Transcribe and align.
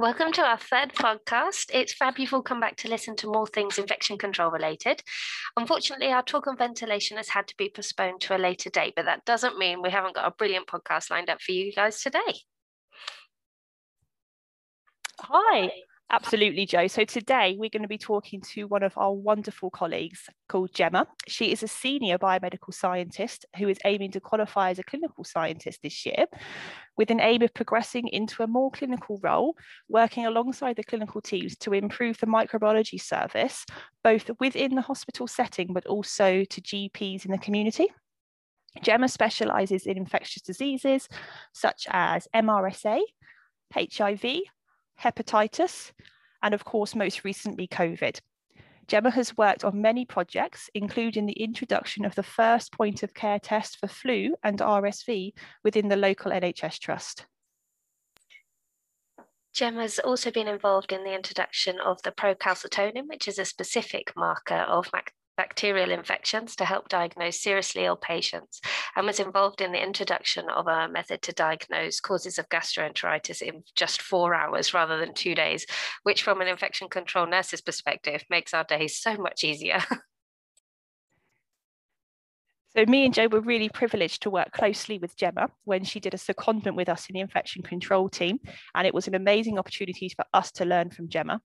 Welcome 0.00 0.32
to 0.32 0.42
our 0.42 0.56
third 0.56 0.94
podcast. 0.94 1.66
It's 1.74 1.92
fab 1.92 2.18
you've 2.18 2.32
all 2.32 2.40
come 2.40 2.58
back 2.58 2.76
to 2.76 2.88
listen 2.88 3.16
to 3.16 3.26
more 3.26 3.46
things 3.46 3.76
infection 3.76 4.16
control 4.16 4.50
related. 4.50 5.02
Unfortunately, 5.58 6.06
our 6.06 6.22
talk 6.22 6.46
on 6.46 6.56
ventilation 6.56 7.18
has 7.18 7.28
had 7.28 7.46
to 7.48 7.56
be 7.58 7.68
postponed 7.68 8.22
to 8.22 8.34
a 8.34 8.38
later 8.38 8.70
date, 8.70 8.94
but 8.96 9.04
that 9.04 9.26
doesn't 9.26 9.58
mean 9.58 9.82
we 9.82 9.90
haven't 9.90 10.14
got 10.14 10.26
a 10.26 10.34
brilliant 10.34 10.68
podcast 10.68 11.10
lined 11.10 11.28
up 11.28 11.42
for 11.42 11.52
you 11.52 11.70
guys 11.70 12.00
today. 12.00 12.40
Hi, 15.18 15.70
Absolutely, 16.12 16.66
Jo. 16.66 16.88
So 16.88 17.04
today 17.04 17.54
we're 17.56 17.70
going 17.70 17.82
to 17.82 17.88
be 17.88 17.96
talking 17.96 18.40
to 18.52 18.64
one 18.64 18.82
of 18.82 18.92
our 18.96 19.12
wonderful 19.12 19.70
colleagues 19.70 20.28
called 20.48 20.74
Gemma. 20.74 21.06
She 21.28 21.52
is 21.52 21.62
a 21.62 21.68
senior 21.68 22.18
biomedical 22.18 22.74
scientist 22.74 23.46
who 23.56 23.68
is 23.68 23.78
aiming 23.84 24.10
to 24.12 24.20
qualify 24.20 24.70
as 24.70 24.80
a 24.80 24.82
clinical 24.82 25.22
scientist 25.22 25.78
this 25.84 26.04
year 26.04 26.26
with 26.96 27.12
an 27.12 27.20
aim 27.20 27.42
of 27.42 27.54
progressing 27.54 28.08
into 28.08 28.42
a 28.42 28.48
more 28.48 28.72
clinical 28.72 29.20
role, 29.22 29.54
working 29.88 30.26
alongside 30.26 30.74
the 30.74 30.82
clinical 30.82 31.20
teams 31.20 31.56
to 31.58 31.74
improve 31.74 32.18
the 32.18 32.26
microbiology 32.26 33.00
service, 33.00 33.64
both 34.02 34.28
within 34.40 34.74
the 34.74 34.82
hospital 34.82 35.28
setting, 35.28 35.72
but 35.72 35.86
also 35.86 36.42
to 36.42 36.60
GPs 36.60 37.24
in 37.24 37.30
the 37.30 37.38
community. 37.38 37.86
Gemma 38.82 39.08
specialises 39.08 39.86
in 39.86 39.96
infectious 39.96 40.42
diseases 40.42 41.08
such 41.52 41.86
as 41.88 42.26
MRSA, 42.34 43.00
HIV, 43.72 44.24
hepatitis, 45.02 45.92
and 46.42 46.54
of 46.54 46.64
course, 46.64 46.94
most 46.94 47.24
recently, 47.24 47.66
COVID. 47.66 48.20
Gemma 48.88 49.10
has 49.10 49.36
worked 49.36 49.64
on 49.64 49.80
many 49.80 50.04
projects, 50.04 50.68
including 50.74 51.26
the 51.26 51.40
introduction 51.40 52.04
of 52.04 52.16
the 52.16 52.24
first 52.24 52.72
point 52.72 53.02
of 53.02 53.14
care 53.14 53.38
test 53.38 53.78
for 53.78 53.86
flu 53.86 54.34
and 54.42 54.58
RSV 54.58 55.32
within 55.62 55.88
the 55.88 55.96
local 55.96 56.32
NHS 56.32 56.78
trust. 56.80 57.26
Gemma's 59.52 59.98
also 59.98 60.30
been 60.30 60.48
involved 60.48 60.92
in 60.92 61.04
the 61.04 61.14
introduction 61.14 61.78
of 61.80 62.02
the 62.02 62.12
procalcitonin, 62.12 63.08
which 63.08 63.28
is 63.28 63.38
a 63.38 63.44
specific 63.44 64.12
marker 64.16 64.54
of 64.54 64.90
bacterial 65.40 65.90
infections 65.90 66.54
to 66.54 66.66
help 66.66 66.86
diagnose 66.90 67.40
seriously 67.40 67.86
ill 67.86 67.96
patients 67.96 68.60
and 68.94 69.06
was 69.06 69.18
involved 69.18 69.62
in 69.62 69.72
the 69.72 69.82
introduction 69.82 70.50
of 70.50 70.66
a 70.66 70.86
method 70.86 71.22
to 71.22 71.32
diagnose 71.32 71.98
causes 71.98 72.38
of 72.38 72.46
gastroenteritis 72.50 73.40
in 73.40 73.62
just 73.74 74.02
four 74.02 74.34
hours 74.34 74.74
rather 74.74 74.98
than 74.98 75.14
two 75.14 75.34
days, 75.34 75.64
which 76.02 76.22
from 76.22 76.42
an 76.42 76.46
infection 76.46 76.90
control 76.90 77.26
nurse's 77.26 77.62
perspective 77.62 78.22
makes 78.28 78.52
our 78.52 78.64
days 78.64 78.98
so 78.98 79.16
much 79.16 79.42
easier. 79.42 79.82
So 82.76 82.84
me 82.86 83.04
and 83.04 83.12
Jo 83.12 83.26
were 83.26 83.40
really 83.40 83.68
privileged 83.68 84.22
to 84.22 84.30
work 84.30 84.52
closely 84.52 84.98
with 84.98 85.16
Gemma 85.16 85.48
when 85.64 85.82
she 85.82 85.98
did 85.98 86.14
a 86.14 86.16
secondment 86.16 86.76
with 86.76 86.88
us 86.88 87.08
in 87.08 87.14
the 87.14 87.20
infection 87.20 87.62
control 87.62 88.08
team. 88.08 88.38
And 88.76 88.86
it 88.86 88.94
was 88.94 89.08
an 89.08 89.16
amazing 89.16 89.58
opportunity 89.58 90.08
for 90.08 90.24
us 90.32 90.52
to 90.52 90.64
learn 90.64 90.90
from 90.90 91.08
Gemma. 91.08 91.40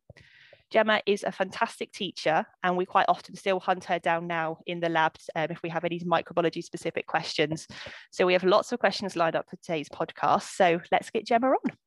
Gemma 0.72 1.02
is 1.06 1.24
a 1.24 1.32
fantastic 1.32 1.92
teacher, 1.92 2.46
and 2.64 2.76
we 2.76 2.86
quite 2.86 3.06
often 3.08 3.36
still 3.36 3.60
hunt 3.60 3.86
her 3.86 4.00
down 4.00 4.28
now 4.28 4.58
in 4.66 4.80
the 4.80 4.90
labs 4.90 5.30
um, 5.36 5.48
if 5.50 5.62
we 5.62 5.70
have 5.70 5.86
any 5.86 6.00
microbiology 6.00 6.64
specific 6.64 7.08
questions. 7.08 7.68
So 8.12 8.26
we 8.26 8.34
have 8.34 8.44
lots 8.44 8.72
of 8.72 8.80
questions 8.80 9.16
lined 9.16 9.36
up 9.36 9.50
for 9.50 9.58
today's 9.58 9.90
podcast. 9.90 10.56
So 10.56 10.80
let's 10.92 11.10
get 11.10 11.26
Gemma 11.26 11.48
on. 11.48 11.78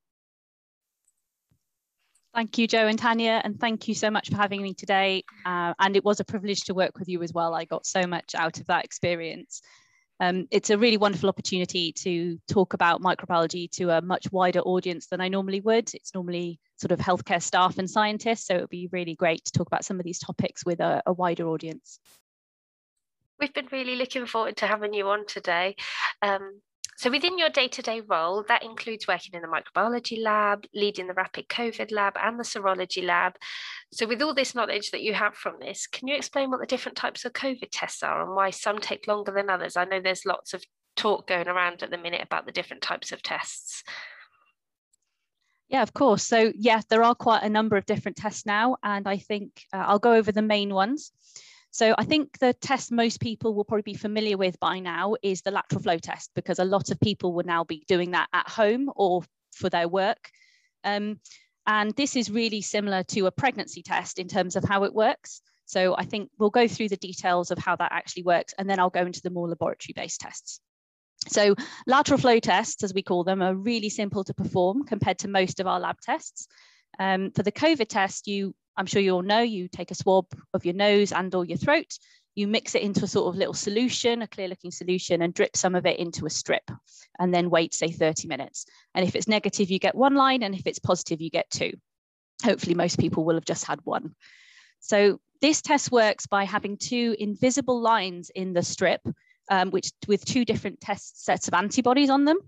Thank 2.34 2.58
you, 2.58 2.68
Jo 2.68 2.86
and 2.86 2.98
Tanya, 2.98 3.40
and 3.42 3.58
thank 3.58 3.88
you 3.88 3.94
so 3.94 4.10
much 4.10 4.30
for 4.30 4.36
having 4.36 4.62
me 4.62 4.74
today. 4.74 5.24
Uh, 5.44 5.74
and 5.80 5.96
it 5.96 6.04
was 6.04 6.20
a 6.20 6.24
privilege 6.24 6.62
to 6.64 6.74
work 6.74 6.98
with 6.98 7.08
you 7.08 7.22
as 7.22 7.32
well. 7.32 7.54
I 7.54 7.64
got 7.64 7.84
so 7.84 8.06
much 8.06 8.34
out 8.36 8.60
of 8.60 8.66
that 8.66 8.84
experience. 8.84 9.60
Um, 10.20 10.48
it's 10.50 10.70
a 10.70 10.78
really 10.78 10.96
wonderful 10.96 11.28
opportunity 11.28 11.92
to 11.92 12.38
talk 12.48 12.74
about 12.74 13.00
microbiology 13.00 13.70
to 13.72 13.90
a 13.90 14.02
much 14.02 14.30
wider 14.32 14.60
audience 14.60 15.06
than 15.06 15.20
I 15.20 15.28
normally 15.28 15.60
would. 15.60 15.94
It's 15.94 16.14
normally 16.14 16.58
sort 16.76 16.92
of 16.92 16.98
healthcare 16.98 17.42
staff 17.42 17.78
and 17.78 17.88
scientists, 17.88 18.46
so 18.46 18.56
it 18.56 18.60
would 18.62 18.70
be 18.70 18.88
really 18.90 19.14
great 19.14 19.44
to 19.44 19.52
talk 19.52 19.68
about 19.68 19.84
some 19.84 20.00
of 20.00 20.04
these 20.04 20.18
topics 20.18 20.64
with 20.64 20.80
a, 20.80 21.02
a 21.06 21.12
wider 21.12 21.48
audience. 21.48 22.00
We've 23.38 23.54
been 23.54 23.68
really 23.70 23.94
looking 23.94 24.26
forward 24.26 24.56
to 24.56 24.66
having 24.66 24.92
you 24.92 25.08
on 25.08 25.24
today. 25.26 25.76
Um, 26.22 26.60
so 26.98 27.12
within 27.12 27.38
your 27.38 27.48
day-to-day 27.48 28.00
role, 28.00 28.44
that 28.48 28.64
includes 28.64 29.06
working 29.06 29.32
in 29.34 29.42
the 29.42 29.46
microbiology 29.46 30.20
lab, 30.20 30.66
leading 30.74 31.06
the 31.06 31.14
rapid 31.14 31.46
COVID 31.46 31.92
lab 31.92 32.14
and 32.20 32.40
the 32.40 32.42
serology 32.42 33.04
lab. 33.06 33.36
So 33.92 34.04
with 34.04 34.20
all 34.20 34.34
this 34.34 34.52
knowledge 34.52 34.90
that 34.90 35.02
you 35.02 35.14
have 35.14 35.36
from 35.36 35.60
this, 35.60 35.86
can 35.86 36.08
you 36.08 36.16
explain 36.16 36.50
what 36.50 36.58
the 36.58 36.66
different 36.66 36.98
types 36.98 37.24
of 37.24 37.34
COVID 37.34 37.68
tests 37.70 38.02
are 38.02 38.24
and 38.24 38.34
why 38.34 38.50
some 38.50 38.80
take 38.80 39.06
longer 39.06 39.30
than 39.30 39.48
others? 39.48 39.76
I 39.76 39.84
know 39.84 40.00
there's 40.00 40.26
lots 40.26 40.54
of 40.54 40.64
talk 40.96 41.28
going 41.28 41.46
around 41.46 41.84
at 41.84 41.92
the 41.92 41.98
minute 41.98 42.22
about 42.24 42.46
the 42.46 42.52
different 42.52 42.82
types 42.82 43.12
of 43.12 43.22
tests. 43.22 43.84
Yeah, 45.68 45.82
of 45.82 45.94
course. 45.94 46.24
So 46.24 46.52
yeah, 46.56 46.80
there 46.90 47.04
are 47.04 47.14
quite 47.14 47.44
a 47.44 47.48
number 47.48 47.76
of 47.76 47.86
different 47.86 48.16
tests 48.16 48.44
now, 48.44 48.76
and 48.82 49.06
I 49.06 49.18
think 49.18 49.62
uh, 49.72 49.84
I'll 49.86 50.00
go 50.00 50.14
over 50.14 50.32
the 50.32 50.42
main 50.42 50.74
ones. 50.74 51.12
So 51.70 51.94
I 51.96 52.04
think 52.04 52.38
the 52.38 52.54
test 52.54 52.90
most 52.90 53.20
people 53.20 53.54
will 53.54 53.64
probably 53.64 53.82
be 53.82 53.94
familiar 53.94 54.36
with 54.36 54.58
by 54.58 54.80
now 54.80 55.14
is 55.22 55.42
the 55.42 55.50
lateral 55.50 55.82
flow 55.82 55.98
test 55.98 56.30
because 56.34 56.58
a 56.58 56.64
lot 56.64 56.90
of 56.90 57.00
people 57.00 57.32
will 57.32 57.44
now 57.44 57.64
be 57.64 57.84
doing 57.86 58.12
that 58.12 58.28
at 58.32 58.48
home 58.48 58.90
or 58.96 59.22
for 59.54 59.68
their 59.68 59.88
work. 59.88 60.30
Um, 60.84 61.20
and 61.66 61.94
this 61.96 62.16
is 62.16 62.30
really 62.30 62.62
similar 62.62 63.02
to 63.04 63.26
a 63.26 63.30
pregnancy 63.30 63.82
test 63.82 64.18
in 64.18 64.28
terms 64.28 64.56
of 64.56 64.64
how 64.64 64.84
it 64.84 64.94
works. 64.94 65.42
So 65.66 65.94
I 65.94 66.04
think 66.04 66.30
we'll 66.38 66.48
go 66.48 66.66
through 66.66 66.88
the 66.88 66.96
details 66.96 67.50
of 67.50 67.58
how 67.58 67.76
that 67.76 67.92
actually 67.92 68.22
works, 68.22 68.54
and 68.58 68.68
then 68.68 68.80
I'll 68.80 68.88
go 68.88 69.02
into 69.02 69.20
the 69.20 69.28
more 69.28 69.48
laboratory-based 69.48 70.18
tests. 70.18 70.60
So 71.26 71.54
lateral 71.86 72.18
flow 72.18 72.38
tests, 72.40 72.82
as 72.82 72.94
we 72.94 73.02
call 73.02 73.22
them, 73.22 73.42
are 73.42 73.54
really 73.54 73.90
simple 73.90 74.24
to 74.24 74.32
perform 74.32 74.84
compared 74.84 75.18
to 75.18 75.28
most 75.28 75.60
of 75.60 75.66
our 75.66 75.78
lab 75.78 76.00
tests. 76.00 76.48
Um, 76.98 77.30
for 77.30 77.42
the 77.42 77.52
COVID 77.52 77.88
test, 77.88 78.26
you 78.26 78.54
I'm 78.76 78.86
sure 78.86 79.02
you 79.02 79.12
all 79.12 79.22
know 79.22 79.40
you 79.40 79.68
take 79.68 79.90
a 79.90 79.96
swab 79.96 80.26
of 80.54 80.64
your 80.64 80.74
nose 80.74 81.10
and 81.10 81.34
or 81.34 81.44
your 81.44 81.58
throat, 81.58 81.98
you 82.36 82.46
mix 82.46 82.76
it 82.76 82.82
into 82.82 83.04
a 83.04 83.08
sort 83.08 83.26
of 83.26 83.36
little 83.36 83.52
solution, 83.52 84.22
a 84.22 84.28
clear 84.28 84.46
looking 84.46 84.70
solution 84.70 85.20
and 85.20 85.34
drip 85.34 85.56
some 85.56 85.74
of 85.74 85.84
it 85.84 85.98
into 85.98 86.24
a 86.26 86.30
strip 86.30 86.62
and 87.18 87.34
then 87.34 87.50
wait 87.50 87.74
say 87.74 87.90
30 87.90 88.28
minutes. 88.28 88.66
And 88.94 89.04
if 89.04 89.16
it's 89.16 89.26
negative, 89.26 89.68
you 89.70 89.80
get 89.80 89.96
one 89.96 90.14
line 90.14 90.44
and 90.44 90.54
if 90.54 90.64
it's 90.64 90.78
positive, 90.78 91.20
you 91.20 91.28
get 91.28 91.50
two. 91.50 91.72
Hopefully 92.44 92.76
most 92.76 93.00
people 93.00 93.24
will 93.24 93.34
have 93.34 93.44
just 93.44 93.64
had 93.64 93.80
one. 93.82 94.14
So 94.78 95.20
this 95.40 95.60
test 95.60 95.90
works 95.90 96.28
by 96.28 96.44
having 96.44 96.76
two 96.76 97.16
invisible 97.18 97.80
lines 97.80 98.30
in 98.32 98.52
the 98.52 98.62
strip, 98.62 99.00
um, 99.50 99.72
which 99.72 99.90
with 100.06 100.24
two 100.24 100.44
different 100.44 100.80
test 100.80 101.24
sets 101.24 101.48
of 101.48 101.54
antibodies 101.54 102.10
on 102.10 102.24
them. 102.24 102.38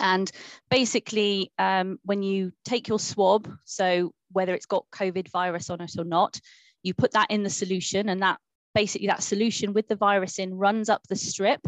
And 0.00 0.30
basically, 0.70 1.52
um, 1.58 1.98
when 2.04 2.22
you 2.22 2.52
take 2.64 2.88
your 2.88 2.98
swab, 2.98 3.50
so 3.64 4.12
whether 4.34 4.54
it's 4.54 4.66
got 4.66 4.90
COVID 4.90 5.30
virus 5.30 5.70
on 5.70 5.80
it 5.80 5.92
or 5.98 6.04
not. 6.04 6.38
You 6.82 6.92
put 6.92 7.12
that 7.12 7.30
in 7.30 7.42
the 7.42 7.50
solution, 7.50 8.10
and 8.10 8.20
that 8.20 8.38
basically 8.74 9.06
that 9.06 9.22
solution 9.22 9.72
with 9.72 9.88
the 9.88 9.96
virus 9.96 10.38
in 10.38 10.54
runs 10.54 10.90
up 10.90 11.02
the 11.08 11.16
strip. 11.16 11.64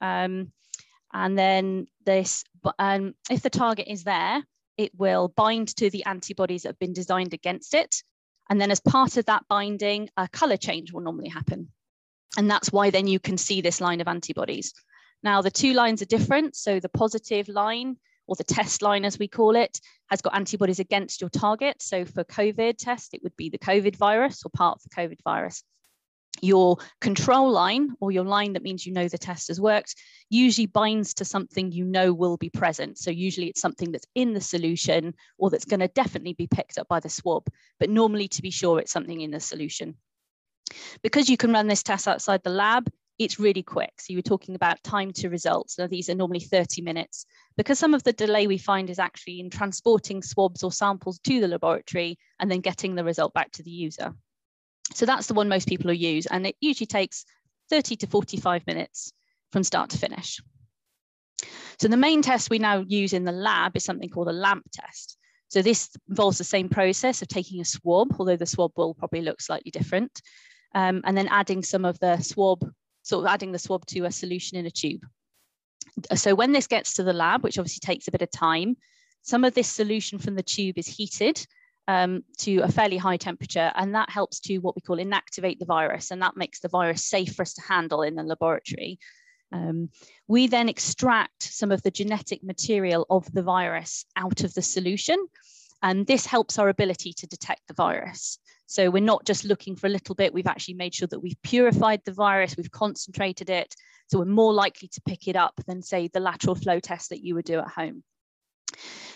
Um, 0.00 0.52
and 1.12 1.38
then 1.38 1.86
this, 2.04 2.44
um, 2.78 3.14
if 3.30 3.42
the 3.42 3.50
target 3.50 3.88
is 3.88 4.04
there, 4.04 4.42
it 4.78 4.92
will 4.96 5.28
bind 5.28 5.68
to 5.76 5.90
the 5.90 6.04
antibodies 6.06 6.62
that 6.62 6.70
have 6.70 6.78
been 6.78 6.92
designed 6.92 7.34
against 7.34 7.74
it. 7.74 8.02
And 8.48 8.60
then 8.60 8.70
as 8.70 8.80
part 8.80 9.16
of 9.16 9.26
that 9.26 9.44
binding, 9.48 10.08
a 10.16 10.28
color 10.28 10.56
change 10.56 10.92
will 10.92 11.00
normally 11.00 11.28
happen. 11.28 11.68
And 12.38 12.50
that's 12.50 12.70
why 12.70 12.90
then 12.90 13.06
you 13.06 13.18
can 13.18 13.38
see 13.38 13.60
this 13.60 13.80
line 13.80 14.00
of 14.00 14.08
antibodies. 14.08 14.72
Now 15.26 15.42
the 15.42 15.50
two 15.50 15.72
lines 15.72 16.02
are 16.02 16.12
different. 16.16 16.54
So 16.54 16.78
the 16.78 16.88
positive 16.88 17.48
line 17.48 17.96
or 18.28 18.36
the 18.36 18.44
test 18.44 18.80
line 18.80 19.04
as 19.04 19.18
we 19.18 19.26
call 19.26 19.56
it, 19.56 19.80
has 20.08 20.22
got 20.22 20.36
antibodies 20.36 20.78
against 20.78 21.20
your 21.20 21.30
target. 21.30 21.82
So 21.82 22.04
for 22.04 22.22
COVID 22.22 22.76
test, 22.78 23.12
it 23.12 23.24
would 23.24 23.36
be 23.36 23.48
the 23.50 23.58
COVID 23.58 23.96
virus 23.96 24.44
or 24.44 24.50
part 24.50 24.78
of 24.78 24.82
the 24.84 24.96
COVID 24.96 25.18
virus. 25.24 25.64
Your 26.42 26.76
control 27.00 27.50
line 27.50 27.96
or 27.98 28.12
your 28.12 28.22
line 28.22 28.52
that 28.52 28.62
means 28.62 28.86
you 28.86 28.92
know 28.92 29.08
the 29.08 29.18
test 29.18 29.48
has 29.48 29.60
worked 29.60 29.96
usually 30.30 30.66
binds 30.66 31.12
to 31.14 31.24
something 31.24 31.72
you 31.72 31.84
know 31.84 32.12
will 32.12 32.36
be 32.36 32.50
present. 32.50 32.96
So 32.96 33.10
usually 33.10 33.48
it's 33.48 33.60
something 33.60 33.90
that's 33.90 34.06
in 34.14 34.32
the 34.32 34.40
solution 34.40 35.12
or 35.38 35.50
that's 35.50 35.64
going 35.64 35.80
to 35.80 35.88
definitely 35.88 36.34
be 36.34 36.46
picked 36.46 36.78
up 36.78 36.86
by 36.86 37.00
the 37.00 37.08
swab, 37.08 37.48
but 37.80 37.90
normally 37.90 38.28
to 38.28 38.42
be 38.42 38.52
sure 38.52 38.78
it's 38.78 38.92
something 38.92 39.22
in 39.22 39.32
the 39.32 39.40
solution. 39.40 39.96
Because 41.02 41.28
you 41.28 41.36
can 41.36 41.52
run 41.52 41.66
this 41.66 41.82
test 41.82 42.06
outside 42.06 42.44
the 42.44 42.50
lab, 42.50 42.88
it's 43.18 43.40
really 43.40 43.62
quick. 43.62 43.92
So 43.98 44.12
you 44.12 44.18
were 44.18 44.22
talking 44.22 44.54
about 44.54 44.82
time 44.82 45.12
to 45.14 45.28
results. 45.28 45.78
Now 45.78 45.86
these 45.86 46.10
are 46.10 46.14
normally 46.14 46.40
30 46.40 46.82
minutes 46.82 47.24
because 47.56 47.78
some 47.78 47.94
of 47.94 48.02
the 48.02 48.12
delay 48.12 48.46
we 48.46 48.58
find 48.58 48.90
is 48.90 48.98
actually 48.98 49.40
in 49.40 49.50
transporting 49.50 50.22
swabs 50.22 50.62
or 50.62 50.70
samples 50.70 51.18
to 51.20 51.40
the 51.40 51.48
laboratory 51.48 52.18
and 52.38 52.50
then 52.50 52.60
getting 52.60 52.94
the 52.94 53.04
result 53.04 53.32
back 53.32 53.52
to 53.52 53.62
the 53.62 53.70
user. 53.70 54.12
So 54.94 55.06
that's 55.06 55.26
the 55.26 55.34
one 55.34 55.48
most 55.48 55.68
people 55.68 55.88
will 55.88 55.94
use. 55.94 56.26
And 56.26 56.46
it 56.46 56.56
usually 56.60 56.86
takes 56.86 57.24
30 57.70 57.96
to 57.96 58.06
45 58.06 58.66
minutes 58.66 59.12
from 59.50 59.64
start 59.64 59.90
to 59.90 59.98
finish. 59.98 60.40
So 61.78 61.88
the 61.88 61.96
main 61.96 62.22
test 62.22 62.50
we 62.50 62.58
now 62.58 62.84
use 62.86 63.12
in 63.12 63.24
the 63.24 63.32
lab 63.32 63.76
is 63.76 63.84
something 63.84 64.08
called 64.08 64.28
a 64.28 64.32
LAMP 64.32 64.64
test. 64.72 65.18
So 65.48 65.62
this 65.62 65.90
involves 66.08 66.38
the 66.38 66.44
same 66.44 66.68
process 66.68 67.22
of 67.22 67.28
taking 67.28 67.60
a 67.60 67.64
swab, 67.64 68.16
although 68.18 68.36
the 68.36 68.46
swab 68.46 68.72
will 68.76 68.94
probably 68.94 69.22
look 69.22 69.40
slightly 69.40 69.70
different, 69.70 70.20
um, 70.74 71.02
and 71.04 71.16
then 71.16 71.28
adding 71.28 71.62
some 71.62 71.84
of 71.84 71.98
the 72.00 72.20
swab 72.20 72.68
sort 73.06 73.24
of 73.24 73.32
adding 73.32 73.52
the 73.52 73.58
swab 73.58 73.86
to 73.86 74.04
a 74.04 74.10
solution 74.10 74.58
in 74.58 74.66
a 74.66 74.70
tube. 74.70 75.06
So 76.14 76.34
when 76.34 76.50
this 76.50 76.66
gets 76.66 76.94
to 76.94 77.04
the 77.04 77.12
lab, 77.12 77.44
which 77.44 77.56
obviously 77.56 77.78
takes 77.78 78.08
a 78.08 78.10
bit 78.10 78.22
of 78.22 78.30
time, 78.32 78.76
some 79.22 79.44
of 79.44 79.54
this 79.54 79.68
solution 79.68 80.18
from 80.18 80.34
the 80.34 80.42
tube 80.42 80.76
is 80.76 80.88
heated 80.88 81.46
um, 81.86 82.24
to 82.38 82.58
a 82.58 82.68
fairly 82.68 82.96
high 82.96 83.16
temperature, 83.16 83.70
and 83.76 83.94
that 83.94 84.10
helps 84.10 84.40
to 84.40 84.58
what 84.58 84.74
we 84.74 84.82
call 84.82 84.96
inactivate 84.96 85.60
the 85.60 85.64
virus, 85.64 86.10
and 86.10 86.20
that 86.20 86.36
makes 86.36 86.58
the 86.58 86.68
virus 86.68 87.04
safe 87.04 87.34
for 87.34 87.42
us 87.42 87.54
to 87.54 87.62
handle 87.62 88.02
in 88.02 88.16
the 88.16 88.24
laboratory. 88.24 88.98
Um, 89.52 89.90
we 90.26 90.48
then 90.48 90.68
extract 90.68 91.44
some 91.44 91.70
of 91.70 91.82
the 91.82 91.92
genetic 91.92 92.42
material 92.42 93.06
of 93.08 93.32
the 93.32 93.42
virus 93.42 94.04
out 94.16 94.42
of 94.42 94.52
the 94.54 94.62
solution, 94.62 95.24
and 95.82 96.06
this 96.06 96.26
helps 96.26 96.58
our 96.58 96.68
ability 96.68 97.12
to 97.14 97.26
detect 97.26 97.62
the 97.68 97.74
virus. 97.74 98.38
So 98.66 98.90
we're 98.90 99.02
not 99.02 99.24
just 99.24 99.44
looking 99.44 99.76
for 99.76 99.86
a 99.86 99.90
little 99.90 100.14
bit, 100.14 100.34
we've 100.34 100.46
actually 100.46 100.74
made 100.74 100.94
sure 100.94 101.08
that 101.08 101.20
we've 101.20 101.40
purified 101.42 102.00
the 102.04 102.12
virus, 102.12 102.56
we've 102.56 102.70
concentrated 102.70 103.50
it, 103.50 103.74
so 104.08 104.18
we're 104.18 104.24
more 104.24 104.52
likely 104.52 104.88
to 104.88 105.00
pick 105.02 105.28
it 105.28 105.36
up 105.36 105.54
than 105.66 105.82
say 105.82 106.08
the 106.08 106.20
lateral 106.20 106.54
flow 106.54 106.80
test 106.80 107.10
that 107.10 107.24
you 107.24 107.34
would 107.34 107.44
do 107.44 107.58
at 107.58 107.68
home. 107.68 108.02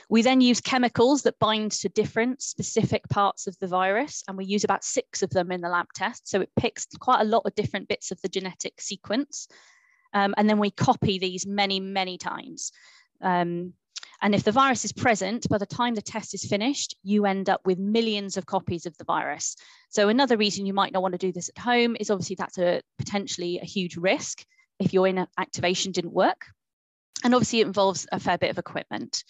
We 0.09 0.23
then 0.23 0.41
use 0.41 0.61
chemicals 0.61 1.23
that 1.23 1.39
bind 1.39 1.71
to 1.73 1.89
different 1.89 2.43
specific 2.43 3.09
parts 3.09 3.47
of 3.47 3.57
the 3.61 3.69
virus, 3.69 4.25
and 4.27 4.37
we 4.37 4.45
use 4.45 4.65
about 4.65 4.85
six 4.85 5.23
of 5.23 5.31
them 5.31 5.53
in 5.53 5.61
the 5.61 5.69
lab 5.69 5.87
test. 5.95 6.29
So 6.29 6.41
it 6.41 6.51
picks 6.59 6.87
quite 6.99 7.21
a 7.21 7.25
lot 7.25 7.43
of 7.45 7.55
different 7.55 7.87
bits 7.87 8.11
of 8.11 8.21
the 8.21 8.29
genetic 8.29 8.81
sequence. 8.81 9.47
Um, 10.13 10.35
and 10.37 10.49
then 10.49 10.59
we 10.59 10.73
copy 10.73 11.21
these 11.21 11.47
many, 11.47 11.79
many 11.79 12.19
times. 12.19 12.73
Um, 13.21 13.75
and 14.23 14.35
if 14.35 14.45
the 14.45 14.53
virus 14.53 14.85
is 14.85 14.93
present, 14.93 15.49
by 15.49 15.59
the 15.59 15.67
time 15.67 15.95
the 15.95 16.03
test 16.03 16.35
is 16.35 16.45
finished, 16.45 16.97
you 17.03 17.27
end 17.27 17.49
up 17.49 17.61
with 17.65 17.79
millions 17.79 18.37
of 18.37 18.47
copies 18.47 18.87
of 18.87 18.97
the 18.99 19.05
virus. 19.05 19.57
So 19.89 20.09
another 20.09 20.37
reason 20.37 20.67
you 20.67 20.75
might 20.75 20.93
not 20.93 21.03
want 21.03 21.13
to 21.13 21.19
do 21.19 21.33
this 21.33 21.49
at 21.49 21.63
home 21.63 21.97
is 21.99 22.11
obviously 22.11 22.37
that's 22.37 22.59
a 22.59 22.83
potentially 22.99 23.59
a 23.59 23.65
huge 23.65 23.97
risk 23.97 24.45
if 24.79 24.93
your 24.93 25.07
inactivation 25.07 25.93
didn't 25.93 26.13
work. 26.13 26.47
And 27.25 27.35
obviously 27.35 27.61
it 27.61 27.67
involves 27.67 28.07
a 28.13 28.21
fair 28.21 28.39
bit 28.39 28.51
of 28.51 28.59
equipment. 28.59 29.25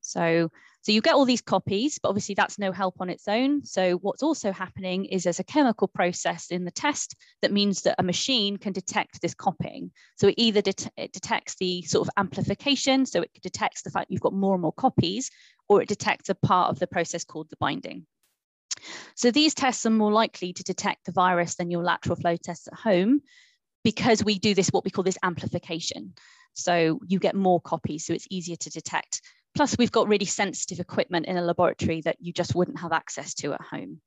So, 0.00 0.50
so 0.84 0.92
you 0.92 1.00
get 1.00 1.14
all 1.14 1.24
these 1.24 1.40
copies, 1.40 1.98
but 1.98 2.10
obviously 2.10 2.34
that's 2.34 2.58
no 2.58 2.70
help 2.70 2.96
on 3.00 3.08
its 3.08 3.26
own. 3.26 3.64
So 3.64 3.96
what's 3.96 4.22
also 4.22 4.52
happening 4.52 5.06
is 5.06 5.22
there's 5.22 5.40
a 5.40 5.44
chemical 5.44 5.88
process 5.88 6.50
in 6.50 6.66
the 6.66 6.70
test 6.70 7.16
that 7.40 7.52
means 7.52 7.80
that 7.82 7.94
a 7.98 8.02
machine 8.02 8.58
can 8.58 8.74
detect 8.74 9.22
this 9.22 9.32
copying. 9.32 9.92
So 10.16 10.28
it 10.28 10.34
either 10.36 10.60
det 10.60 10.86
it 10.98 11.12
detects 11.12 11.54
the 11.54 11.80
sort 11.84 12.06
of 12.06 12.12
amplification, 12.18 13.06
so 13.06 13.22
it 13.22 13.30
detects 13.42 13.80
the 13.80 13.90
fact 13.90 14.10
you've 14.10 14.20
got 14.20 14.34
more 14.34 14.52
and 14.52 14.60
more 14.60 14.74
copies, 14.74 15.30
or 15.70 15.80
it 15.80 15.88
detects 15.88 16.28
a 16.28 16.34
part 16.34 16.68
of 16.68 16.78
the 16.78 16.86
process 16.86 17.24
called 17.24 17.48
the 17.48 17.56
binding. 17.56 18.04
So 19.16 19.30
these 19.30 19.54
tests 19.54 19.86
are 19.86 19.90
more 19.90 20.12
likely 20.12 20.52
to 20.52 20.62
detect 20.62 21.06
the 21.06 21.12
virus 21.12 21.54
than 21.54 21.70
your 21.70 21.82
lateral 21.82 22.16
flow 22.16 22.36
tests 22.36 22.68
at 22.68 22.74
home 22.74 23.22
because 23.84 24.22
we 24.22 24.38
do 24.38 24.52
this, 24.52 24.68
what 24.68 24.84
we 24.84 24.90
call 24.90 25.04
this 25.04 25.18
amplification. 25.22 26.12
So 26.52 27.00
you 27.06 27.18
get 27.18 27.34
more 27.34 27.60
copies, 27.62 28.04
so 28.04 28.12
it's 28.12 28.28
easier 28.28 28.56
to 28.56 28.70
detect. 28.70 29.22
Plus, 29.54 29.78
we've 29.78 29.92
got 29.92 30.08
really 30.08 30.26
sensitive 30.26 30.80
equipment 30.80 31.26
in 31.26 31.36
a 31.36 31.42
laboratory 31.42 32.00
that 32.02 32.16
you 32.20 32.32
just 32.32 32.54
wouldn't 32.54 32.80
have 32.80 32.92
access 32.92 33.34
to 33.34 33.52
at 33.52 33.60
home. 33.60 34.00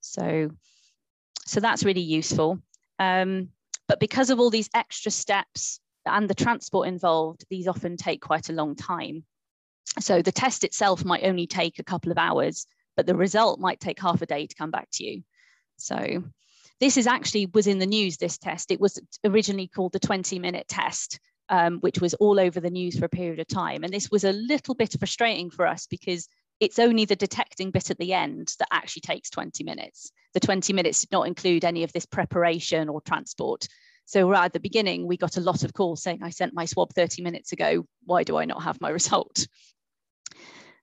So, 0.00 0.50
so 1.46 1.60
that's 1.60 1.84
really 1.84 2.02
useful. 2.02 2.58
Um, 2.98 3.48
but 3.88 4.00
because 4.00 4.30
of 4.30 4.38
all 4.38 4.50
these 4.50 4.68
extra 4.74 5.10
steps 5.10 5.80
and 6.04 6.28
the 6.28 6.34
transport 6.34 6.88
involved, 6.88 7.44
these 7.48 7.68
often 7.68 7.96
take 7.96 8.20
quite 8.20 8.48
a 8.48 8.52
long 8.52 8.76
time. 8.76 9.24
So 10.00 10.20
the 10.20 10.32
test 10.32 10.64
itself 10.64 11.04
might 11.04 11.24
only 11.24 11.46
take 11.46 11.78
a 11.78 11.84
couple 11.84 12.12
of 12.12 12.18
hours, 12.18 12.66
but 12.96 13.06
the 13.06 13.14
result 13.14 13.60
might 13.60 13.80
take 13.80 14.00
half 14.00 14.20
a 14.22 14.26
day 14.26 14.46
to 14.46 14.54
come 14.54 14.70
back 14.70 14.88
to 14.94 15.04
you. 15.04 15.22
So 15.78 16.24
this 16.80 16.96
is 16.96 17.06
actually 17.06 17.46
was 17.46 17.66
in 17.66 17.78
the 17.78 17.86
news, 17.86 18.16
this 18.16 18.38
test. 18.38 18.70
It 18.70 18.80
was 18.80 19.00
originally 19.24 19.68
called 19.68 19.92
the 19.92 19.98
20 19.98 20.38
minute 20.38 20.68
test 20.68 21.18
um, 21.48 21.78
which 21.80 22.00
was 22.00 22.14
all 22.14 22.40
over 22.40 22.60
the 22.60 22.70
news 22.70 22.98
for 22.98 23.04
a 23.04 23.10
period 23.10 23.40
of 23.40 23.46
time. 23.46 23.84
And 23.84 23.92
this 23.92 24.10
was 24.10 24.24
a 24.24 24.32
little 24.32 24.74
bit 24.74 24.96
frustrating 24.98 25.50
for 25.50 25.66
us 25.66 25.86
because 25.86 26.28
it's 26.60 26.78
only 26.78 27.04
the 27.04 27.16
detecting 27.16 27.70
bit 27.70 27.90
at 27.90 27.98
the 27.98 28.12
end 28.12 28.54
that 28.58 28.68
actually 28.72 29.02
takes 29.02 29.30
20 29.30 29.62
minutes. 29.64 30.10
The 30.34 30.40
20 30.40 30.72
minutes 30.72 31.00
did 31.02 31.12
not 31.12 31.26
include 31.26 31.64
any 31.64 31.82
of 31.82 31.92
this 31.92 32.06
preparation 32.06 32.88
or 32.88 33.00
transport. 33.00 33.68
So 34.06 34.28
right 34.28 34.46
at 34.46 34.52
the 34.52 34.60
beginning, 34.60 35.06
we 35.06 35.16
got 35.16 35.36
a 35.36 35.40
lot 35.40 35.64
of 35.64 35.74
calls 35.74 36.02
saying, 36.02 36.22
I 36.22 36.30
sent 36.30 36.54
my 36.54 36.64
swab 36.64 36.94
30 36.94 37.22
minutes 37.22 37.52
ago. 37.52 37.86
Why 38.04 38.22
do 38.22 38.36
I 38.36 38.44
not 38.44 38.62
have 38.62 38.80
my 38.80 38.88
result? 39.00 39.46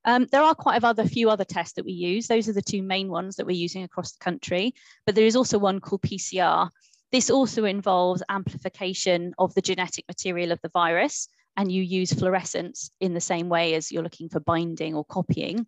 Um, 0.06 0.28
there 0.32 0.44
are 0.44 0.54
quite 0.54 0.84
a 0.84 0.88
other, 0.88 1.06
few 1.06 1.30
other 1.30 1.46
tests 1.46 1.76
that 1.76 1.86
we 1.86 1.94
use. 1.94 2.28
Those 2.28 2.50
are 2.50 2.54
the 2.54 2.62
two 2.62 2.84
main 2.84 3.10
ones 3.10 3.38
that 3.38 3.46
we're 3.46 3.56
using 3.56 3.84
across 3.84 4.12
the 4.12 4.24
country. 4.24 4.74
But 5.06 5.16
there 5.16 5.26
is 5.26 5.38
also 5.38 5.58
one 5.58 5.80
called 5.80 6.02
PCR, 6.02 6.70
this 7.14 7.30
also 7.30 7.64
involves 7.64 8.24
amplification 8.28 9.36
of 9.38 9.54
the 9.54 9.62
genetic 9.62 10.04
material 10.10 10.52
of 10.52 10.60
the 10.64 10.72
virus, 10.74 11.30
and 11.56 11.72
you 11.72 11.84
use 11.84 12.12
fluorescence 12.12 12.90
in 13.00 13.14
the 13.14 13.22
same 13.22 13.50
way 13.50 13.76
as 13.76 13.92
you're 13.92 14.02
looking 14.02 14.30
for 14.30 14.40
binding 14.40 14.96
or 14.96 15.06
copying. 15.06 15.68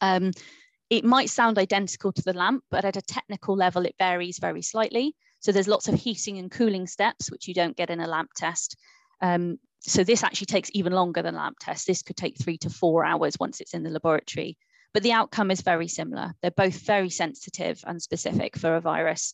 Um, 0.00 0.32
it 0.90 1.04
might 1.04 1.30
sound 1.30 1.56
identical 1.56 2.12
to 2.12 2.22
the 2.22 2.32
LAMP, 2.32 2.64
but 2.68 2.84
at 2.84 2.96
a 2.96 3.02
technical 3.02 3.56
level, 3.56 3.86
it 3.86 3.94
varies 3.96 4.40
very 4.40 4.60
slightly. 4.60 5.14
So 5.38 5.52
there's 5.52 5.68
lots 5.68 5.86
of 5.86 5.94
heating 5.94 6.38
and 6.38 6.50
cooling 6.50 6.88
steps, 6.88 7.30
which 7.30 7.46
you 7.46 7.54
don't 7.54 7.76
get 7.76 7.90
in 7.90 8.00
a 8.00 8.08
LAMP 8.08 8.30
test. 8.34 8.76
Um, 9.22 9.58
so 9.80 10.02
this 10.02 10.24
actually 10.24 10.46
takes 10.46 10.70
even 10.72 10.92
longer 10.92 11.22
than 11.22 11.36
LAMP 11.36 11.58
test. 11.60 11.86
This 11.86 12.02
could 12.02 12.16
take 12.16 12.36
three 12.42 12.58
to 12.58 12.70
four 12.70 13.04
hours 13.04 13.36
once 13.38 13.60
it's 13.60 13.74
in 13.74 13.84
the 13.84 13.90
laboratory, 13.90 14.58
but 14.92 15.04
the 15.04 15.12
outcome 15.12 15.52
is 15.52 15.60
very 15.60 15.86
similar. 15.86 16.32
They're 16.42 16.50
both 16.50 16.80
very 16.80 17.10
sensitive 17.10 17.84
and 17.86 18.02
specific 18.02 18.56
for 18.56 18.74
a 18.74 18.80
virus. 18.80 19.32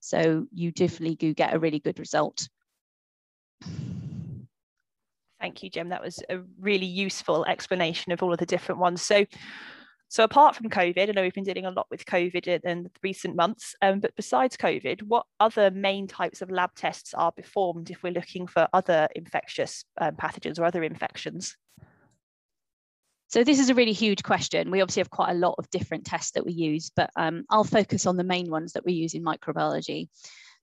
So 0.00 0.46
you 0.52 0.72
definitely 0.72 1.16
do 1.16 1.34
get 1.34 1.54
a 1.54 1.58
really 1.58 1.78
good 1.78 1.98
result. 1.98 2.48
Thank 5.40 5.62
you, 5.62 5.70
Jem. 5.70 5.88
That 5.88 6.02
was 6.02 6.22
a 6.28 6.40
really 6.58 6.86
useful 6.86 7.46
explanation 7.46 8.12
of 8.12 8.22
all 8.22 8.32
of 8.32 8.38
the 8.38 8.46
different 8.46 8.78
ones. 8.78 9.00
So, 9.00 9.24
so 10.08 10.24
apart 10.24 10.54
from 10.54 10.68
COVID, 10.68 11.08
I 11.08 11.12
know 11.12 11.22
we've 11.22 11.32
been 11.32 11.44
dealing 11.44 11.66
a 11.66 11.70
lot 11.70 11.86
with 11.90 12.04
COVID 12.04 12.64
in 12.64 12.90
recent 13.02 13.36
months, 13.36 13.74
um, 13.80 14.00
but 14.00 14.14
besides 14.16 14.56
COVID, 14.56 15.02
what 15.04 15.24
other 15.38 15.70
main 15.70 16.06
types 16.06 16.42
of 16.42 16.50
lab 16.50 16.74
tests 16.74 17.14
are 17.14 17.32
performed 17.32 17.90
if 17.90 18.02
we're 18.02 18.12
looking 18.12 18.46
for 18.46 18.68
other 18.74 19.08
infectious 19.14 19.84
um, 19.98 20.16
pathogens 20.16 20.58
or 20.58 20.64
other 20.64 20.82
infections? 20.82 21.56
So 23.30 23.44
this 23.44 23.60
is 23.60 23.70
a 23.70 23.74
really 23.74 23.92
huge 23.92 24.24
question. 24.24 24.72
We 24.72 24.80
obviously 24.80 25.02
have 25.02 25.10
quite 25.10 25.30
a 25.30 25.38
lot 25.38 25.54
of 25.56 25.70
different 25.70 26.04
tests 26.04 26.32
that 26.32 26.44
we 26.44 26.52
use, 26.52 26.90
but 26.94 27.10
um, 27.14 27.44
I'll 27.48 27.62
focus 27.62 28.04
on 28.04 28.16
the 28.16 28.24
main 28.24 28.50
ones 28.50 28.72
that 28.72 28.84
we 28.84 28.92
use 28.92 29.14
in 29.14 29.22
microbiology. 29.22 30.08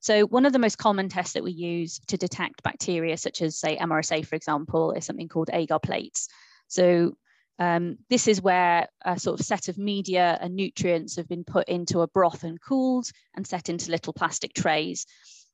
So 0.02 0.26
one 0.26 0.46
of 0.46 0.52
the 0.52 0.60
most 0.60 0.78
common 0.78 1.08
tests 1.08 1.34
that 1.34 1.46
we 1.46 1.54
use 1.54 2.00
to 2.08 2.18
detect 2.18 2.64
bacteria, 2.64 3.16
such 3.16 3.42
as 3.42 3.58
say 3.58 3.78
MRSA, 3.78 4.26
for 4.26 4.36
example, 4.36 4.92
is 4.92 5.06
something 5.06 5.30
called 5.30 5.50
agar 5.54 5.80
plates. 5.80 6.28
So 6.68 7.16
um, 7.58 8.00
this 8.10 8.28
is 8.28 8.42
where 8.42 8.90
a 9.06 9.18
sort 9.18 9.40
of 9.40 9.46
set 9.46 9.70
of 9.70 9.78
media 9.78 10.38
and 10.42 10.54
nutrients 10.54 11.16
have 11.16 11.30
been 11.30 11.46
put 11.46 11.70
into 11.70 12.02
a 12.02 12.08
broth 12.08 12.44
and 12.44 12.62
cooled 12.62 13.10
and 13.34 13.48
set 13.48 13.70
into 13.70 13.92
little 13.92 14.12
plastic 14.12 14.54
trays. 14.54 15.06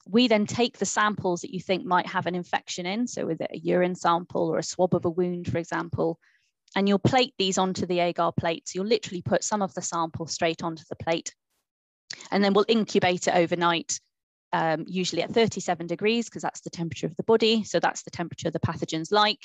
We 0.08 0.28
then 0.28 0.48
take 0.48 0.80
the 0.80 0.86
samples 0.88 1.42
that 1.42 1.54
you 1.54 1.62
think 1.62 1.86
might 1.86 2.08
have 2.08 2.26
an 2.26 2.34
infection 2.34 2.88
in, 2.88 3.06
so 3.06 3.28
with 3.28 3.40
a 3.40 3.48
urine 3.54 3.96
sample 3.96 4.50
or 4.50 4.58
a 4.58 4.64
swab 4.64 4.96
of 4.96 5.06
a 5.06 5.12
wound, 5.12 5.50
for 5.50 5.60
example, 5.60 6.20
and 6.76 6.88
you'll 6.88 7.00
plate 7.00 7.34
these 7.38 7.58
onto 7.58 7.86
the 7.86 8.00
agar 8.00 8.32
plates. 8.32 8.74
You'll 8.74 8.86
literally 8.86 9.22
put 9.22 9.44
some 9.44 9.62
of 9.62 9.74
the 9.74 9.82
sample 9.82 10.28
straight 10.28 10.64
onto 10.64 10.84
the 10.90 10.96
plate 10.96 11.34
and 12.32 12.44
then 12.44 12.54
we'll 12.54 12.66
incubate 12.68 13.28
it 13.28 13.36
overnight, 13.36 14.00
um, 14.52 14.86
usually 14.88 15.22
at 15.24 15.32
37 15.32 15.88
degrees 15.88 16.30
because 16.30 16.42
that's 16.42 16.62
the 16.62 16.70
temperature 16.70 17.08
of 17.08 17.16
the 17.16 17.24
body. 17.24 17.64
So 17.64 17.80
that's 17.80 18.04
the 18.04 18.12
temperature 18.12 18.52
the 18.52 18.60
pathogens 18.60 19.12
like 19.12 19.42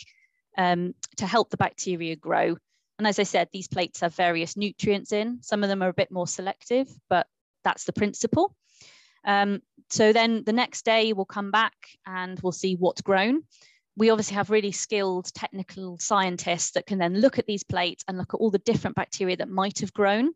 um, 0.56 0.94
to 1.16 1.26
help 1.26 1.50
the 1.50 1.56
bacteria 1.56 2.16
grow. 2.16 2.56
And 2.98 3.06
as 3.06 3.18
I 3.18 3.22
said, 3.22 3.48
these 3.52 3.68
plates 3.68 4.00
have 4.00 4.14
various 4.14 4.56
nutrients 4.56 5.12
in. 5.12 5.38
Some 5.42 5.62
of 5.62 5.68
them 5.68 5.82
are 5.82 5.88
a 5.88 5.94
bit 5.94 6.10
more 6.10 6.26
selective, 6.26 6.88
but 7.08 7.26
that's 7.64 7.84
the 7.84 7.92
principle. 7.92 8.54
Um, 9.24 9.60
so 9.90 10.12
then 10.12 10.42
the 10.44 10.52
next 10.52 10.84
day 10.84 11.12
we'll 11.12 11.24
come 11.24 11.50
back 11.50 11.74
and 12.06 12.38
we'll 12.40 12.52
see 12.52 12.74
what's 12.74 13.02
grown 13.02 13.42
we 13.98 14.10
obviously 14.10 14.36
have 14.36 14.48
really 14.48 14.70
skilled 14.70 15.32
technical 15.34 15.98
scientists 15.98 16.70
that 16.70 16.86
can 16.86 16.98
then 16.98 17.20
look 17.20 17.38
at 17.38 17.46
these 17.46 17.64
plates 17.64 18.04
and 18.06 18.16
look 18.16 18.32
at 18.32 18.38
all 18.38 18.50
the 18.50 18.58
different 18.58 18.94
bacteria 18.94 19.36
that 19.36 19.48
might 19.48 19.80
have 19.80 19.92
grown. 19.92 20.30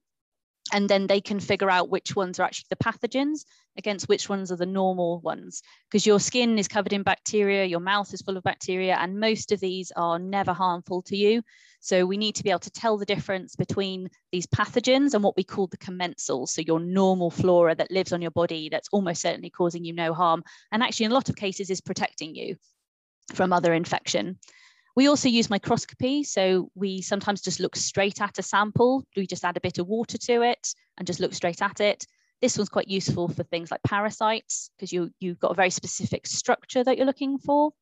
And 0.72 0.88
then 0.88 1.06
they 1.06 1.20
can 1.20 1.38
figure 1.38 1.70
out 1.70 1.90
which 1.90 2.16
ones 2.16 2.40
are 2.40 2.44
actually 2.44 2.66
the 2.70 2.76
pathogens 2.76 3.44
against 3.76 4.08
which 4.08 4.28
ones 4.28 4.50
are 4.50 4.56
the 4.56 4.66
normal 4.66 5.20
ones. 5.20 5.62
Because 5.88 6.06
your 6.06 6.18
skin 6.18 6.58
is 6.58 6.66
covered 6.66 6.92
in 6.92 7.04
bacteria, 7.04 7.64
your 7.64 7.80
mouth 7.80 8.12
is 8.12 8.22
full 8.22 8.36
of 8.36 8.42
bacteria, 8.42 8.96
and 8.96 9.20
most 9.20 9.52
of 9.52 9.60
these 9.60 9.92
are 9.96 10.18
never 10.18 10.52
harmful 10.52 11.02
to 11.02 11.16
you. 11.16 11.42
So 11.80 12.06
we 12.06 12.16
need 12.16 12.36
to 12.36 12.44
be 12.44 12.50
able 12.50 12.60
to 12.60 12.70
tell 12.70 12.96
the 12.96 13.04
difference 13.04 13.54
between 13.54 14.08
these 14.30 14.46
pathogens 14.46 15.14
and 15.14 15.22
what 15.22 15.36
we 15.36 15.44
call 15.44 15.66
the 15.66 15.78
commensals. 15.78 16.50
So 16.50 16.62
your 16.62 16.80
normal 16.80 17.30
flora 17.30 17.74
that 17.74 17.90
lives 17.90 18.12
on 18.12 18.22
your 18.22 18.30
body 18.30 18.68
that's 18.68 18.88
almost 18.92 19.22
certainly 19.22 19.50
causing 19.50 19.84
you 19.84 19.92
no 19.92 20.14
harm. 20.14 20.42
And 20.70 20.82
actually, 20.82 21.06
in 21.06 21.12
a 21.12 21.14
lot 21.14 21.28
of 21.28 21.36
cases, 21.36 21.70
is 21.70 21.80
protecting 21.80 22.34
you 22.34 22.56
from 23.34 23.52
other 23.52 23.72
infection. 23.72 24.38
We 24.94 25.08
also 25.08 25.28
use 25.28 25.48
microscopy. 25.48 26.22
So 26.24 26.70
we 26.74 27.00
sometimes 27.00 27.40
just 27.40 27.60
look 27.60 27.76
straight 27.76 28.20
at 28.20 28.38
a 28.38 28.42
sample. 28.42 29.04
We 29.16 29.26
just 29.26 29.44
add 29.44 29.56
a 29.56 29.60
bit 29.60 29.78
of 29.78 29.86
water 29.86 30.18
to 30.18 30.42
it 30.42 30.74
and 30.98 31.06
just 31.06 31.20
look 31.20 31.34
straight 31.34 31.62
at 31.62 31.80
it. 31.80 32.06
This 32.40 32.58
one's 32.58 32.68
quite 32.68 32.88
useful 32.88 33.28
for 33.28 33.44
things 33.44 33.70
like 33.70 33.82
parasites 33.84 34.70
because 34.76 34.92
you, 34.92 35.10
you've 35.20 35.38
got 35.38 35.52
a 35.52 35.54
very 35.54 35.70
specific 35.70 36.26
structure 36.26 36.82
that 36.82 36.96
you're 36.96 37.06
looking 37.06 37.38
for. 37.38 37.72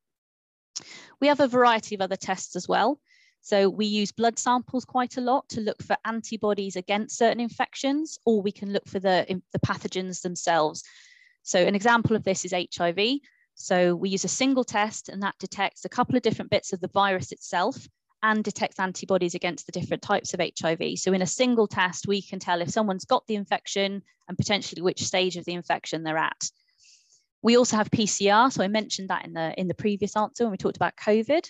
We 1.19 1.27
have 1.27 1.39
a 1.39 1.47
variety 1.47 1.95
of 1.95 2.01
other 2.01 2.15
tests 2.15 2.55
as 2.55 2.67
well. 2.67 2.99
So 3.41 3.69
we 3.69 3.87
use 3.87 4.11
blood 4.11 4.37
samples 4.37 4.85
quite 4.85 5.17
a 5.17 5.21
lot 5.21 5.49
to 5.49 5.61
look 5.61 5.81
for 5.81 5.97
antibodies 6.05 6.75
against 6.75 7.17
certain 7.17 7.39
infections, 7.39 8.19
or 8.23 8.41
we 8.41 8.51
can 8.51 8.71
look 8.71 8.87
for 8.87 8.99
the, 8.99 9.41
the 9.51 9.59
pathogens 9.59 10.21
themselves. 10.21 10.83
So 11.41 11.59
an 11.59 11.73
example 11.73 12.15
of 12.15 12.23
this 12.23 12.45
is 12.45 12.53
HIV. 12.53 13.19
So 13.55 13.95
we 13.95 14.09
use 14.09 14.23
a 14.23 14.29
single 14.29 14.63
test 14.63 15.09
and 15.09 15.21
that 15.23 15.35
detects 15.39 15.85
a 15.85 15.89
couple 15.89 16.15
of 16.15 16.21
different 16.21 16.51
bits 16.51 16.73
of 16.73 16.79
the 16.79 16.89
virus 16.89 17.31
itself 17.31 17.87
and 18.23 18.43
detects 18.43 18.79
antibodies 18.79 19.35
against 19.35 19.65
the 19.65 19.71
different 19.71 20.03
types 20.03 20.33
of 20.33 20.39
HIV. 20.39 20.97
So 20.97 21.13
in 21.13 21.21
a 21.21 21.27
single 21.27 21.67
test, 21.67 22.07
we 22.07 22.21
can 22.21 22.39
tell 22.39 22.61
if 22.61 22.69
someone's 22.69 23.05
got 23.05 23.25
the 23.27 23.35
infection 23.35 24.03
and 24.27 24.37
potentially 24.37 24.81
which 24.81 25.03
stage 25.03 25.37
of 25.37 25.45
the 25.45 25.53
infection 25.53 26.03
they're 26.03 26.17
at. 26.17 26.49
We 27.41 27.57
also 27.57 27.77
have 27.77 27.89
PCR. 27.89 28.51
So 28.51 28.63
I 28.63 28.67
mentioned 28.67 29.09
that 29.09 29.25
in 29.25 29.33
the, 29.33 29.59
in 29.59 29.67
the 29.67 29.73
previous 29.73 30.15
answer 30.15 30.43
when 30.43 30.51
we 30.51 30.57
talked 30.57 30.77
about 30.77 30.95
COVID. 30.95 31.49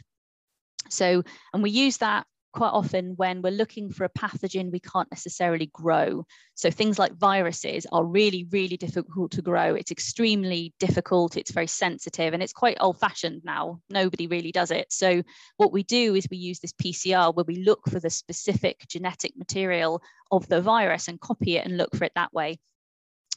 So, 0.90 1.24
and 1.54 1.62
we 1.62 1.72
use 1.72 1.98
that 1.98 2.26
quite 2.54 2.70
often 2.70 3.16
when 3.16 3.42
we're 3.42 3.52
looking 3.52 3.92
for 3.92 4.04
a 4.04 4.10
pathogen 4.10 4.72
we 4.72 4.80
can't 4.80 5.12
necessarily 5.12 5.68
grow. 5.74 6.26
So 6.56 6.70
things 6.70 7.00
like 7.00 7.14
viruses 7.14 7.86
are 7.92 8.04
really, 8.04 8.48
really 8.52 8.78
difficult 8.78 9.32
to 9.32 9.42
grow. 9.42 9.76
It's 9.76 9.92
extremely 9.92 10.74
difficult, 10.80 11.38
it's 11.38 11.52
very 11.52 11.68
sensitive, 11.68 12.34
and 12.34 12.44
it's 12.44 12.54
quite 12.54 12.78
old 12.80 13.00
fashioned 13.00 13.42
now. 13.44 13.82
Nobody 13.90 14.28
really 14.28 14.52
does 14.52 14.72
it. 14.72 14.92
So 14.92 15.24
what 15.58 15.72
we 15.72 15.84
do 15.84 16.16
is 16.16 16.28
we 16.30 16.38
use 16.38 16.60
this 16.60 16.74
PCR 16.74 17.34
where 17.34 17.46
we 17.46 17.64
look 17.64 17.90
for 17.90 18.00
the 18.00 18.10
specific 18.10 18.86
genetic 18.88 19.36
material 19.38 20.02
of 20.32 20.48
the 20.48 20.62
virus 20.62 21.08
and 21.08 21.20
copy 21.20 21.58
it 21.58 21.66
and 21.66 21.78
look 21.78 21.96
for 21.96 22.04
it 22.04 22.14
that 22.16 22.34
way. 22.34 22.60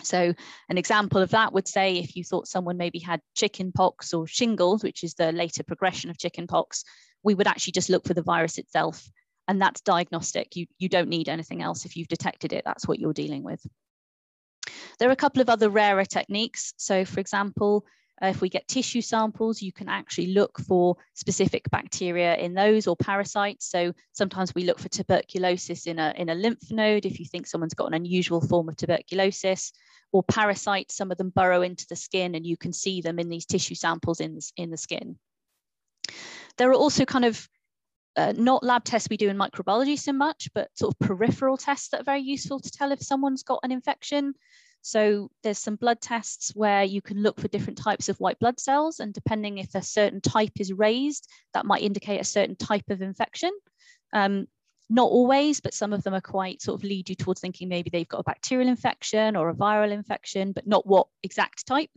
So 0.03 0.35
an 0.69 0.79
example 0.79 1.23
of 1.23 1.31
that 1.31 1.53
would 1.53 1.69
say 1.69 1.97
if 1.99 2.17
you 2.17 2.25
thought 2.25 2.49
someone 2.49 2.77
maybe 2.77 2.99
had 2.99 3.21
chicken 3.35 3.73
pox 3.73 4.13
or 4.13 4.27
shingles, 4.27 4.83
which 4.83 5.05
is 5.05 5.15
the 5.15 5.33
later 5.33 5.63
progression 5.63 6.11
of 6.11 6.19
chicken 6.19 6.47
pox, 6.47 6.85
we 7.25 7.35
would 7.35 7.49
actually 7.49 7.73
just 7.73 7.91
look 7.91 8.07
for 8.07 8.15
the 8.15 8.23
virus 8.23 8.59
itself. 8.59 9.11
And 9.49 9.61
that's 9.61 9.81
diagnostic. 9.81 10.57
You, 10.57 10.67
you 10.79 10.89
don't 10.89 11.09
need 11.09 11.29
anything 11.29 11.63
else. 11.63 11.85
If 11.85 11.97
you've 11.97 12.09
detected 12.09 12.53
it, 12.53 12.63
that's 12.65 12.87
what 12.87 12.99
you're 12.99 13.13
dealing 13.13 13.43
with. 13.43 13.67
There 14.99 15.09
are 15.09 15.13
a 15.13 15.17
couple 15.17 15.43
of 15.43 15.51
other 15.51 15.69
rarer 15.69 16.05
techniques. 16.05 16.73
So 16.77 17.05
for 17.05 17.21
example, 17.21 17.85
uh, 18.23 18.29
if 18.29 18.41
we 18.41 18.49
get 18.49 18.69
tissue 18.69 19.01
samples, 19.01 19.61
you 19.61 19.73
can 19.73 19.89
actually 19.89 20.29
look 20.29 20.61
for 20.61 20.97
specific 21.15 21.69
bacteria 21.71 22.37
in 22.37 22.55
those 22.55 22.87
or 22.87 22.97
parasites. 22.97 23.69
So 23.69 23.93
sometimes 24.13 24.55
we 24.55 24.65
look 24.65 24.79
for 24.79 24.89
tuberculosis 24.89 25.87
in 25.87 25.99
a, 25.99 26.15
in 26.17 26.29
a 26.29 26.35
lymph 26.35 26.71
node 26.71 27.07
if 27.07 27.19
you 27.19 27.27
think 27.27 27.47
someone's 27.47 27.75
got 27.75 27.89
an 27.89 27.95
unusual 27.95 28.41
form 28.41 28.69
of 28.69 28.77
tuberculosis 28.77 29.73
or 30.13 30.23
parasites, 30.23 30.97
some 30.97 31.11
of 31.11 31.19
them 31.19 31.31
burrow 31.31 31.63
into 31.63 31.87
the 31.89 31.97
skin 31.97 32.37
and 32.37 32.47
you 32.47 32.57
can 32.57 32.73
see 32.73 33.01
them 33.01 33.19
in 33.19 33.29
these 33.29 33.47
tissue 33.47 33.75
samples 33.75 34.21
in, 34.21 34.39
in 34.57 34.71
the 34.71 34.77
skin. 34.77 35.19
There 36.59 36.71
are 36.71 36.75
also 36.75 37.05
kind 37.05 37.25
of 37.25 37.49
uh, 38.17 38.33
not 38.37 38.63
lab 38.63 38.85
tests 38.85 39.09
we 39.11 39.17
do 39.17 39.29
in 39.29 39.37
microbiology 39.37 39.99
so 39.99 40.13
much, 40.13 40.49
but 40.55 40.71
sort 40.75 40.95
of 40.95 41.07
peripheral 41.07 41.57
tests 41.57 41.89
that 41.89 42.01
are 42.01 42.05
very 42.05 42.21
useful 42.21 42.61
to 42.61 42.71
tell 42.71 42.93
if 42.93 43.03
someone's 43.03 43.43
got 43.43 43.61
an 43.63 43.73
infection. 43.73 44.35
So 44.83 45.31
there's 45.43 45.59
some 45.59 45.77
blood 45.77 46.01
tests 46.01 46.53
where 46.55 46.85
you 46.85 47.01
can 47.01 47.23
look 47.23 47.41
for 47.41 47.49
different 47.49 47.79
types 47.79 48.09
of 48.09 48.21
white 48.21 48.39
blood 48.39 48.61
cells, 48.61 49.01
and 49.01 49.13
depending 49.15 49.59
if 49.59 49.75
a 49.75 49.83
certain 49.83 50.21
type 50.21 50.53
is 50.61 50.73
raised, 50.73 51.29
that 51.55 51.67
might 51.67 51.83
indicate 51.83 52.21
a 52.21 52.25
certain 52.25 52.55
type 52.55 52.91
of 52.91 53.01
infection. 53.01 53.51
Um, 54.13 54.47
not 54.91 55.11
always, 55.11 55.61
but 55.61 55.75
some 55.75 55.95
of 55.95 56.03
them 56.03 56.15
are 56.15 56.21
quite 56.21 56.61
sort 56.61 56.79
of 56.79 56.85
lead 56.85 57.09
you 57.09 57.15
towards 57.15 57.41
thinking 57.41 57.69
maybe 57.69 57.89
they've 57.91 58.07
got 58.07 58.21
a 58.21 58.25
bacterial 58.25 58.69
infection 58.69 59.37
or 59.37 59.49
a 59.49 59.55
viral 59.55 59.91
infection, 59.91 60.53
but 60.53 60.67
not 60.67 60.87
what 60.87 61.07
exact 61.23 61.67
type. 61.67 61.91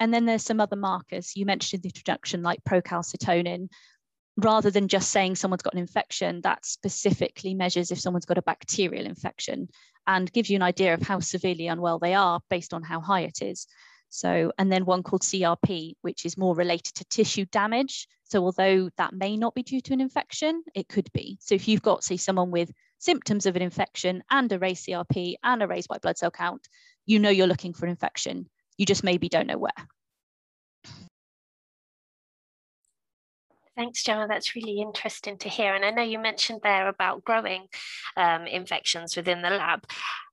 And 0.00 0.12
then 0.12 0.24
there's 0.24 0.44
some 0.44 0.60
other 0.60 0.76
markers 0.76 1.32
you 1.34 1.46
mentioned 1.46 1.78
in 1.78 1.82
the 1.82 1.88
introduction, 1.88 2.42
like 2.42 2.62
procalcitonin. 2.64 3.68
Rather 4.36 4.70
than 4.70 4.86
just 4.86 5.10
saying 5.10 5.34
someone's 5.34 5.62
got 5.62 5.72
an 5.72 5.80
infection, 5.80 6.40
that 6.42 6.64
specifically 6.64 7.54
measures 7.54 7.90
if 7.90 7.98
someone's 7.98 8.24
got 8.24 8.38
a 8.38 8.42
bacterial 8.42 9.04
infection 9.04 9.68
and 10.06 10.32
gives 10.32 10.48
you 10.48 10.56
an 10.56 10.62
idea 10.62 10.94
of 10.94 11.02
how 11.02 11.18
severely 11.18 11.66
unwell 11.66 11.98
they 11.98 12.14
are 12.14 12.40
based 12.48 12.72
on 12.72 12.82
how 12.82 13.00
high 13.00 13.22
it 13.22 13.42
is. 13.42 13.66
So, 14.10 14.52
and 14.56 14.72
then 14.72 14.84
one 14.84 15.02
called 15.02 15.22
CRP, 15.22 15.94
which 16.02 16.24
is 16.24 16.38
more 16.38 16.54
related 16.54 16.94
to 16.96 17.04
tissue 17.04 17.44
damage. 17.46 18.08
So, 18.24 18.44
although 18.44 18.90
that 18.96 19.12
may 19.12 19.36
not 19.36 19.54
be 19.54 19.62
due 19.62 19.80
to 19.82 19.92
an 19.92 20.00
infection, 20.00 20.62
it 20.74 20.88
could 20.88 21.10
be. 21.12 21.38
So, 21.40 21.54
if 21.54 21.68
you've 21.68 21.82
got, 21.82 22.04
say, 22.04 22.16
someone 22.16 22.50
with 22.50 22.72
symptoms 22.98 23.46
of 23.46 23.56
an 23.56 23.62
infection 23.62 24.22
and 24.30 24.50
a 24.52 24.58
raised 24.58 24.86
CRP 24.86 25.34
and 25.42 25.62
a 25.62 25.68
raised 25.68 25.88
white 25.88 26.02
blood 26.02 26.16
cell 26.16 26.30
count, 26.30 26.68
you 27.06 27.18
know 27.18 27.30
you're 27.30 27.46
looking 27.46 27.74
for 27.74 27.86
an 27.86 27.90
infection. 27.90 28.48
You 28.78 28.86
just 28.86 29.04
maybe 29.04 29.28
don't 29.28 29.46
know 29.46 29.58
where. 29.58 29.72
Thanks, 33.78 34.02
Gemma. 34.02 34.26
That's 34.26 34.56
really 34.56 34.80
interesting 34.80 35.38
to 35.38 35.48
hear. 35.48 35.72
And 35.72 35.84
I 35.84 35.90
know 35.90 36.02
you 36.02 36.18
mentioned 36.18 36.62
there 36.64 36.88
about 36.88 37.24
growing 37.24 37.68
um, 38.16 38.48
infections 38.48 39.16
within 39.16 39.40
the 39.40 39.50
lab. 39.50 39.84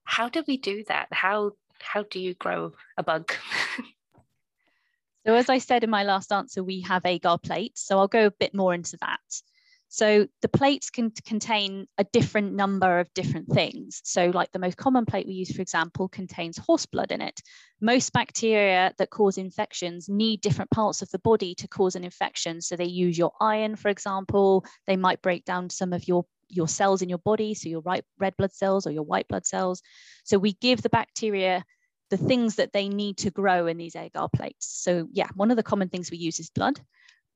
How 0.02 0.28
do 0.28 0.42
we 0.48 0.56
do 0.56 0.82
that? 0.88 1.06
How 1.12 1.52
how 1.80 2.02
do 2.02 2.18
you 2.18 2.34
grow 2.34 2.72
a 2.96 3.04
bug? 3.04 3.32
so 5.26 5.34
as 5.34 5.48
I 5.48 5.58
said 5.58 5.84
in 5.84 5.90
my 5.90 6.02
last 6.02 6.32
answer, 6.32 6.64
we 6.64 6.80
have 6.80 7.06
agar 7.06 7.38
plates. 7.38 7.86
So 7.86 7.98
I'll 7.98 8.08
go 8.08 8.26
a 8.26 8.32
bit 8.32 8.52
more 8.52 8.74
into 8.74 8.96
that. 9.00 9.20
So 9.96 10.26
the 10.42 10.48
plates 10.48 10.90
can 10.90 11.10
contain 11.24 11.86
a 11.96 12.04
different 12.12 12.52
number 12.52 13.00
of 13.00 13.08
different 13.14 13.50
things. 13.50 14.02
So 14.04 14.26
like 14.26 14.52
the 14.52 14.58
most 14.58 14.76
common 14.76 15.06
plate 15.06 15.26
we 15.26 15.32
use, 15.32 15.50
for 15.50 15.62
example, 15.62 16.06
contains 16.06 16.58
horse 16.58 16.84
blood 16.84 17.12
in 17.12 17.22
it. 17.22 17.40
Most 17.80 18.12
bacteria 18.12 18.92
that 18.98 19.08
cause 19.08 19.38
infections 19.38 20.06
need 20.06 20.42
different 20.42 20.70
parts 20.70 21.00
of 21.00 21.10
the 21.12 21.18
body 21.20 21.54
to 21.54 21.68
cause 21.68 21.96
an 21.96 22.04
infection. 22.04 22.60
So 22.60 22.76
they 22.76 22.84
use 22.84 23.16
your 23.16 23.32
iron, 23.40 23.74
for 23.74 23.88
example, 23.88 24.66
they 24.86 24.98
might 24.98 25.22
break 25.22 25.46
down 25.46 25.70
some 25.70 25.94
of 25.94 26.06
your 26.06 26.26
your 26.50 26.68
cells 26.68 27.00
in 27.00 27.08
your 27.08 27.24
body, 27.24 27.54
so 27.54 27.70
your 27.70 27.82
red 28.18 28.36
blood 28.36 28.52
cells 28.52 28.86
or 28.86 28.90
your 28.90 29.02
white 29.02 29.28
blood 29.28 29.46
cells. 29.46 29.80
So 30.24 30.36
we 30.36 30.52
give 30.52 30.82
the 30.82 30.90
bacteria 30.90 31.64
the 32.10 32.18
things 32.18 32.56
that 32.56 32.74
they 32.74 32.90
need 32.90 33.16
to 33.18 33.30
grow 33.30 33.66
in 33.66 33.78
these 33.78 33.96
agar 33.96 34.28
plates. 34.28 34.66
So 34.68 35.08
yeah, 35.10 35.28
one 35.34 35.50
of 35.50 35.56
the 35.56 35.62
common 35.62 35.88
things 35.88 36.10
we 36.10 36.18
use 36.18 36.38
is 36.38 36.50
blood 36.50 36.78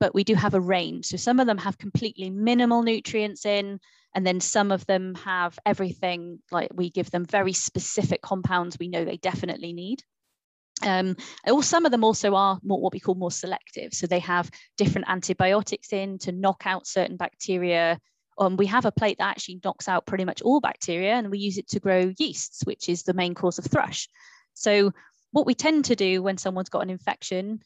but 0.00 0.14
we 0.14 0.24
do 0.24 0.34
have 0.34 0.54
a 0.54 0.60
range. 0.60 1.06
So 1.06 1.16
some 1.16 1.38
of 1.38 1.46
them 1.46 1.58
have 1.58 1.78
completely 1.78 2.30
minimal 2.30 2.82
nutrients 2.82 3.44
in, 3.44 3.78
and 4.14 4.26
then 4.26 4.40
some 4.40 4.72
of 4.72 4.84
them 4.86 5.14
have 5.16 5.58
everything, 5.64 6.40
like 6.50 6.70
we 6.74 6.90
give 6.90 7.10
them 7.10 7.24
very 7.24 7.52
specific 7.52 8.22
compounds 8.22 8.78
we 8.78 8.88
know 8.88 9.04
they 9.04 9.18
definitely 9.18 9.72
need. 9.72 10.02
Um, 10.82 11.16
or 11.46 11.62
some 11.62 11.84
of 11.84 11.92
them 11.92 12.04
also 12.04 12.34
are 12.34 12.58
more, 12.62 12.80
what 12.80 12.94
we 12.94 13.00
call 13.00 13.14
more 13.14 13.30
selective. 13.30 13.92
So 13.92 14.06
they 14.06 14.18
have 14.20 14.50
different 14.78 15.10
antibiotics 15.10 15.92
in 15.92 16.18
to 16.20 16.32
knock 16.32 16.62
out 16.64 16.86
certain 16.86 17.18
bacteria. 17.18 18.00
Um, 18.38 18.56
we 18.56 18.66
have 18.66 18.86
a 18.86 18.92
plate 18.92 19.18
that 19.18 19.28
actually 19.28 19.60
knocks 19.62 19.88
out 19.88 20.06
pretty 20.06 20.24
much 20.24 20.40
all 20.40 20.60
bacteria, 20.60 21.12
and 21.12 21.30
we 21.30 21.38
use 21.38 21.58
it 21.58 21.68
to 21.68 21.80
grow 21.80 22.12
yeasts, 22.18 22.64
which 22.64 22.88
is 22.88 23.02
the 23.02 23.12
main 23.12 23.34
cause 23.34 23.58
of 23.58 23.66
thrush. 23.66 24.08
So 24.54 24.92
what 25.32 25.46
we 25.46 25.54
tend 25.54 25.84
to 25.84 25.96
do 25.96 26.22
when 26.22 26.38
someone's 26.38 26.70
got 26.70 26.82
an 26.82 26.90
infection 26.90 27.60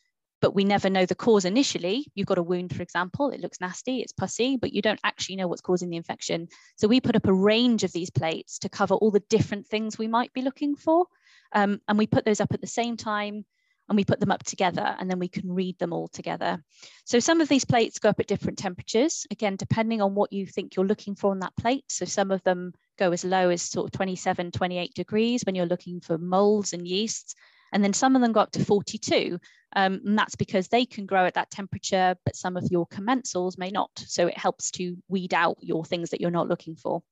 but 0.45 0.55
we 0.55 0.63
never 0.63 0.91
know 0.91 1.07
the 1.07 1.15
cause 1.15 1.47
initially. 1.47 2.07
You've 2.15 2.27
got 2.27 2.37
a 2.37 2.43
wound, 2.43 2.77
for 2.77 2.83
example, 2.83 3.31
it 3.31 3.41
looks 3.41 3.63
nasty, 3.63 4.03
it's 4.03 4.13
pussy, 4.13 4.59
but 4.59 4.75
you 4.75 4.83
don't 4.83 5.01
actually 5.03 5.37
know 5.37 5.49
what's 5.49 5.63
causing 5.63 5.89
the 5.89 5.97
infection. 5.97 6.49
So 6.77 6.87
we 6.87 7.01
put 7.01 7.17
up 7.17 7.27
a 7.27 7.33
range 7.33 7.83
of 7.83 7.93
these 7.93 8.11
plates 8.11 8.59
to 8.59 8.69
cover 8.69 8.93
all 8.93 9.11
the 9.11 9.25
different 9.31 9.67
things 9.67 9.97
we 9.97 10.07
might 10.07 10.35
be 10.35 10.43
looking 10.43 10.77
for. 10.77 11.07
Um, 11.53 11.81
and 11.89 11.97
we 11.97 12.07
put 12.07 12.27
those 12.27 12.43
up 12.43 12.53
at 12.53 12.61
the 12.61 12.67
same 12.67 12.99
time 12.99 13.47
and 13.89 13.97
we 13.97 14.05
put 14.05 14.21
them 14.21 14.31
up 14.31 14.45
together 14.45 14.95
and 14.99 15.11
then 15.11 15.19
we 15.19 15.29
can 15.29 15.51
read 15.51 15.79
them 15.79 15.95
all 15.95 16.09
together. 16.09 16.63
So 17.07 17.21
some 17.21 17.41
of 17.41 17.49
these 17.49 17.65
plates 17.65 17.99
go 17.99 18.11
up 18.11 18.21
at 18.21 18.27
different 18.27 18.59
temperatures, 18.59 19.27
again, 19.31 19.57
depending 19.57 20.03
on 20.03 20.15
what 20.15 20.31
you 20.31 20.45
think 20.45 20.77
you're 20.77 20.85
looking 20.85 21.15
for 21.15 21.31
on 21.31 21.39
that 21.39 21.57
plate. 21.57 21.85
So 21.89 22.05
some 22.05 22.31
of 22.31 22.43
them 22.43 22.75
go 22.99 23.13
as 23.13 23.25
low 23.25 23.49
as 23.49 23.63
sort 23.63 23.87
of 23.87 23.93
27, 23.93 24.51
28 24.51 24.93
degrees 24.93 25.43
when 25.47 25.55
you're 25.55 25.65
looking 25.65 26.03
for 26.03 26.19
molds 26.19 26.75
and 26.75 26.87
yeasts. 26.87 27.35
And 27.75 27.83
then 27.83 27.93
some 27.93 28.15
of 28.15 28.23
them 28.23 28.33
go 28.33 28.41
up 28.41 28.53
to 28.53 28.65
42. 28.65 29.39
Um, 29.77 30.01
and 30.07 30.17
that's 30.17 30.37
because 30.37 30.69
they 30.69 30.87
can 30.87 31.05
grow 31.05 31.27
at 31.27 31.35
that 31.35 31.51
temperature, 31.51 32.17
but 32.25 32.37
some 32.37 32.57
of 32.57 32.69
your 32.71 32.87
commensals 32.87 33.59
may 33.59 33.71
not. 33.71 33.91
So 33.97 34.29
it 34.29 34.39
helps 34.39 34.71
to 34.73 34.97
weed 35.09 35.35
out 35.35 35.59
your 35.61 35.85
things 35.85 36.11
that 36.11 36.21
you're 36.21 36.31
not 36.31 36.49
looking 36.49 36.77
for. 36.77 37.03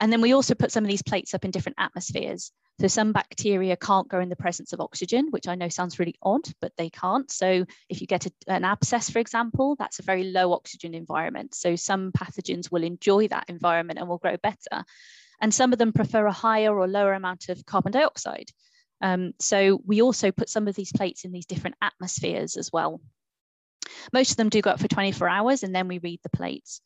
And 0.00 0.12
then 0.12 0.20
we 0.20 0.32
also 0.32 0.54
put 0.54 0.70
some 0.70 0.84
of 0.84 0.88
these 0.88 1.02
plates 1.02 1.34
up 1.34 1.44
in 1.44 1.50
different 1.50 1.78
atmospheres. 1.78 2.52
So 2.80 2.86
some 2.86 3.12
bacteria 3.12 3.76
can't 3.76 4.06
grow 4.06 4.20
in 4.20 4.28
the 4.28 4.36
presence 4.36 4.72
of 4.72 4.80
oxygen, 4.80 5.26
which 5.30 5.48
I 5.48 5.56
know 5.56 5.68
sounds 5.68 5.98
really 5.98 6.14
odd, 6.22 6.44
but 6.60 6.70
they 6.78 6.88
can't. 6.88 7.28
So 7.28 7.66
if 7.88 8.00
you 8.00 8.06
get 8.06 8.26
a, 8.26 8.30
an 8.46 8.64
abscess, 8.64 9.10
for 9.10 9.18
example, 9.18 9.74
that's 9.76 9.98
a 9.98 10.04
very 10.04 10.30
low 10.30 10.52
oxygen 10.52 10.94
environment. 10.94 11.56
So 11.56 11.74
some 11.74 12.12
pathogens 12.12 12.70
will 12.70 12.84
enjoy 12.84 13.26
that 13.28 13.46
environment 13.48 13.98
and 13.98 14.08
will 14.08 14.18
grow 14.18 14.36
better. 14.36 14.84
And 15.40 15.52
some 15.52 15.72
of 15.72 15.80
them 15.80 15.92
prefer 15.92 16.26
a 16.26 16.32
higher 16.32 16.76
or 16.78 16.86
lower 16.86 17.14
amount 17.14 17.48
of 17.48 17.66
carbon 17.66 17.90
dioxide. 17.90 18.52
Um, 19.00 19.32
so 19.38 19.80
we 19.86 20.02
also 20.02 20.32
put 20.32 20.48
some 20.48 20.68
of 20.68 20.74
these 20.74 20.92
plates 20.92 21.24
in 21.24 21.32
these 21.32 21.46
different 21.46 21.76
atmospheres 21.80 22.56
as 22.56 22.72
well. 22.72 23.00
Most 24.12 24.32
of 24.32 24.36
them 24.36 24.48
do 24.48 24.60
go 24.60 24.70
up 24.70 24.80
for 24.80 24.88
24 24.88 25.28
hours 25.28 25.62
and 25.62 25.74
then 25.74 25.88
we 25.88 25.98
read 25.98 26.20
the 26.22 26.36
plates. 26.36 26.80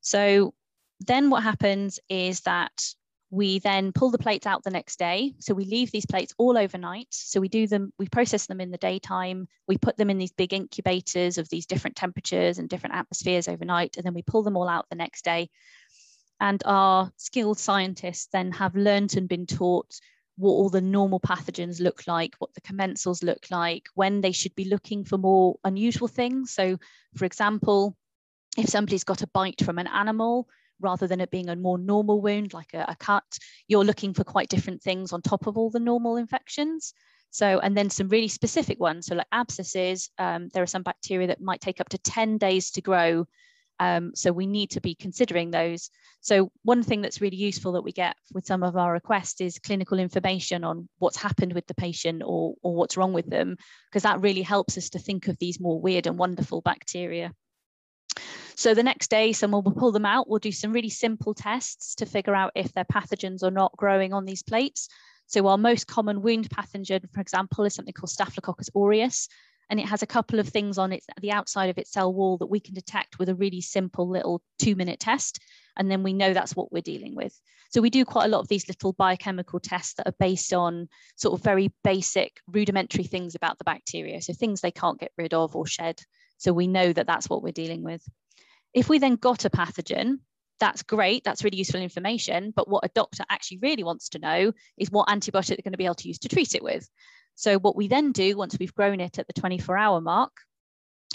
So 0.00 0.54
then 1.00 1.30
what 1.30 1.42
happens 1.42 1.98
is 2.08 2.40
that 2.42 2.72
We 3.30 3.58
then 3.58 3.92
pull 3.92 4.10
the 4.10 4.18
plates 4.18 4.46
out 4.46 4.62
the 4.62 4.70
next 4.70 4.98
day. 4.98 5.34
So 5.40 5.52
we 5.52 5.64
leave 5.64 5.90
these 5.90 6.06
plates 6.06 6.34
all 6.38 6.56
overnight. 6.56 7.08
So 7.10 7.40
we 7.40 7.48
do 7.48 7.66
them, 7.66 7.92
we 7.98 8.08
process 8.08 8.46
them 8.46 8.60
in 8.60 8.70
the 8.70 8.78
daytime. 8.78 9.48
We 9.66 9.78
put 9.78 9.96
them 9.96 10.10
in 10.10 10.18
these 10.18 10.32
big 10.32 10.52
incubators 10.52 11.36
of 11.36 11.48
these 11.48 11.66
different 11.66 11.96
temperatures 11.96 12.58
and 12.58 12.68
different 12.68 12.94
atmospheres 12.94 13.48
overnight. 13.48 13.96
And 13.96 14.06
then 14.06 14.14
we 14.14 14.22
pull 14.22 14.42
them 14.42 14.56
all 14.56 14.68
out 14.68 14.86
the 14.88 14.96
next 14.96 15.24
day. 15.24 15.50
And 16.38 16.62
our 16.64 17.10
skilled 17.16 17.58
scientists 17.58 18.28
then 18.32 18.52
have 18.52 18.76
learned 18.76 19.16
and 19.16 19.28
been 19.28 19.46
taught 19.46 19.98
what 20.36 20.50
all 20.50 20.68
the 20.68 20.80
normal 20.80 21.20
pathogens 21.20 21.80
look 21.80 22.06
like, 22.06 22.34
what 22.38 22.52
the 22.54 22.60
commensals 22.60 23.22
look 23.22 23.46
like, 23.50 23.86
when 23.94 24.20
they 24.20 24.32
should 24.32 24.54
be 24.54 24.66
looking 24.66 25.04
for 25.04 25.18
more 25.18 25.56
unusual 25.64 26.08
things. 26.08 26.52
So, 26.52 26.78
for 27.16 27.24
example, 27.24 27.96
if 28.56 28.68
somebody's 28.68 29.04
got 29.04 29.22
a 29.22 29.28
bite 29.28 29.64
from 29.64 29.78
an 29.78 29.86
animal, 29.86 30.48
rather 30.80 31.06
than 31.06 31.20
it 31.20 31.30
being 31.30 31.48
a 31.48 31.56
more 31.56 31.78
normal 31.78 32.20
wound 32.20 32.52
like 32.52 32.74
a, 32.74 32.84
a, 32.88 32.96
cut, 32.96 33.24
you're 33.66 33.84
looking 33.84 34.12
for 34.12 34.24
quite 34.24 34.48
different 34.48 34.82
things 34.82 35.12
on 35.12 35.22
top 35.22 35.46
of 35.46 35.56
all 35.56 35.70
the 35.70 35.80
normal 35.80 36.16
infections. 36.16 36.92
So, 37.30 37.58
and 37.58 37.76
then 37.76 37.90
some 37.90 38.08
really 38.08 38.28
specific 38.28 38.78
ones. 38.78 39.06
So, 39.06 39.14
like 39.14 39.26
abscesses, 39.32 40.10
um, 40.18 40.48
there 40.52 40.62
are 40.62 40.66
some 40.66 40.82
bacteria 40.82 41.28
that 41.28 41.40
might 41.40 41.60
take 41.60 41.80
up 41.80 41.88
to 41.90 41.98
10 41.98 42.38
days 42.38 42.70
to 42.72 42.80
grow. 42.80 43.26
Um, 43.78 44.12
so, 44.14 44.32
we 44.32 44.46
need 44.46 44.70
to 44.70 44.80
be 44.80 44.94
considering 44.94 45.50
those. 45.50 45.90
So, 46.20 46.50
one 46.62 46.82
thing 46.82 47.02
that's 47.02 47.20
really 47.20 47.36
useful 47.36 47.72
that 47.72 47.84
we 47.84 47.92
get 47.92 48.16
with 48.32 48.46
some 48.46 48.62
of 48.62 48.76
our 48.76 48.92
requests 48.92 49.40
is 49.40 49.58
clinical 49.58 49.98
information 49.98 50.64
on 50.64 50.88
what's 50.98 51.16
happened 51.16 51.52
with 51.52 51.66
the 51.66 51.74
patient 51.74 52.22
or, 52.24 52.54
or 52.62 52.74
what's 52.74 52.96
wrong 52.96 53.12
with 53.12 53.28
them, 53.28 53.56
because 53.90 54.02
that 54.04 54.20
really 54.20 54.42
helps 54.42 54.78
us 54.78 54.90
to 54.90 54.98
think 54.98 55.28
of 55.28 55.38
these 55.38 55.60
more 55.60 55.80
weird 55.80 56.06
and 56.06 56.18
wonderful 56.18 56.60
bacteria. 56.60 57.32
So 58.56 58.72
the 58.72 58.82
next 58.82 59.10
day, 59.10 59.32
someone 59.32 59.64
will 59.64 59.72
pull 59.72 59.92
them 59.92 60.06
out. 60.06 60.28
We'll 60.28 60.38
do 60.38 60.50
some 60.50 60.72
really 60.72 60.88
simple 60.88 61.34
tests 61.34 61.94
to 61.96 62.06
figure 62.06 62.34
out 62.34 62.52
if 62.54 62.72
they're 62.72 62.84
pathogens 62.84 63.42
or 63.42 63.50
not 63.50 63.76
growing 63.76 64.14
on 64.14 64.24
these 64.24 64.42
plates. 64.42 64.88
So 65.26 65.46
our 65.48 65.58
most 65.58 65.86
common 65.86 66.22
wound 66.22 66.48
pathogen, 66.48 67.12
for 67.12 67.20
example, 67.20 67.64
is 67.64 67.74
something 67.74 67.92
called 67.92 68.10
Staphylococcus 68.10 68.70
aureus, 68.74 69.28
and 69.68 69.80
it 69.80 69.86
has 69.86 70.02
a 70.02 70.06
couple 70.06 70.38
of 70.38 70.48
things 70.48 70.78
on 70.78 70.92
its 70.92 71.06
the 71.20 71.32
outside 71.32 71.70
of 71.70 71.78
its 71.78 71.92
cell 71.92 72.12
wall 72.12 72.36
that 72.38 72.46
we 72.46 72.60
can 72.60 72.74
detect 72.74 73.18
with 73.18 73.28
a 73.28 73.34
really 73.34 73.60
simple 73.60 74.08
little 74.08 74.42
two-minute 74.58 75.00
test, 75.00 75.40
and 75.76 75.90
then 75.90 76.02
we 76.02 76.12
know 76.12 76.32
that's 76.32 76.56
what 76.56 76.72
we're 76.72 76.82
dealing 76.82 77.14
with. 77.14 77.38
So 77.70 77.80
we 77.80 77.90
do 77.90 78.04
quite 78.04 78.26
a 78.26 78.28
lot 78.28 78.40
of 78.40 78.48
these 78.48 78.68
little 78.68 78.92
biochemical 78.94 79.60
tests 79.60 79.94
that 79.94 80.06
are 80.06 80.14
based 80.18 80.52
on 80.52 80.88
sort 81.16 81.38
of 81.38 81.44
very 81.44 81.72
basic, 81.82 82.38
rudimentary 82.46 83.04
things 83.04 83.34
about 83.34 83.58
the 83.58 83.64
bacteria, 83.64 84.22
so 84.22 84.32
things 84.32 84.60
they 84.60 84.70
can't 84.70 85.00
get 85.00 85.12
rid 85.18 85.34
of 85.34 85.56
or 85.56 85.66
shed. 85.66 86.00
So 86.38 86.52
we 86.52 86.66
know 86.66 86.92
that 86.92 87.06
that's 87.06 87.28
what 87.28 87.42
we're 87.42 87.52
dealing 87.52 87.82
with. 87.82 88.02
If 88.72 88.88
we 88.88 88.98
then 88.98 89.16
got 89.16 89.44
a 89.44 89.50
pathogen, 89.50 90.18
that's 90.60 90.82
great, 90.82 91.24
that's 91.24 91.44
really 91.44 91.58
useful 91.58 91.80
information. 91.80 92.52
But 92.54 92.68
what 92.68 92.84
a 92.84 92.90
doctor 92.94 93.24
actually 93.28 93.58
really 93.58 93.84
wants 93.84 94.10
to 94.10 94.18
know 94.18 94.52
is 94.78 94.90
what 94.90 95.08
antibiotic 95.08 95.48
they're 95.48 95.64
going 95.64 95.72
to 95.72 95.78
be 95.78 95.86
able 95.86 95.96
to 95.96 96.08
use 96.08 96.18
to 96.20 96.28
treat 96.28 96.54
it 96.54 96.62
with. 96.62 96.88
So, 97.36 97.58
what 97.58 97.76
we 97.76 97.86
then 97.86 98.12
do 98.12 98.36
once 98.36 98.56
we've 98.58 98.74
grown 98.74 99.00
it 99.00 99.18
at 99.18 99.26
the 99.26 99.32
24 99.32 99.76
hour 99.76 100.00
mark 100.00 100.32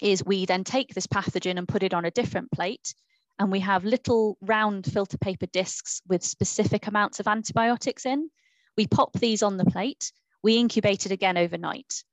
is 0.02 0.24
we 0.24 0.46
then 0.46 0.64
take 0.64 0.94
this 0.94 1.08
pathogen 1.08 1.58
and 1.58 1.68
put 1.68 1.84
it 1.84 1.94
on 1.94 2.06
a 2.06 2.12
different 2.12 2.52
plate. 2.52 2.96
And 3.38 3.52
we 3.52 3.60
have 3.60 3.84
little 3.84 4.38
round 4.40 4.86
filter 4.86 5.18
paper 5.18 5.48
discs 5.48 6.02
with 6.08 6.24
specific 6.24 6.88
amounts 6.88 7.20
of 7.20 7.28
antibiotics 7.28 8.06
in. 8.06 8.30
We 8.78 8.88
pop 8.88 9.14
these 9.14 9.44
on 9.44 9.58
the 9.58 9.66
plate, 9.66 10.14
we 10.42 10.58
incubate 10.58 11.06
it 11.06 11.12
again 11.12 11.38
overnight. 11.38 12.04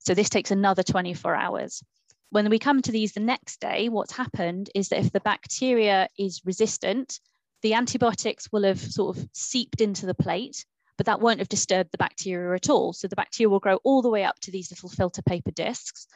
So, 0.00 0.12
this 0.12 0.28
takes 0.28 0.50
another 0.50 0.82
24 0.82 1.34
hours 1.34 1.82
when 2.30 2.50
we 2.50 2.58
come 2.58 2.82
to 2.82 2.92
these 2.92 3.12
the 3.12 3.20
next 3.20 3.60
day, 3.60 3.88
what's 3.88 4.12
happened 4.12 4.70
is 4.74 4.88
that 4.88 4.98
if 4.98 5.12
the 5.12 5.20
bacteria 5.20 6.08
is 6.18 6.42
resistant, 6.44 7.20
the 7.62 7.74
antibiotics 7.74 8.50
will 8.52 8.64
have 8.64 8.80
sort 8.80 9.16
of 9.16 9.28
seeped 9.32 9.80
into 9.80 10.06
the 10.06 10.14
plate, 10.14 10.64
but 10.96 11.06
that 11.06 11.20
won't 11.20 11.40
have 11.40 11.48
disturbed 11.48 11.92
the 11.92 11.98
bacteria 11.98 12.54
at 12.54 12.70
all. 12.70 12.92
So 12.92 13.08
the 13.08 13.16
bacteria 13.16 13.48
will 13.48 13.60
grow 13.60 13.76
all 13.84 14.02
the 14.02 14.10
way 14.10 14.24
up 14.24 14.38
to 14.40 14.50
these 14.50 14.70
little 14.70 14.88
filter 14.88 15.22
paper 15.22 15.50
discs. 15.50 16.06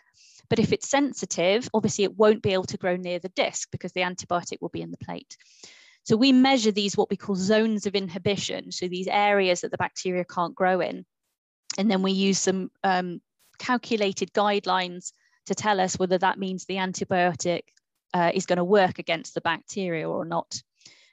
But 0.48 0.58
if 0.58 0.72
it's 0.72 0.88
sensitive, 0.88 1.68
obviously 1.72 2.04
it 2.04 2.16
won't 2.16 2.42
be 2.42 2.52
able 2.52 2.64
to 2.64 2.78
grow 2.78 2.96
near 2.96 3.18
the 3.18 3.28
disc 3.30 3.68
because 3.70 3.92
the 3.92 4.00
antibiotic 4.00 4.58
will 4.60 4.70
be 4.70 4.82
in 4.82 4.90
the 4.90 4.96
plate. 4.96 5.36
So 6.04 6.16
we 6.16 6.32
measure 6.32 6.72
these 6.72 6.96
what 6.96 7.10
we 7.10 7.16
call 7.16 7.36
zones 7.36 7.86
of 7.86 7.94
inhibition, 7.94 8.72
so 8.72 8.88
these 8.88 9.06
areas 9.06 9.60
that 9.60 9.70
the 9.70 9.78
bacteria 9.78 10.24
can't 10.24 10.54
grow 10.54 10.80
in. 10.80 11.04
And 11.78 11.90
then 11.90 12.02
we 12.02 12.12
use 12.12 12.38
some 12.38 12.70
um, 12.82 13.20
calculated 13.58 14.32
guidelines 14.32 15.12
to 15.46 15.54
tell 15.54 15.78
us 15.78 15.98
whether 15.98 16.18
that 16.18 16.38
means 16.38 16.64
the 16.64 16.76
antibiotic 16.76 17.62
uh, 18.14 18.32
is 18.34 18.46
going 18.46 18.56
to 18.56 18.64
work 18.64 18.98
against 18.98 19.34
the 19.34 19.40
bacteria 19.40 20.08
or 20.08 20.24
not. 20.24 20.62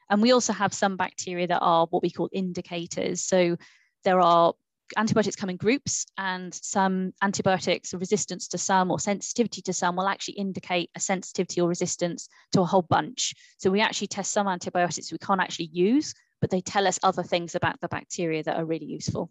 And 0.09 0.21
we 0.21 0.31
also 0.31 0.53
have 0.53 0.73
some 0.73 0.97
bacteria 0.97 1.47
that 1.47 1.59
are 1.59 1.87
what 1.89 2.03
we 2.03 2.09
call 2.09 2.29
indicators. 2.31 3.21
So 3.21 3.57
there 4.03 4.19
are 4.19 4.53
antibiotics 4.95 5.35
come 5.35 5.49
in 5.49 5.57
groups 5.57 6.05
and 6.17 6.53
some 6.53 7.13
antibiotics 7.21 7.93
resistance 7.93 8.47
to 8.47 8.57
some 8.57 8.89
or 8.89 8.99
sensitivity 8.99 9.61
to 9.61 9.73
some 9.73 9.97
will 9.97 10.07
actually 10.07 10.35
indicate 10.35 10.89
a 10.95 10.99
sensitivity 10.99 11.59
or 11.59 11.67
resistance 11.67 12.29
to 12.53 12.61
a 12.61 12.65
whole 12.65 12.83
bunch. 12.83 13.33
So 13.57 13.69
we 13.69 13.81
actually 13.81 14.07
test 14.07 14.31
some 14.31 14.47
antibiotics 14.47 15.11
we 15.11 15.17
can't 15.17 15.41
actually 15.41 15.69
use, 15.73 16.13
but 16.39 16.51
they 16.51 16.61
tell 16.61 16.87
us 16.87 16.99
other 17.03 17.23
things 17.23 17.55
about 17.55 17.81
the 17.81 17.89
bacteria 17.89 18.43
that 18.43 18.55
are 18.55 18.65
really 18.65 18.85
useful. 18.85 19.29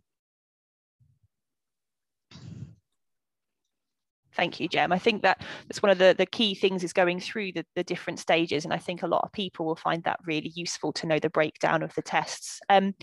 Thank 4.36 4.60
you, 4.60 4.68
Jem. 4.68 4.92
I 4.92 4.98
think 4.98 5.22
that 5.22 5.42
that's 5.66 5.82
one 5.82 5.90
of 5.90 5.96
the, 5.96 6.14
the 6.16 6.26
key 6.26 6.54
things 6.54 6.84
is 6.84 6.92
going 6.92 7.20
through 7.20 7.52
the, 7.52 7.64
the 7.74 7.82
different 7.82 8.18
stages. 8.18 8.64
And 8.64 8.74
I 8.74 8.76
think 8.76 9.02
a 9.02 9.06
lot 9.06 9.22
of 9.24 9.32
people 9.32 9.64
will 9.64 9.76
find 9.76 10.04
that 10.04 10.20
really 10.26 10.52
useful 10.54 10.92
to 10.92 11.06
know 11.06 11.18
the 11.18 11.30
breakdown 11.30 11.82
of 11.82 11.94
the 11.94 12.02
tests. 12.02 12.60
Um, 12.68 12.94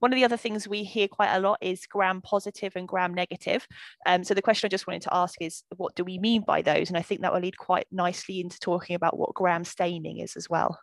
one 0.00 0.12
of 0.12 0.16
the 0.16 0.24
other 0.24 0.36
things 0.36 0.66
we 0.66 0.82
hear 0.82 1.06
quite 1.06 1.32
a 1.32 1.38
lot 1.38 1.58
is 1.60 1.86
gram 1.86 2.20
positive 2.20 2.72
and 2.74 2.88
gram 2.88 3.14
negative. 3.14 3.66
Um, 4.04 4.24
so 4.24 4.34
the 4.34 4.42
question 4.42 4.66
I 4.66 4.70
just 4.70 4.88
wanted 4.88 5.02
to 5.02 5.14
ask 5.14 5.40
is, 5.40 5.62
what 5.76 5.94
do 5.94 6.02
we 6.02 6.18
mean 6.18 6.42
by 6.44 6.60
those? 6.60 6.88
And 6.88 6.98
I 6.98 7.02
think 7.02 7.20
that 7.20 7.32
will 7.32 7.40
lead 7.40 7.56
quite 7.56 7.86
nicely 7.92 8.40
into 8.40 8.58
talking 8.58 8.96
about 8.96 9.16
what 9.16 9.34
gram 9.34 9.64
staining 9.64 10.18
is 10.18 10.34
as 10.36 10.50
well. 10.50 10.76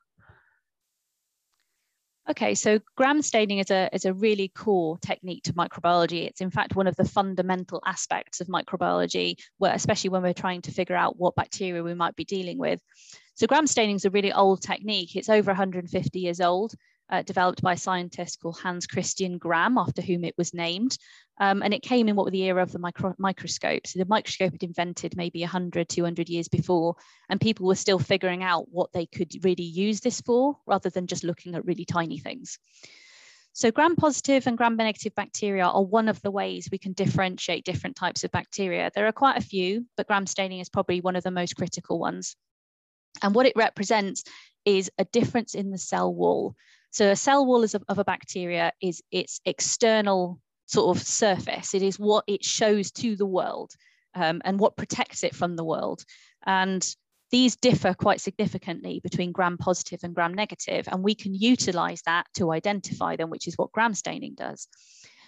Okay, 2.30 2.56
so 2.56 2.80
gram 2.98 3.22
staining 3.22 3.60
is 3.60 3.72
a, 3.72 3.90
is 3.94 4.04
a 4.04 4.14
really 4.14 4.50
core 4.50 4.98
technique 4.98 5.44
to 5.44 5.54
microbiology. 5.54 6.28
It's 6.28 6.42
in 6.42 6.52
fact 6.52 6.76
one 6.76 6.88
of 6.88 6.96
the 6.98 7.06
fundamental 7.06 7.82
aspects 7.86 8.42
of 8.42 8.48
microbiology, 8.48 9.38
where, 9.60 9.74
especially 9.74 10.10
when 10.10 10.24
we're 10.24 10.34
trying 10.34 10.62
to 10.64 10.72
figure 10.72 10.96
out 10.96 11.18
what 11.18 11.36
bacteria 11.36 11.82
we 11.82 11.94
might 11.94 12.18
be 12.18 12.26
dealing 12.26 12.58
with. 12.58 12.82
So 13.36 13.48
gram 13.48 13.66
staining 13.66 13.96
is 13.96 14.04
a 14.04 14.10
really 14.10 14.34
old 14.34 14.62
technique. 14.62 15.16
It's 15.16 15.30
over 15.30 15.52
150 15.52 16.20
years 16.20 16.42
old, 16.42 16.74
uh, 17.10 17.22
developed 17.22 17.62
by 17.62 17.74
a 17.74 17.78
scientist 17.78 18.42
called 18.42 18.60
Hans 18.60 18.88
Christian 18.88 19.38
Gram, 19.38 19.78
after 19.78 20.02
whom 20.02 20.26
it 20.26 20.36
was 20.38 20.54
named. 20.54 20.98
Um, 21.40 21.62
and 21.62 21.74
it 21.74 21.84
came 21.84 22.08
in 22.08 22.16
what 22.16 22.26
was 22.26 22.32
the 22.32 22.44
era 22.44 22.64
of 22.64 22.72
the 22.72 22.80
micro 22.80 23.14
microscope. 23.20 23.86
So 23.86 24.00
the 24.00 24.06
microscope 24.06 24.54
had 24.54 24.64
invented 24.64 25.16
maybe 25.16 25.42
100, 25.42 25.88
200 25.88 26.30
years 26.30 26.48
before, 26.48 26.96
and 27.30 27.40
people 27.40 27.68
were 27.68 27.76
still 27.76 28.00
figuring 28.00 28.44
out 28.44 28.68
what 28.72 28.92
they 28.92 29.06
could 29.06 29.32
really 29.44 29.64
use 29.64 30.00
this 30.00 30.20
for, 30.22 30.58
rather 30.66 30.90
than 30.90 31.08
just 31.08 31.24
looking 31.24 31.56
at 31.56 31.66
really 31.66 31.86
tiny 31.86 32.18
things. 32.18 32.58
So 33.54 33.72
gram-positive 33.72 34.46
and 34.46 34.56
gram-negative 34.56 35.16
bacteria 35.16 35.66
are 35.66 35.84
one 35.84 36.10
of 36.10 36.22
the 36.22 36.30
ways 36.30 36.70
we 36.72 36.78
can 36.78 36.94
differentiate 36.94 37.66
different 37.66 37.96
types 37.96 38.24
of 38.24 38.32
bacteria. 38.32 38.92
There 38.94 39.08
are 39.08 39.12
quite 39.12 39.38
a 39.38 39.42
few, 39.42 39.88
but 39.96 40.06
gram 40.06 40.28
staining 40.28 40.60
is 40.60 40.70
probably 40.70 41.02
one 41.02 41.16
of 41.16 41.24
the 41.24 41.32
most 41.32 41.56
critical 41.56 41.98
ones. 41.98 42.36
And 43.24 43.34
what 43.34 43.48
it 43.48 43.54
represents 43.56 44.24
is 44.64 44.92
a 45.00 45.06
difference 45.06 45.56
in 45.56 45.72
the 45.72 45.78
cell 45.80 46.14
wall. 46.14 46.56
So 46.92 47.10
a 47.10 47.16
cell 47.16 47.46
wall 47.46 47.64
of, 47.64 47.76
of 47.88 47.98
a 47.98 48.04
bacteria 48.04 48.74
is 48.80 49.02
its 49.12 49.42
external 49.44 50.40
sort 50.68 50.96
of 50.96 51.04
surface. 51.04 51.74
It 51.74 51.82
is 51.82 51.98
what 52.00 52.24
it 52.28 52.46
shows 52.46 52.92
to 52.92 53.16
the 53.16 53.26
world 53.26 53.72
um, 54.14 54.42
and 54.46 54.60
what 54.60 54.78
protects 54.78 55.24
it 55.24 55.36
from 55.36 55.56
the 55.56 55.66
world. 55.66 56.04
And 56.46 56.88
these 57.32 57.58
differ 57.58 57.94
quite 57.94 58.22
significantly 58.22 59.02
between 59.04 59.34
gram 59.34 59.58
positive 59.58 60.00
and 60.04 60.16
gram 60.16 60.34
negative, 60.34 60.88
and 60.90 61.04
we 61.04 61.16
can 61.16 61.34
utilize 61.34 62.02
that 62.06 62.26
to 62.36 62.52
identify 62.52 63.16
them, 63.16 63.30
which 63.30 63.48
is 63.48 63.56
what 63.58 63.72
gram 63.72 63.94
staining 63.94 64.36
does. 64.36 64.68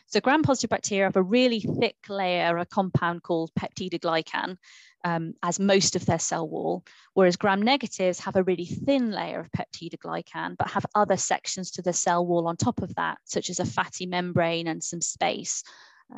So 0.10 0.20
gram-positive 0.20 0.72
bacteria 0.72 1.06
have 1.06 1.18
a 1.18 1.22
really 1.22 1.60
thick 1.60 1.98
layer, 2.10 2.58
a 2.58 2.66
compound 2.66 3.22
called 3.22 3.52
peptidoglycan, 3.54 4.58
um, 5.04 5.34
as 5.42 5.60
most 5.60 5.96
of 5.96 6.06
their 6.06 6.20
cell 6.20 6.48
wall, 6.48 6.84
whereas 7.14 7.38
gram-negatives 7.38 8.20
have 8.20 8.36
a 8.36 8.44
really 8.44 8.66
thin 8.66 9.12
layer 9.12 9.40
of 9.40 9.52
peptidoglycan, 9.52 10.58
but 10.58 10.70
have 10.70 10.86
other 10.96 11.18
sections 11.18 11.72
to 11.72 11.82
the 11.82 11.94
cell 11.94 12.26
wall 12.26 12.48
on 12.48 12.58
top 12.58 12.82
of 12.82 12.94
that, 12.96 13.18
such 13.26 13.50
as 13.50 13.60
a 13.60 13.66
fatty 13.66 14.06
membrane 14.06 14.68
and 14.68 14.84
some 14.84 15.02
space. 15.02 15.64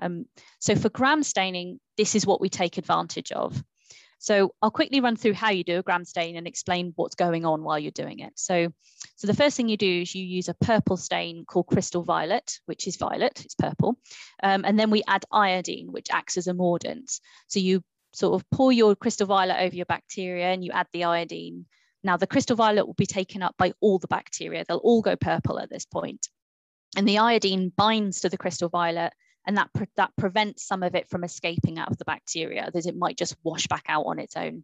Um, 0.02 0.26
so 0.60 0.76
for 0.76 0.90
gram 0.90 1.24
staining, 1.24 1.80
this 1.98 2.16
is 2.16 2.26
what 2.26 2.42
we 2.42 2.50
take 2.50 2.78
advantage 2.78 3.32
of. 3.32 3.62
So 4.22 4.54
I'll 4.62 4.70
quickly 4.70 5.02
run 5.02 5.16
through 5.16 5.34
how 5.34 5.50
you 5.50 5.64
do 5.64 5.80
a 5.80 5.82
gram 5.82 6.06
stain 6.06 6.38
and 6.38 6.46
explain 6.46 6.94
what's 6.96 7.16
going 7.16 7.44
on 7.44 7.64
while 7.64 7.80
you're 7.80 7.92
doing 7.92 8.20
it. 8.20 8.34
So, 8.36 8.72
so 9.16 9.26
the 9.26 9.34
first 9.34 9.58
thing 9.58 9.68
you 9.68 9.78
do 9.78 10.02
is 10.02 10.14
you 10.14 10.24
use 10.24 10.48
a 10.48 10.54
purple 10.54 10.96
stain 10.96 11.44
called 11.44 11.66
crystal 11.66 12.04
violet, 12.04 12.60
which 12.68 12.86
is 12.88 12.98
violet, 12.98 13.44
it's 13.44 13.56
purple. 13.56 13.98
Um, 14.44 14.64
and 14.64 14.80
then 14.80 14.92
we 14.92 15.02
add 15.08 15.26
iodine, 15.32 15.92
which 15.92 16.12
acts 16.12 16.38
as 16.38 16.46
a 16.46 16.54
mordant. 16.54 17.20
So 17.48 17.60
you 17.60 17.84
sort 18.14 18.36
of 18.36 18.50
pour 18.50 18.72
your 18.72 18.96
crystal 18.96 19.28
violet 19.28 19.58
over 19.60 19.76
your 19.76 19.86
bacteria 19.86 20.48
and 20.48 20.64
you 20.64 20.72
add 20.72 20.88
the 20.94 21.06
iodine. 21.06 21.66
Now 22.04 22.18
the 22.18 22.28
crystal 22.28 22.56
violet 22.56 22.86
will 22.86 22.94
be 22.94 23.06
taken 23.06 23.42
up 23.42 23.56
by 23.58 23.74
all 23.80 24.00
the 24.00 24.08
bacteria. 24.08 24.66
They'll 24.68 24.78
all 24.78 25.02
go 25.02 25.16
purple 25.16 25.60
at 25.60 25.70
this 25.70 25.86
point. 25.86 26.28
And 26.98 27.08
the 27.08 27.20
iodine 27.20 27.72
binds 27.76 28.22
to 28.22 28.30
the 28.30 28.38
crystal 28.38 28.70
violet 28.70 29.14
and 29.48 29.58
that, 29.58 29.74
pre 29.74 29.88
that 29.98 30.12
prevents 30.18 30.66
some 30.66 30.84
of 30.84 30.96
it 30.96 31.10
from 31.10 31.24
escaping 31.24 31.80
out 31.80 31.90
of 31.90 31.98
the 31.98 32.06
bacteria, 32.06 32.70
that 32.72 32.86
it 32.86 32.96
might 32.96 33.18
just 33.18 33.36
wash 33.44 33.68
back 33.68 33.86
out 33.88 34.06
on 34.06 34.20
its 34.20 34.36
own. 34.36 34.64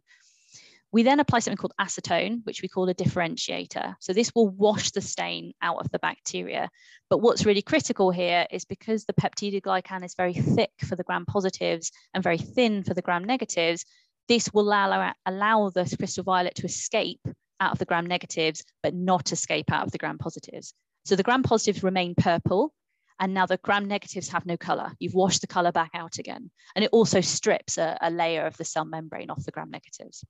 We 0.90 1.02
then 1.02 1.20
apply 1.20 1.40
something 1.40 1.58
called 1.58 1.74
acetone, 1.78 2.40
which 2.44 2.62
we 2.62 2.68
call 2.68 2.88
a 2.88 2.94
differentiator. 2.94 3.94
So 4.00 4.12
this 4.12 4.32
will 4.34 4.48
wash 4.48 4.90
the 4.90 5.02
stain 5.02 5.52
out 5.60 5.78
of 5.78 5.90
the 5.90 5.98
bacteria. 5.98 6.70
But 7.10 7.18
what's 7.18 7.44
really 7.44 7.60
critical 7.60 8.10
here 8.10 8.46
is 8.50 8.64
because 8.64 9.04
the 9.04 9.12
peptidoglycan 9.12 10.04
is 10.04 10.14
very 10.14 10.32
thick 10.32 10.70
for 10.86 10.96
the 10.96 11.04
gram 11.04 11.26
positives 11.26 11.92
and 12.14 12.24
very 12.24 12.38
thin 12.38 12.84
for 12.84 12.94
the 12.94 13.02
gram 13.02 13.24
negatives, 13.24 13.84
this 14.28 14.52
will 14.52 14.64
allow, 14.64 15.12
allow 15.26 15.70
the 15.70 15.94
crystal 15.98 16.24
violet 16.24 16.54
to 16.56 16.66
escape 16.66 17.20
out 17.60 17.72
of 17.72 17.78
the 17.78 17.84
gram 17.84 18.06
negatives, 18.06 18.64
but 18.82 18.94
not 18.94 19.32
escape 19.32 19.70
out 19.72 19.84
of 19.84 19.92
the 19.92 19.98
gram 19.98 20.18
positives. 20.18 20.72
So 21.04 21.16
the 21.16 21.22
gram 21.22 21.42
positives 21.42 21.82
remain 21.82 22.14
purple, 22.14 22.72
and 23.18 23.34
now 23.34 23.46
the 23.46 23.56
gram 23.58 23.86
negatives 23.86 24.28
have 24.28 24.46
no 24.46 24.56
color. 24.56 24.92
You've 24.98 25.14
washed 25.14 25.40
the 25.40 25.46
color 25.46 25.72
back 25.72 25.90
out 25.94 26.18
again. 26.18 26.50
And 26.74 26.84
it 26.84 26.90
also 26.92 27.20
strips 27.20 27.78
a, 27.78 27.98
a 28.00 28.10
layer 28.10 28.46
of 28.46 28.56
the 28.56 28.64
cell 28.64 28.84
membrane 28.84 29.30
off 29.30 29.44
the 29.44 29.50
gram 29.50 29.70
negatives. 29.70 30.24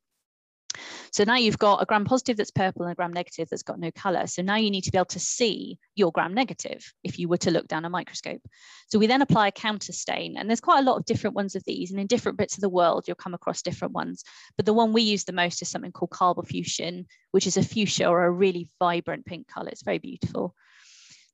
So 1.13 1.25
now 1.25 1.37
you've 1.37 1.59
got 1.59 1.83
a 1.83 1.87
gram 1.87 2.05
positive 2.05 2.37
that's 2.37 2.51
purple 2.51 2.83
and 2.83 2.93
a 2.93 2.95
gram 2.95 3.13
negative 3.13 3.49
that's 3.49 3.63
got 3.63 3.79
no 3.79 3.91
color. 3.91 4.27
So 4.27 4.43
now 4.43 4.57
you 4.57 4.71
need 4.71 4.85
to 4.85 4.91
be 4.91 4.99
able 4.99 5.07
to 5.07 5.21
see 5.21 5.79
your 5.95 6.13
gram 6.13 6.35
negative 6.35 6.93
if 7.05 7.19
you 7.19 7.29
were 7.29 7.37
to 7.39 7.51
look 7.51 7.69
down 7.69 7.85
a 7.85 7.91
microscope. 7.91 8.43
So 8.89 8.99
we 8.99 9.07
then 9.07 9.23
apply 9.23 9.49
a 9.49 9.53
counter 9.53 9.93
stain 9.93 10.37
and 10.37 10.49
there's 10.49 10.61
quite 10.61 10.81
a 10.81 10.85
lot 10.85 10.97
of 10.97 11.05
different 11.05 11.37
ones 11.37 11.55
of 11.55 11.65
these 11.65 11.91
and 11.91 12.01
in 12.01 12.07
different 12.07 12.39
bits 12.39 12.57
of 12.57 12.61
the 12.61 12.69
world, 12.69 13.05
you'll 13.07 13.17
come 13.17 13.35
across 13.35 13.63
different 13.63 13.95
ones. 13.95 14.25
But 14.57 14.67
the 14.67 14.73
one 14.73 14.93
we 14.93 15.03
use 15.03 15.25
the 15.25 15.33
most 15.33 15.63
is 15.63 15.69
something 15.69 15.93
called 15.93 16.11
carbol 16.11 16.47
fuchsin, 16.47 17.07
which 17.33 17.47
is 17.47 17.57
a 17.57 17.63
fuchsia 17.63 18.09
or 18.09 18.25
a 18.25 18.31
really 18.31 18.69
vibrant 18.79 19.27
pink 19.27 19.49
color. 19.49 19.69
It's 19.69 19.83
very 19.83 19.99
beautiful. 19.99 20.55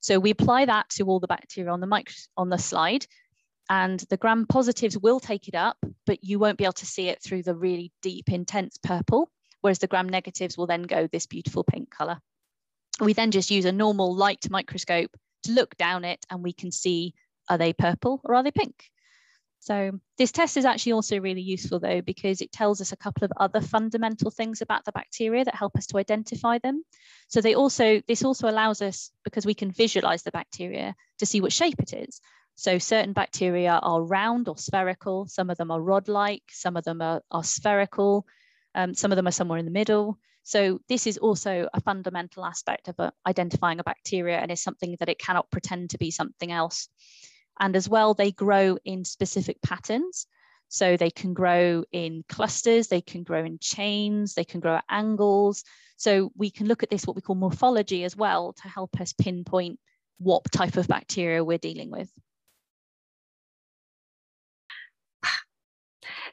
So 0.01 0.19
we 0.19 0.31
apply 0.31 0.67
that 0.67 0.91
to 0.91 1.05
all 1.05 1.19
the 1.19 1.27
bacteria 1.27 1.71
on 1.71 1.81
the, 1.81 1.87
micro, 1.87 2.13
on 2.37 2.51
the 2.51 2.59
slide 2.59 3.07
and 3.71 4.01
the 4.11 4.17
gram 4.17 4.47
positives 4.47 4.99
will 4.99 5.21
take 5.21 5.49
it 5.49 5.55
up, 5.55 5.79
but 6.07 6.23
you 6.23 6.39
won't 6.39 6.59
be 6.59 6.65
able 6.65 6.75
to 6.75 6.87
see 6.87 7.09
it 7.09 7.23
through 7.23 7.43
the 7.43 7.55
really 7.55 7.93
deep, 8.03 8.31
intense 8.31 8.79
purple, 8.83 9.31
whereas 9.61 9.79
the 9.79 9.87
gram 9.87 10.09
negatives 10.09 10.59
will 10.59 10.67
then 10.67 10.83
go 10.83 11.07
this 11.07 11.27
beautiful 11.27 11.65
pink 11.65 11.91
color. 11.91 12.19
We 13.01 13.13
then 13.13 13.31
just 13.31 13.51
use 13.51 13.65
a 13.65 13.73
normal 13.73 14.15
light 14.15 14.51
microscope 14.51 15.11
to 15.45 15.53
look 15.53 15.77
down 15.77 16.05
it 16.05 16.25
and 16.31 16.43
we 16.43 16.53
can 16.53 16.71
see, 16.71 17.15
are 17.49 17.59
they 17.59 17.73
purple 17.73 18.21
or 18.25 18.35
are 18.35 18.43
they 18.43 18.51
pink? 18.51 18.91
So 19.61 19.93
this 20.19 20.31
test 20.31 20.59
is 20.59 20.67
actually 20.67 20.93
also 20.93 21.19
really 21.19 21.41
useful 21.41 21.81
though, 21.81 22.03
because 22.03 22.43
it 22.43 22.53
tells 22.53 22.83
us 22.83 22.93
a 22.93 22.99
couple 22.99 23.25
of 23.25 23.33
other 23.39 23.63
fundamental 23.63 24.31
things 24.31 24.61
about 24.61 24.85
the 24.85 24.93
bacteria 24.93 25.43
that 25.43 25.55
help 25.55 25.75
us 25.77 25.87
to 25.87 25.97
identify 25.97 26.59
them. 26.59 26.85
So 27.29 27.41
they 27.41 27.55
also, 27.55 28.03
this 28.07 28.25
also 28.25 28.51
allows 28.51 28.83
us, 28.83 29.11
because 29.25 29.47
we 29.47 29.55
can 29.55 29.71
visualize 29.71 30.23
the 30.23 30.33
bacteria, 30.33 30.95
to 31.19 31.25
see 31.25 31.41
what 31.41 31.53
shape 31.53 31.81
it 31.81 31.95
is. 31.95 32.21
So 32.57 32.79
certain 32.79 33.13
bacteria 33.13 33.81
are 33.83 34.03
round 34.03 34.49
or 34.49 34.57
spherical, 34.57 35.27
some 35.27 35.51
of 35.51 35.59
them 35.59 35.71
are 35.71 35.81
rod-like, 35.81 36.45
some 36.51 36.77
of 36.77 36.85
them 36.85 37.03
are, 37.03 37.21
are 37.31 37.45
spherical, 37.45 38.27
um, 38.75 38.95
some 38.95 39.13
of 39.13 39.17
them 39.17 39.27
are 39.27 39.33
somewhere 39.33 39.59
in 39.59 39.65
the 39.65 39.71
middle. 39.71 40.19
So 40.45 40.81
this 40.89 41.07
is 41.07 41.19
also 41.19 41.69
a 41.73 41.81
fundamental 41.81 42.45
aspect 42.45 42.89
of 42.89 43.01
uh, 43.01 43.11
identifying 43.27 43.81
a 43.81 43.85
bacteria 43.85 44.39
and 44.39 44.51
is 44.51 44.63
something 44.63 44.97
that 45.01 45.09
it 45.09 45.19
cannot 45.19 45.51
pretend 45.51 45.91
to 45.91 45.99
be 45.99 46.11
something 46.11 46.53
else. 46.53 46.89
And 47.59 47.75
as 47.75 47.89
well, 47.89 48.15
they 48.15 48.31
grow 48.31 48.79
in 48.85 49.05
specific 49.05 49.61
patterns. 49.63 50.27
So 50.69 50.97
they 50.97 51.11
can 51.11 51.35
grow 51.35 51.85
in 51.93 52.25
clusters, 52.29 52.89
they 52.89 53.01
can 53.01 53.23
grow 53.23 53.45
in 53.45 53.59
chains, 53.61 54.35
they 54.35 54.45
can 54.45 54.61
grow 54.61 54.77
at 54.77 54.85
angles. 54.89 55.63
So 55.97 56.33
we 56.37 56.51
can 56.51 56.67
look 56.67 56.83
at 56.83 56.91
this, 56.91 57.07
what 57.07 57.15
we 57.15 57.23
call 57.23 57.37
morphology 57.37 58.03
as 58.03 58.17
well, 58.17 58.55
to 58.55 58.69
help 58.69 59.01
us 59.01 59.13
pinpoint 59.13 59.79
what 60.19 60.51
type 60.51 60.77
of 60.77 60.89
bacteria 60.89 61.45
we're 61.45 61.59
dealing 61.59 61.91
with. 61.91 62.11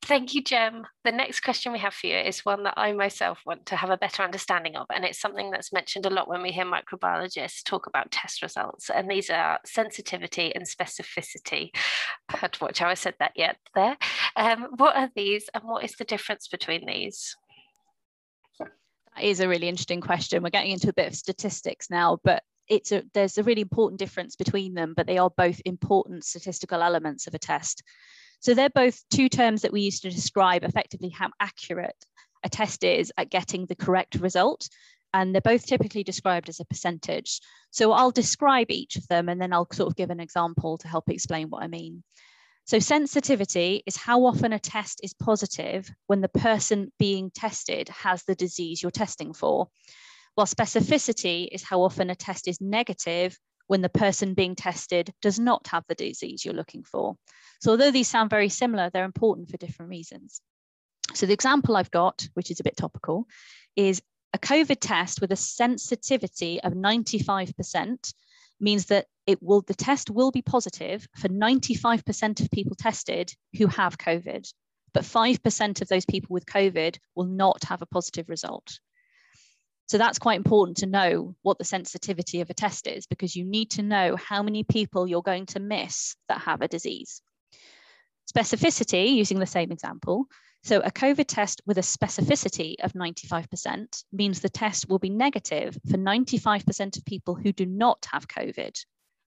Thank 0.04 0.34
you, 0.34 0.44
Jem. 0.44 0.88
The 1.04 1.12
next 1.12 1.42
question 1.42 1.72
we 1.72 1.80
have 1.80 1.94
for 1.94 2.08
you 2.08 2.18
is 2.18 2.44
one 2.44 2.64
that 2.64 2.74
I 2.76 2.92
myself 2.92 3.40
want 3.46 3.68
to 3.68 3.76
have 3.76 3.92
a 3.92 3.98
better 3.98 4.24
understanding 4.24 4.76
of, 4.76 4.88
and 4.94 5.06
it's 5.06 5.22
something 5.22 5.52
that's 5.52 5.72
mentioned 5.72 6.06
a 6.06 6.10
lot 6.10 6.28
when 6.28 6.42
we 6.42 6.52
hear 6.52 6.66
microbiologists 6.66 7.64
talk 7.64 7.86
about 7.86 8.12
test 8.12 8.42
results, 8.42 8.90
and 8.90 9.10
these 9.10 9.30
are 9.30 9.60
sensitivity 9.64 10.54
and 10.56 10.66
specificity. 10.66 11.70
I 12.30 12.38
had 12.38 12.54
to 12.54 12.64
watch 12.64 12.80
how 12.80 12.88
I 12.88 12.96
said 12.96 13.14
that 13.20 13.34
yet 13.36 13.58
there. 13.76 13.96
Um, 14.36 14.70
what 14.78 14.96
are 14.96 15.12
these, 15.16 15.50
and 15.54 15.64
what 15.64 15.84
is 15.84 15.94
the 15.94 16.04
difference 16.04 16.48
between 16.48 16.88
these? 16.88 17.38
That 18.60 19.24
is 19.24 19.40
a 19.40 19.48
really 19.48 19.70
interesting 19.70 20.02
question. 20.02 20.42
We're 20.42 20.50
getting 20.50 20.72
into 20.72 20.90
a 20.90 20.94
bit 20.94 21.08
of 21.08 21.16
statistics 21.16 21.92
now, 21.92 22.18
but 22.24 22.42
it's 22.68 22.92
a, 22.92 23.04
there's 23.14 23.38
a 23.38 23.44
really 23.44 23.62
important 23.62 24.00
difference 24.00 24.36
between 24.36 24.74
them, 24.74 24.94
but 24.96 25.06
they 25.06 25.20
are 25.20 25.30
both 25.30 25.62
important 25.64 26.26
statistical 26.26 26.82
elements 26.82 27.28
of 27.28 27.36
a 27.36 27.40
test. 27.40 27.84
So 28.42 28.54
they're 28.54 28.70
both 28.70 29.02
two 29.10 29.30
terms 29.30 29.62
that 29.62 29.72
we 29.72 29.82
use 29.82 30.00
to 30.02 30.10
describe 30.10 30.64
effectively 30.64 31.10
how 31.10 31.30
accurate 31.40 31.96
a 32.44 32.50
test 32.50 32.84
is 32.84 33.14
at 33.18 33.30
getting 33.30 33.66
the 33.66 33.76
correct 33.76 34.16
result. 34.16 34.68
And 35.14 35.34
they're 35.34 35.42
both 35.42 35.66
typically 35.66 36.04
described 36.04 36.50
as 36.50 36.60
a 36.60 36.66
percentage. 36.66 37.40
So 37.70 37.92
I'll 37.92 38.12
describe 38.12 38.72
each 38.72 38.96
of 38.96 39.08
them 39.08 39.30
and 39.30 39.40
then 39.42 39.54
I'll 39.54 39.68
sort 39.72 39.88
of 39.88 39.96
give 39.96 40.10
an 40.10 40.20
example 40.20 40.78
to 40.80 40.88
help 40.88 41.10
explain 41.10 41.50
what 41.50 41.64
I 41.64 41.68
mean. 41.68 42.04
So 42.66 42.80
sensitivity 42.80 43.84
is 43.86 43.98
how 43.98 44.26
often 44.26 44.54
a 44.54 44.60
test 44.60 45.02
is 45.04 45.14
positive 45.14 45.92
when 46.08 46.22
the 46.22 46.30
person 46.30 46.92
being 46.98 47.30
tested 47.30 47.90
has 47.90 48.24
the 48.24 48.36
disease 48.36 48.82
you're 48.82 48.92
testing 48.92 49.34
for. 49.34 49.68
While 50.36 50.48
specificity 50.48 51.48
is 51.52 51.64
how 51.64 51.82
often 51.82 52.10
a 52.10 52.16
test 52.16 52.48
is 52.48 52.62
negative 52.62 53.38
when 53.72 53.82
the 53.82 53.88
person 53.88 54.34
being 54.34 54.54
tested 54.54 55.14
does 55.22 55.40
not 55.40 55.66
have 55.68 55.86
the 55.88 55.96
disease 55.96 56.44
you're 56.44 56.54
looking 56.54 56.84
for. 56.84 57.16
So 57.62 57.72
although 57.72 57.90
these 57.90 58.10
sound 58.10 58.30
very 58.30 58.50
similar, 58.50 58.90
they're 58.90 59.06
important 59.06 59.50
for 59.50 59.56
different 59.56 59.92
reasons. 59.92 60.42
So 61.14 61.26
the 61.26 61.32
example 61.32 61.78
I've 61.78 61.90
got, 61.90 62.28
which 62.34 62.52
is 62.52 62.60
a 62.60 62.66
bit 62.66 62.76
topical, 62.76 63.30
is 63.78 64.02
a 64.34 64.40
COVID 64.40 64.80
test 64.82 65.22
with 65.22 65.32
a 65.32 65.38
sensitivity 65.38 66.62
of 66.62 66.74
95% 66.74 68.14
means 68.60 68.88
that 68.88 69.06
it 69.26 69.42
will 69.42 69.62
the 69.62 69.74
test 69.74 70.10
will 70.10 70.32
be 70.32 70.42
positive 70.42 71.08
for 71.16 71.30
95% 71.30 72.42
of 72.42 72.52
people 72.52 72.76
tested 72.76 73.34
who 73.58 73.68
have 73.68 73.98
COVID, 73.98 74.52
but 74.94 75.04
5% 75.04 75.82
of 75.82 75.88
those 75.88 76.06
people 76.06 76.34
with 76.34 76.46
COVID 76.46 76.98
will 77.16 77.24
not 77.24 77.64
have 77.64 77.82
a 77.82 77.86
positive 77.86 78.28
result. 78.28 78.82
So 79.92 79.98
that's 79.98 80.20
quite 80.20 80.38
important 80.38 80.78
to 80.78 80.86
know 80.86 81.36
what 81.42 81.58
the 81.58 81.66
sensitivity 81.66 82.40
of 82.40 82.50
a 82.50 82.54
test 82.54 82.88
is 82.88 83.08
because 83.08 83.36
you 83.36 83.44
need 83.44 83.72
to 83.72 83.84
know 83.84 84.16
how 84.16 84.42
many 84.42 84.64
people 84.64 85.06
you're 85.06 85.22
going 85.22 85.48
to 85.48 85.60
miss 85.60 86.16
that 86.30 86.40
have 86.40 86.62
a 86.62 86.70
disease. 86.70 87.22
Specificity, 88.34 89.12
using 89.12 89.40
the 89.40 89.46
same 89.46 89.70
example, 89.70 90.28
so 90.64 90.80
a 90.80 90.92
COVID 90.92 91.26
test 91.28 91.62
with 91.66 91.78
a 91.78 91.82
specificity 91.82 92.76
of 92.82 92.94
95% 92.94 94.06
means 94.14 94.40
the 94.40 94.48
test 94.48 94.88
will 94.88 94.98
be 94.98 95.10
negative 95.10 95.78
for 95.90 95.98
95% 95.98 96.96
of 96.96 97.04
people 97.04 97.36
who 97.36 97.52
do 97.52 97.66
not 97.66 98.08
have 98.14 98.30
COVID, 98.30 98.82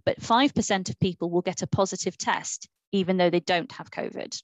but 0.07 0.19
5% 0.19 0.89
of 0.89 0.99
people 0.99 1.29
will 1.29 1.43
get 1.43 1.61
a 1.61 1.67
positive 1.67 2.17
test 2.17 2.71
even 2.91 3.19
though 3.19 3.29
they 3.29 3.41
don't 3.41 3.73
have 3.73 3.91
COVID. 3.91 4.41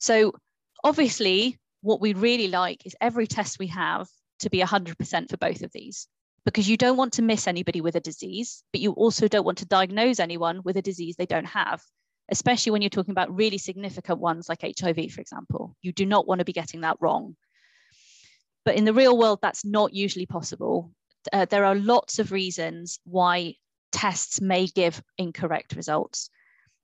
So 0.00 0.34
obviously, 0.84 1.58
what 1.80 2.02
we 2.02 2.12
really 2.12 2.48
like 2.48 2.84
is 2.84 2.94
every 3.00 3.26
test 3.26 3.58
we 3.58 3.68
have 3.68 4.06
to 4.40 4.50
be 4.50 4.60
100% 4.60 5.30
for 5.30 5.36
both 5.36 5.62
of 5.62 5.72
these 5.72 6.08
because 6.46 6.68
you 6.68 6.76
don't 6.76 6.96
want 6.96 7.14
to 7.14 7.22
miss 7.22 7.48
anybody 7.48 7.80
with 7.80 7.96
a 7.96 8.00
disease, 8.00 8.62
but 8.72 8.80
you 8.80 8.92
also 8.92 9.26
don't 9.26 9.44
want 9.44 9.58
to 9.58 9.66
diagnose 9.66 10.20
anyone 10.20 10.62
with 10.64 10.76
a 10.76 10.82
disease 10.82 11.16
they 11.16 11.26
don't 11.26 11.44
have, 11.44 11.82
especially 12.30 12.70
when 12.70 12.82
you're 12.82 12.88
talking 12.88 13.10
about 13.10 13.34
really 13.34 13.58
significant 13.58 14.20
ones 14.20 14.48
like 14.48 14.62
HIV, 14.62 15.10
for 15.10 15.20
example. 15.20 15.76
You 15.82 15.92
do 15.92 16.06
not 16.06 16.26
want 16.26 16.38
to 16.38 16.44
be 16.44 16.52
getting 16.52 16.82
that 16.82 16.98
wrong. 17.00 17.36
But 18.64 18.76
in 18.76 18.84
the 18.84 18.94
real 18.94 19.18
world, 19.18 19.40
that's 19.42 19.64
not 19.64 19.92
usually 19.92 20.26
possible. 20.26 20.92
Uh, 21.32 21.46
there 21.46 21.64
are 21.64 21.74
lots 21.74 22.20
of 22.20 22.30
reasons 22.30 23.00
why 23.04 23.54
tests 23.90 24.40
may 24.40 24.66
give 24.66 25.02
incorrect 25.18 25.74
results. 25.74 26.30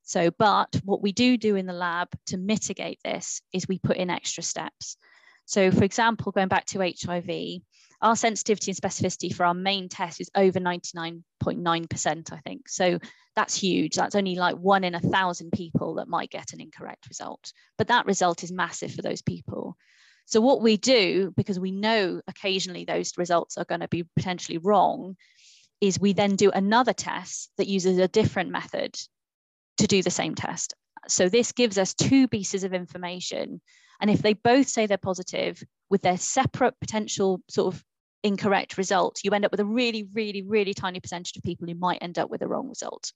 So, 0.03 0.33
but 0.37 0.75
what 0.85 1.03
we 1.03 1.12
do 1.12 1.37
do 1.37 1.55
in 1.55 1.67
the 1.67 1.73
lab 1.73 2.09
to 2.27 2.37
mitigate 2.37 2.99
this 3.05 3.41
is 3.53 3.69
we 3.69 3.79
put 3.79 3.97
in 3.97 4.11
extra 4.11 4.43
steps. 4.43 4.97
So 5.45 5.71
for 5.71 5.85
example, 5.85 6.33
going 6.33 6.49
back 6.49 6.67
to 6.67 6.81
HIV, 6.81 7.63
our 8.01 8.17
sensitivity 8.17 8.73
and 8.73 8.81
specificity 8.81 9.35
for 9.35 9.45
our 9.45 9.55
main 9.55 9.89
test 9.89 10.21
is 10.21 10.31
over 10.35 10.59
99.9%, 10.59 12.33
I 12.33 12.37
think. 12.39 12.69
So 12.69 12.99
that's 13.37 13.55
huge. 13.55 13.95
That's 13.95 14.15
only 14.15 14.35
like 14.35 14.57
one 14.57 14.85
in 14.85 14.95
a 14.95 15.01
thousand 15.01 15.53
people 15.53 15.95
that 15.95 16.09
might 16.09 16.31
get 16.31 16.53
an 16.53 16.61
incorrect 16.61 17.07
result. 17.09 17.53
But 17.79 17.89
that 17.89 18.07
result 18.07 18.43
is 18.43 18.53
massive 18.53 18.93
for 18.93 19.03
those 19.03 19.23
people. 19.23 19.77
So 20.27 20.41
what 20.41 20.63
we 20.63 20.77
do, 20.77 21.33
because 21.37 21.59
we 21.59 21.71
know 21.71 22.21
occasionally 22.27 22.85
those 22.85 23.13
results 23.17 23.57
are 23.57 23.65
going 23.65 23.81
to 23.81 23.89
be 23.89 24.05
potentially 24.17 24.59
wrong, 24.59 25.17
is 25.81 25.99
we 25.99 26.13
then 26.13 26.37
do 26.37 26.51
another 26.51 26.93
test 26.93 27.51
that 27.59 27.69
uses 27.69 27.99
a 27.99 28.09
different 28.09 28.51
method 28.51 28.95
to 29.79 29.87
do 29.87 30.03
the 30.03 30.11
same 30.11 30.35
test. 30.35 30.75
So 31.09 31.29
this 31.29 31.53
gives 31.53 31.79
us 31.79 31.95
two 31.95 32.29
pieces 32.29 32.65
of 32.65 32.73
information 32.73 33.61
and 34.03 34.11
if 34.11 34.21
they 34.21 34.35
both 34.35 34.69
say 34.69 34.87
they're 34.87 34.99
positive 34.99 35.62
with 35.88 36.03
their 36.03 36.19
separate 36.19 36.75
potential 36.81 37.41
sort 37.49 37.73
of 37.73 37.85
incorrect 38.25 38.77
result, 38.77 39.21
you 39.23 39.31
end 39.31 39.45
up 39.45 39.53
with 39.53 39.61
a 39.61 39.65
really, 39.65 40.09
really, 40.12 40.43
really 40.43 40.75
tiny 40.75 40.99
percentage 40.99 41.37
of 41.37 41.45
people 41.45 41.69
who 41.69 41.77
might 41.77 42.03
end 42.03 42.19
up 42.19 42.29
with 42.29 42.43
a 42.43 42.49
wrong 42.49 42.69
result. 42.69 43.12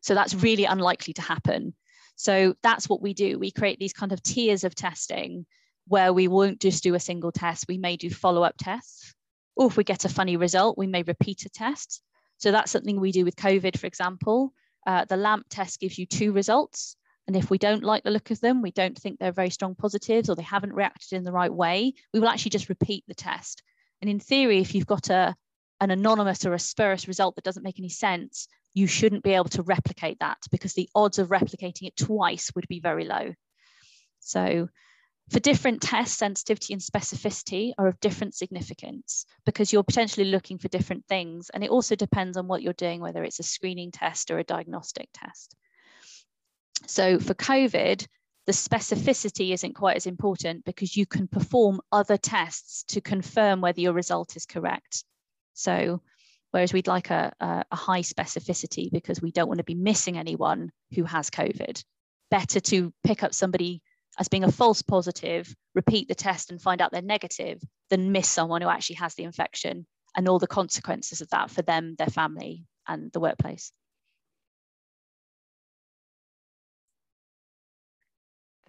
So 0.00 0.14
that's 0.14 0.34
really 0.34 0.64
unlikely 0.64 1.12
to 1.14 1.22
happen. 1.22 1.74
So 2.16 2.54
that's 2.62 2.88
what 2.88 3.02
we 3.02 3.12
do. 3.12 3.38
We 3.38 3.50
create 3.50 3.78
these 3.78 3.92
kind 3.92 4.12
of 4.12 4.22
tiers 4.22 4.64
of 4.64 4.74
testing 4.74 5.44
where 5.86 6.12
we 6.12 6.26
won't 6.26 6.60
just 6.60 6.82
do 6.82 6.94
a 6.94 7.00
single 7.00 7.30
test. 7.30 7.66
We 7.68 7.76
may 7.76 7.96
do 7.96 8.08
follow 8.08 8.42
up 8.42 8.54
tests. 8.58 9.14
Or 9.56 9.66
if 9.66 9.76
we 9.76 9.84
get 9.84 10.06
a 10.06 10.08
funny 10.08 10.38
result, 10.38 10.78
we 10.78 10.86
may 10.86 11.02
repeat 11.02 11.44
a 11.44 11.50
test. 11.50 12.00
So 12.38 12.50
that's 12.50 12.70
something 12.70 12.98
we 12.98 13.12
do 13.12 13.26
with 13.26 13.36
COVID, 13.36 13.78
for 13.78 13.86
example. 13.86 14.54
Uh, 14.86 15.04
the 15.04 15.18
LAMP 15.18 15.46
test 15.50 15.80
gives 15.80 15.98
you 15.98 16.06
two 16.06 16.32
results. 16.32 16.96
And 17.30 17.36
if 17.36 17.48
we 17.48 17.58
don't 17.58 17.84
like 17.84 18.02
the 18.02 18.10
look 18.10 18.32
of 18.32 18.40
them, 18.40 18.60
we 18.60 18.72
don't 18.72 18.98
think 18.98 19.20
they're 19.20 19.30
very 19.30 19.50
strong 19.50 19.76
positives 19.76 20.28
or 20.28 20.34
they 20.34 20.42
haven't 20.42 20.72
reacted 20.72 21.12
in 21.12 21.22
the 21.22 21.30
right 21.30 21.52
way, 21.52 21.94
we 22.12 22.18
will 22.18 22.26
actually 22.26 22.50
just 22.50 22.68
repeat 22.68 23.04
the 23.06 23.14
test. 23.14 23.62
And 24.00 24.10
in 24.10 24.18
theory, 24.18 24.58
if 24.58 24.74
you've 24.74 24.84
got 24.84 25.10
a, 25.10 25.36
an 25.80 25.92
anonymous 25.92 26.44
or 26.44 26.54
a 26.54 26.58
spurious 26.58 27.06
result 27.06 27.36
that 27.36 27.44
doesn't 27.44 27.62
make 27.62 27.78
any 27.78 27.88
sense, 27.88 28.48
you 28.74 28.88
shouldn't 28.88 29.22
be 29.22 29.34
able 29.34 29.50
to 29.50 29.62
replicate 29.62 30.18
that 30.18 30.38
because 30.50 30.74
the 30.74 30.90
odds 30.92 31.20
of 31.20 31.28
replicating 31.28 31.86
it 31.86 31.96
twice 31.96 32.50
would 32.56 32.66
be 32.66 32.80
very 32.80 33.04
low. 33.04 33.32
So 34.18 34.68
for 35.30 35.38
different 35.38 35.82
tests, 35.82 36.18
sensitivity 36.18 36.72
and 36.72 36.82
specificity 36.82 37.74
are 37.78 37.86
of 37.86 38.00
different 38.00 38.34
significance 38.34 39.24
because 39.46 39.72
you're 39.72 39.84
potentially 39.84 40.26
looking 40.26 40.58
for 40.58 40.66
different 40.66 41.06
things. 41.06 41.48
And 41.50 41.62
it 41.62 41.70
also 41.70 41.94
depends 41.94 42.36
on 42.36 42.48
what 42.48 42.60
you're 42.60 42.72
doing, 42.72 43.00
whether 43.00 43.22
it's 43.22 43.38
a 43.38 43.44
screening 43.44 43.92
test 43.92 44.32
or 44.32 44.40
a 44.40 44.42
diagnostic 44.42 45.10
test. 45.14 45.54
So 46.86 47.18
for 47.18 47.34
COVID, 47.34 48.06
the 48.46 48.52
specificity 48.52 49.52
isn't 49.52 49.74
quite 49.74 49.96
as 49.96 50.06
important 50.06 50.64
because 50.64 50.96
you 50.96 51.06
can 51.06 51.28
perform 51.28 51.80
other 51.92 52.16
tests 52.16 52.84
to 52.88 53.00
confirm 53.00 53.60
whether 53.60 53.80
your 53.80 53.92
result 53.92 54.36
is 54.36 54.46
correct. 54.46 55.04
So 55.54 56.02
whereas 56.50 56.72
we'd 56.72 56.86
like 56.86 57.10
a, 57.10 57.32
a, 57.40 57.64
a 57.70 57.76
high 57.76 58.02
specificity 58.02 58.90
because 58.90 59.22
we 59.22 59.30
don't 59.30 59.48
want 59.48 59.58
to 59.58 59.64
be 59.64 59.74
missing 59.74 60.18
anyone 60.18 60.70
who 60.94 61.04
has 61.04 61.30
COVID. 61.30 61.84
Better 62.30 62.60
to 62.60 62.92
pick 63.04 63.22
up 63.22 63.34
somebody 63.34 63.82
as 64.18 64.28
being 64.28 64.44
a 64.44 64.52
false 64.52 64.82
positive, 64.82 65.54
repeat 65.74 66.08
the 66.08 66.14
test 66.14 66.50
and 66.50 66.60
find 66.60 66.80
out 66.80 66.90
they're 66.92 67.02
negative 67.02 67.62
than 67.88 68.12
miss 68.12 68.28
someone 68.28 68.62
who 68.62 68.68
actually 68.68 68.96
has 68.96 69.14
the 69.14 69.24
infection 69.24 69.86
and 70.16 70.28
all 70.28 70.38
the 70.38 70.46
consequences 70.46 71.20
of 71.20 71.28
that 71.30 71.50
for 71.50 71.62
them, 71.62 71.94
their 71.98 72.08
family, 72.08 72.64
and 72.88 73.12
the 73.12 73.20
workplace. 73.20 73.72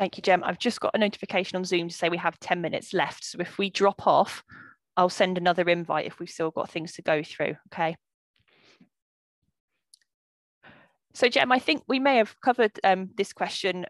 Thank 0.02 0.18
you, 0.18 0.24
Jem. 0.24 0.44
I've 0.44 0.58
just 0.58 0.80
got 0.80 0.96
a 0.96 0.98
notification 0.98 1.58
on 1.58 1.64
Zoom 1.64 1.88
to 1.88 1.94
say 1.94 2.10
we 2.10 2.18
have 2.18 2.40
10 2.40 2.60
minutes 2.60 2.92
left. 2.92 3.24
So 3.24 3.38
if 3.40 3.60
we 3.60 3.70
drop 3.70 4.08
off, 4.08 4.44
I'll 4.98 5.10
send 5.10 5.38
another 5.38 5.70
invite 5.70 6.08
if 6.08 6.20
we've 6.20 6.28
still 6.28 6.50
got 6.50 6.72
things 6.72 6.94
to 6.94 7.04
go 7.04 7.22
through, 7.22 7.58
okay? 7.68 7.96
So 11.14 11.28
Jem, 11.28 11.52
I 11.52 11.60
think 11.60 11.84
we 11.88 12.00
may 12.00 12.18
have 12.18 12.34
covered 12.42 12.72
um, 12.84 13.12
this 13.16 13.32
question 13.32 13.86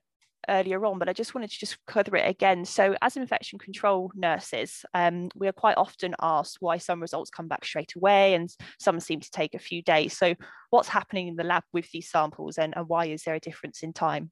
earlier 0.49 0.85
on, 0.85 0.99
but 0.99 1.07
I 1.07 1.13
just 1.13 1.33
wanted 1.33 1.49
to 1.51 1.57
just 1.57 1.77
cover 1.87 2.17
it 2.17 2.29
again. 2.29 2.65
So 2.65 2.93
as 3.01 3.15
infection 3.15 3.57
control 3.57 4.11
nurses, 4.13 4.83
um, 4.93 5.29
we 5.33 5.47
are 5.47 5.53
quite 5.53 5.77
often 5.77 6.13
asked 6.21 6.57
why 6.59 6.75
some 6.75 7.01
results 7.01 7.31
come 7.31 7.47
back 7.47 7.63
straight 7.63 7.95
away 7.95 8.33
and 8.33 8.53
some 8.81 8.99
seem 8.99 9.21
to 9.21 9.31
take 9.31 9.53
a 9.53 9.59
few 9.59 9.81
days. 9.81 10.17
So 10.17 10.35
what's 10.71 10.89
happening 10.89 11.29
in 11.29 11.37
the 11.37 11.45
lab 11.45 11.63
with 11.71 11.89
these 11.91 12.09
samples 12.09 12.57
and, 12.57 12.73
and 12.75 12.89
why 12.89 13.05
is 13.05 13.23
there 13.23 13.35
a 13.35 13.39
difference 13.39 13.81
in 13.81 13.93
time? 13.93 14.31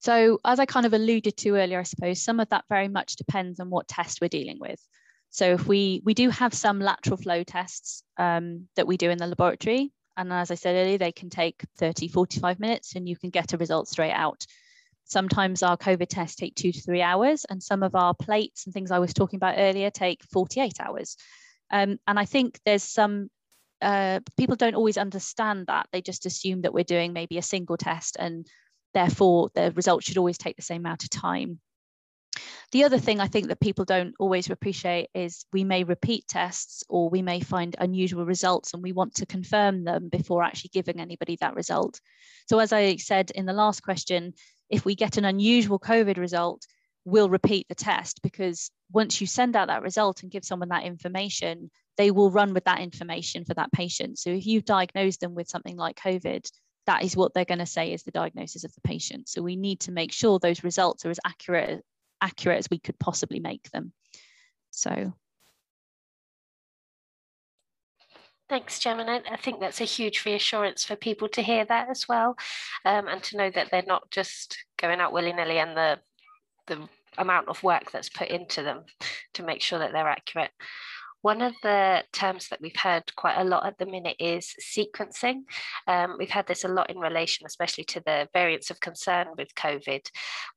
So 0.00 0.40
as 0.44 0.60
I 0.60 0.66
kind 0.66 0.86
of 0.86 0.92
alluded 0.92 1.36
to 1.38 1.56
earlier, 1.56 1.80
I 1.80 1.84
suppose 1.84 2.22
some 2.22 2.40
of 2.40 2.48
that 2.50 2.64
very 2.68 2.88
much 2.88 3.16
depends 3.16 3.60
on 3.60 3.70
what 3.70 3.88
test 3.88 4.20
we're 4.20 4.28
dealing 4.28 4.58
with. 4.60 4.80
So 5.30 5.52
if 5.52 5.66
we, 5.66 6.02
we 6.04 6.14
do 6.14 6.30
have 6.30 6.54
some 6.54 6.80
lateral 6.80 7.16
flow 7.16 7.42
tests 7.42 8.02
um, 8.16 8.68
that 8.76 8.86
we 8.86 8.96
do 8.96 9.10
in 9.10 9.18
the 9.18 9.26
laboratory. 9.26 9.92
And 10.16 10.32
as 10.32 10.50
I 10.50 10.54
said 10.54 10.76
earlier, 10.76 10.98
they 10.98 11.12
can 11.12 11.28
take 11.28 11.62
30, 11.78 12.08
45 12.08 12.60
minutes 12.60 12.94
and 12.94 13.08
you 13.08 13.16
can 13.16 13.30
get 13.30 13.52
a 13.52 13.58
result 13.58 13.88
straight 13.88 14.12
out. 14.12 14.46
Sometimes 15.04 15.62
our 15.62 15.76
COVID 15.76 16.08
tests 16.08 16.36
take 16.36 16.54
two 16.54 16.72
to 16.72 16.80
three 16.80 17.02
hours 17.02 17.44
and 17.44 17.62
some 17.62 17.82
of 17.82 17.94
our 17.94 18.14
plates 18.14 18.64
and 18.64 18.74
things 18.74 18.90
I 18.90 18.98
was 18.98 19.14
talking 19.14 19.36
about 19.36 19.56
earlier 19.58 19.90
take 19.90 20.22
48 20.24 20.80
hours. 20.80 21.16
Um, 21.70 21.98
and 22.06 22.18
I 22.18 22.24
think 22.24 22.58
there's 22.64 22.82
some 22.82 23.28
uh, 23.82 24.20
people 24.36 24.56
don't 24.56 24.74
always 24.74 24.96
understand 24.96 25.66
that. 25.66 25.88
They 25.92 26.00
just 26.00 26.26
assume 26.26 26.62
that 26.62 26.72
we're 26.72 26.84
doing 26.84 27.12
maybe 27.12 27.38
a 27.38 27.42
single 27.42 27.76
test 27.76 28.16
and 28.18 28.46
Therefore, 28.96 29.50
the 29.54 29.72
results 29.72 30.06
should 30.06 30.16
always 30.16 30.38
take 30.38 30.56
the 30.56 30.62
same 30.62 30.80
amount 30.80 31.04
of 31.04 31.10
time. 31.10 31.60
The 32.72 32.84
other 32.84 32.98
thing 32.98 33.20
I 33.20 33.28
think 33.28 33.48
that 33.48 33.60
people 33.60 33.84
don't 33.84 34.14
always 34.18 34.48
appreciate 34.48 35.10
is 35.12 35.44
we 35.52 35.64
may 35.64 35.84
repeat 35.84 36.26
tests 36.26 36.82
or 36.88 37.10
we 37.10 37.20
may 37.20 37.40
find 37.40 37.76
unusual 37.78 38.24
results 38.24 38.72
and 38.72 38.82
we 38.82 38.92
want 38.92 39.16
to 39.16 39.26
confirm 39.26 39.84
them 39.84 40.08
before 40.08 40.42
actually 40.42 40.70
giving 40.72 40.98
anybody 40.98 41.36
that 41.42 41.54
result. 41.54 42.00
So 42.48 42.58
as 42.58 42.72
I 42.72 42.96
said 42.96 43.30
in 43.32 43.44
the 43.44 43.52
last 43.52 43.82
question, 43.82 44.32
if 44.70 44.86
we 44.86 44.94
get 44.94 45.18
an 45.18 45.26
unusual 45.26 45.78
COVID 45.78 46.16
result, 46.16 46.66
we'll 47.04 47.28
repeat 47.28 47.68
the 47.68 47.74
test 47.74 48.22
because 48.22 48.70
once 48.90 49.20
you 49.20 49.26
send 49.26 49.56
out 49.56 49.68
that 49.68 49.82
result 49.82 50.22
and 50.22 50.32
give 50.32 50.42
someone 50.46 50.70
that 50.70 50.84
information, 50.84 51.70
they 51.98 52.10
will 52.10 52.30
run 52.30 52.54
with 52.54 52.64
that 52.64 52.80
information 52.80 53.44
for 53.44 53.52
that 53.52 53.72
patient. 53.72 54.18
So 54.18 54.30
if 54.30 54.46
you 54.46 54.62
diagnose 54.62 55.18
them 55.18 55.34
with 55.34 55.50
something 55.50 55.76
like 55.76 56.00
COVID, 56.00 56.50
that 56.86 57.02
is 57.02 57.16
what 57.16 57.34
they're 57.34 57.44
going 57.44 57.58
to 57.58 57.66
say 57.66 57.92
is 57.92 58.02
the 58.02 58.10
diagnosis 58.10 58.64
of 58.64 58.74
the 58.74 58.80
patient. 58.80 59.28
So 59.28 59.42
we 59.42 59.56
need 59.56 59.80
to 59.80 59.92
make 59.92 60.12
sure 60.12 60.38
those 60.38 60.64
results 60.64 61.04
are 61.04 61.10
as 61.10 61.20
accurate, 61.24 61.84
accurate 62.20 62.58
as 62.58 62.70
we 62.70 62.78
could 62.78 62.98
possibly 62.98 63.40
make 63.40 63.70
them. 63.70 63.92
So. 64.70 65.12
Thanks, 68.48 68.78
Gemma. 68.78 69.22
I 69.28 69.36
think 69.36 69.58
that's 69.58 69.80
a 69.80 69.84
huge 69.84 70.24
reassurance 70.24 70.84
for 70.84 70.94
people 70.94 71.28
to 71.30 71.42
hear 71.42 71.64
that 71.64 71.90
as 71.90 72.08
well, 72.08 72.36
um, 72.84 73.08
and 73.08 73.20
to 73.24 73.36
know 73.36 73.50
that 73.50 73.70
they're 73.72 73.82
not 73.84 74.08
just 74.12 74.64
going 74.76 75.00
out 75.00 75.12
willy 75.12 75.32
nilly 75.32 75.58
and 75.58 75.76
the 75.76 75.98
the 76.68 76.88
amount 77.18 77.48
of 77.48 77.62
work 77.62 77.90
that's 77.90 78.08
put 78.08 78.28
into 78.28 78.62
them 78.62 78.84
to 79.34 79.42
make 79.42 79.62
sure 79.62 79.78
that 79.78 79.92
they're 79.92 80.08
accurate. 80.08 80.50
One 81.26 81.42
of 81.42 81.54
the 81.60 82.04
terms 82.12 82.50
that 82.50 82.60
we've 82.60 82.76
heard 82.76 83.02
quite 83.16 83.36
a 83.36 83.42
lot 83.42 83.66
at 83.66 83.78
the 83.78 83.86
minute 83.86 84.14
is 84.20 84.54
sequencing. 84.62 85.40
Um, 85.88 86.14
we've 86.20 86.30
had 86.30 86.46
this 86.46 86.62
a 86.62 86.68
lot 86.68 86.88
in 86.88 86.98
relation, 86.98 87.46
especially 87.46 87.82
to 87.82 88.00
the 88.06 88.28
variants 88.32 88.70
of 88.70 88.78
concern 88.78 89.26
with 89.36 89.52
COVID. 89.56 90.08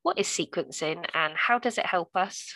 What 0.03 0.19
is 0.19 0.27
sequencing 0.27 1.07
and 1.15 1.33
how 1.35 1.57
does 1.57 1.79
it 1.79 1.87
help 1.87 2.11
us? 2.13 2.53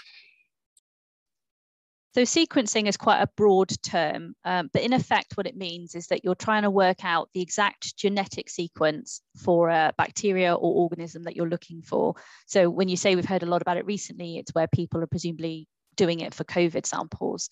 So 2.14 2.22
sequencing 2.22 2.88
is 2.88 2.98
quite 2.98 3.20
a 3.20 3.30
broad 3.36 3.72
term, 3.82 4.36
um, 4.46 4.70
but 4.72 4.84
in 4.84 4.94
effect, 4.94 5.36
what 5.36 5.48
it 5.48 5.58
means 5.58 5.96
is 5.96 6.06
that 6.10 6.24
you're 6.24 6.36
trying 6.36 6.62
to 6.62 6.70
work 6.70 7.04
out 7.04 7.30
the 7.34 7.42
exact 7.42 7.98
genetic 7.98 8.48
sequence 8.48 9.22
for 9.44 9.70
a 9.70 9.92
bacteria 9.98 10.54
or 10.54 10.84
organism 10.84 11.24
that 11.24 11.36
you're 11.36 11.50
looking 11.50 11.82
for. 11.82 12.14
So 12.46 12.70
when 12.70 12.90
you 12.90 12.96
say 12.96 13.16
we've 13.16 13.26
heard 13.26 13.42
a 13.42 13.48
lot 13.48 13.64
about 13.64 13.78
it 13.78 13.88
recently, 13.88 14.38
it's 14.38 14.54
where 14.54 14.68
people 14.68 15.02
are 15.02 15.08
presumably 15.08 15.68
doing 15.96 16.20
it 16.20 16.36
for 16.36 16.44
COVID 16.44 16.86
samples. 16.86 17.50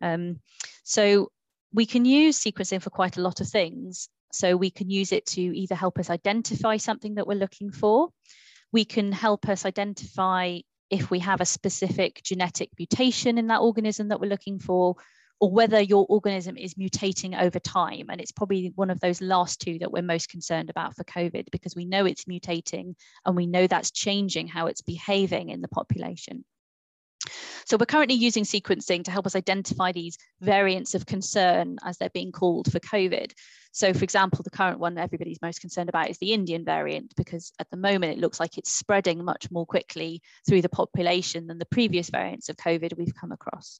Um, 0.00 0.40
so 0.84 1.30
we 1.72 1.86
can 1.86 2.04
use 2.04 2.38
sequencing 2.38 2.82
for 2.82 2.90
quite 2.90 3.16
a 3.16 3.22
lot 3.22 3.40
of 3.40 3.48
things. 3.48 4.08
So 4.32 4.56
we 4.56 4.70
can 4.70 4.90
use 4.90 5.12
it 5.12 5.26
to 5.26 5.40
either 5.40 5.74
help 5.74 5.98
us 5.98 6.10
identify 6.10 6.76
something 6.76 7.14
that 7.16 7.26
we're 7.26 7.34
looking 7.34 7.72
for. 7.72 8.10
We 8.72 8.84
can 8.84 9.12
help 9.12 9.48
us 9.48 9.64
identify 9.64 10.60
if 10.88 11.10
we 11.10 11.20
have 11.20 11.40
a 11.40 11.46
specific 11.46 12.20
genetic 12.22 12.70
mutation 12.78 13.38
in 13.38 13.48
that 13.48 13.60
organism 13.60 14.08
that 14.08 14.20
we're 14.20 14.30
looking 14.30 14.58
for, 14.58 14.96
or 15.40 15.50
whether 15.50 15.80
your 15.80 16.06
organism 16.08 16.56
is 16.56 16.74
mutating 16.74 17.40
over 17.40 17.58
time. 17.58 18.06
And 18.10 18.20
it's 18.20 18.32
probably 18.32 18.72
one 18.74 18.90
of 18.90 19.00
those 19.00 19.20
last 19.20 19.60
two 19.60 19.78
that 19.78 19.90
we're 19.90 20.02
most 20.02 20.28
concerned 20.28 20.68
about 20.68 20.94
for 20.96 21.04
COVID 21.04 21.46
because 21.50 21.74
we 21.74 21.86
know 21.86 22.04
it's 22.04 22.26
mutating 22.26 22.94
and 23.24 23.36
we 23.36 23.46
know 23.46 23.66
that's 23.66 23.90
changing 23.90 24.48
how 24.48 24.66
it's 24.66 24.82
behaving 24.82 25.48
in 25.48 25.60
the 25.60 25.68
population. 25.68 26.44
So 27.70 27.76
we're 27.76 27.86
currently 27.86 28.16
using 28.16 28.42
sequencing 28.42 29.04
to 29.04 29.12
help 29.12 29.26
us 29.26 29.36
identify 29.36 29.92
these 29.92 30.18
variants 30.40 30.96
of 30.96 31.06
concern 31.06 31.78
as 31.84 31.98
they're 31.98 32.10
being 32.10 32.32
called 32.32 32.72
for 32.72 32.80
COVID. 32.80 33.30
So 33.70 33.94
for 33.94 34.02
example, 34.02 34.40
the 34.42 34.50
current 34.50 34.80
one 34.80 34.98
everybody's 34.98 35.40
most 35.40 35.60
concerned 35.60 35.88
about 35.88 36.10
is 36.10 36.18
the 36.18 36.32
Indian 36.32 36.64
variant, 36.64 37.14
because 37.14 37.52
at 37.60 37.70
the 37.70 37.76
moment 37.76 38.12
it 38.12 38.20
looks 38.20 38.40
like 38.40 38.58
it's 38.58 38.72
spreading 38.72 39.24
much 39.24 39.52
more 39.52 39.66
quickly 39.66 40.20
through 40.48 40.62
the 40.62 40.68
population 40.68 41.46
than 41.46 41.58
the 41.58 41.66
previous 41.66 42.10
variants 42.10 42.48
of 42.48 42.56
COVID 42.56 42.98
we've 42.98 43.14
come 43.14 43.30
across. 43.30 43.78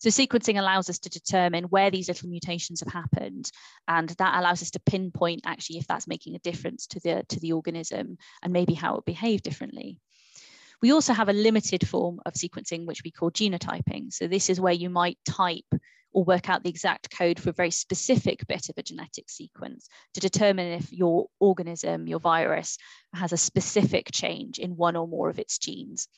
So 0.00 0.10
sequencing 0.10 0.58
allows 0.58 0.90
us 0.90 0.98
to 0.98 1.08
determine 1.08 1.64
where 1.64 1.90
these 1.90 2.08
little 2.08 2.28
mutations 2.28 2.80
have 2.80 2.92
happened, 2.92 3.50
and 3.88 4.10
that 4.10 4.38
allows 4.38 4.60
us 4.60 4.72
to 4.72 4.80
pinpoint 4.80 5.40
actually 5.46 5.78
if 5.78 5.86
that's 5.86 6.06
making 6.06 6.34
a 6.34 6.40
difference 6.40 6.86
to 6.88 7.00
the, 7.00 7.24
to 7.30 7.40
the 7.40 7.52
organism 7.52 8.18
and 8.42 8.52
maybe 8.52 8.74
how 8.74 8.96
it 8.96 9.06
behaved 9.06 9.44
differently. 9.44 9.98
We 10.82 10.92
also 10.92 11.12
have 11.12 11.28
a 11.28 11.34
limited 11.34 11.86
form 11.86 12.20
of 12.24 12.34
sequencing, 12.34 12.86
which 12.86 13.02
we 13.04 13.10
call 13.10 13.30
genotyping. 13.30 14.12
So 14.12 14.26
this 14.26 14.48
is 14.48 14.60
where 14.60 14.72
you 14.72 14.88
might 14.90 15.18
type 15.26 15.66
or 16.12 16.24
work 16.24 16.48
out 16.48 16.62
the 16.62 16.70
exact 16.70 17.16
code 17.16 17.38
for 17.38 17.50
a 17.50 17.54
very 17.54 17.70
specific 17.70 18.46
bit 18.46 18.68
of 18.68 18.78
a 18.78 18.82
genetic 18.82 19.30
sequence 19.30 19.88
to 20.14 20.20
determine 20.20 20.72
if 20.72 20.92
your 20.92 21.28
organism, 21.38 22.06
your 22.06 22.18
virus, 22.18 22.78
has 23.14 23.32
a 23.32 23.36
specific 23.36 24.08
change 24.12 24.58
in 24.58 24.76
one 24.76 24.96
or 24.96 25.06
more 25.06 25.28
of 25.28 25.38
its 25.38 25.58
genes. 25.58 26.08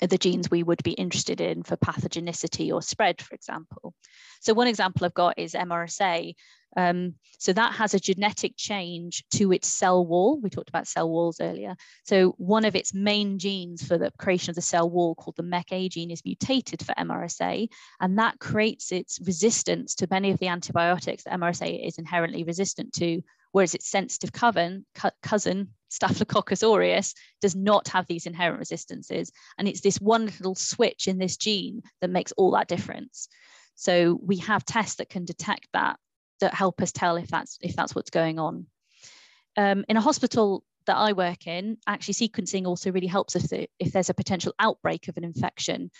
The 0.00 0.18
genes 0.18 0.50
we 0.50 0.62
would 0.62 0.82
be 0.82 0.92
interested 0.92 1.40
in 1.40 1.62
for 1.62 1.76
pathogenicity 1.76 2.72
or 2.72 2.82
spread, 2.82 3.22
for 3.22 3.34
example. 3.34 3.94
So 4.40 4.52
one 4.52 4.66
example 4.66 5.04
I've 5.06 5.14
got 5.14 5.38
is 5.38 5.54
MRSA. 5.54 6.34
Um, 6.76 7.14
so 7.38 7.52
that 7.52 7.74
has 7.74 7.94
a 7.94 8.00
genetic 8.00 8.54
change 8.56 9.24
to 9.34 9.52
its 9.52 9.68
cell 9.68 10.04
wall. 10.04 10.40
We 10.40 10.50
talked 10.50 10.68
about 10.68 10.88
cell 10.88 11.08
walls 11.08 11.40
earlier. 11.40 11.76
So 12.04 12.34
one 12.38 12.64
of 12.64 12.74
its 12.74 12.92
main 12.92 13.38
genes 13.38 13.86
for 13.86 13.96
the 13.96 14.10
creation 14.18 14.50
of 14.50 14.56
the 14.56 14.62
cell 14.62 14.90
wall 14.90 15.14
called 15.14 15.36
the 15.36 15.42
mecA 15.42 15.88
gene 15.88 16.10
is 16.10 16.24
mutated 16.24 16.84
for 16.84 16.94
MRSA, 16.94 17.68
and 18.00 18.18
that 18.18 18.40
creates 18.40 18.92
its 18.92 19.20
resistance 19.24 19.94
to 19.96 20.08
many 20.10 20.30
of 20.30 20.38
the 20.40 20.48
antibiotics 20.48 21.24
that 21.24 21.38
MRSA 21.38 21.86
is 21.86 21.98
inherently 21.98 22.42
resistant 22.42 22.92
to, 22.94 23.22
whereas 23.52 23.74
its 23.74 23.88
sensitive 23.88 24.32
cousin, 24.32 24.84
cousin 25.22 25.68
Staphylococcus 25.94 26.62
aureus 26.62 27.14
does 27.40 27.54
not 27.54 27.88
have 27.88 28.06
these 28.06 28.26
inherent 28.26 28.58
resistances. 28.58 29.32
And 29.58 29.68
it's 29.68 29.80
this 29.80 30.00
one 30.00 30.26
little 30.26 30.54
switch 30.54 31.08
in 31.08 31.18
this 31.18 31.36
gene 31.36 31.82
that 32.00 32.10
makes 32.10 32.32
all 32.32 32.52
that 32.52 32.68
difference. 32.68 33.28
So 33.74 34.18
we 34.22 34.38
have 34.38 34.64
tests 34.64 34.96
that 34.96 35.08
can 35.08 35.24
detect 35.24 35.68
that, 35.72 35.98
that 36.40 36.54
help 36.54 36.82
us 36.82 36.92
tell 36.92 37.16
if 37.16 37.28
that's 37.28 37.58
if 37.60 37.76
that's 37.76 37.94
what's 37.94 38.10
going 38.10 38.38
on. 38.38 38.66
Um, 39.56 39.84
in 39.88 39.96
a 39.96 40.00
hospital 40.00 40.64
that 40.86 40.96
I 40.96 41.12
work 41.12 41.46
in, 41.46 41.78
actually 41.86 42.14
sequencing 42.14 42.66
also 42.66 42.92
really 42.92 43.06
helps 43.06 43.36
us 43.36 43.52
if 43.52 43.92
there's 43.92 44.10
a 44.10 44.14
potential 44.14 44.52
outbreak 44.58 45.08
of 45.08 45.16
an 45.16 45.24
infection. 45.24 45.90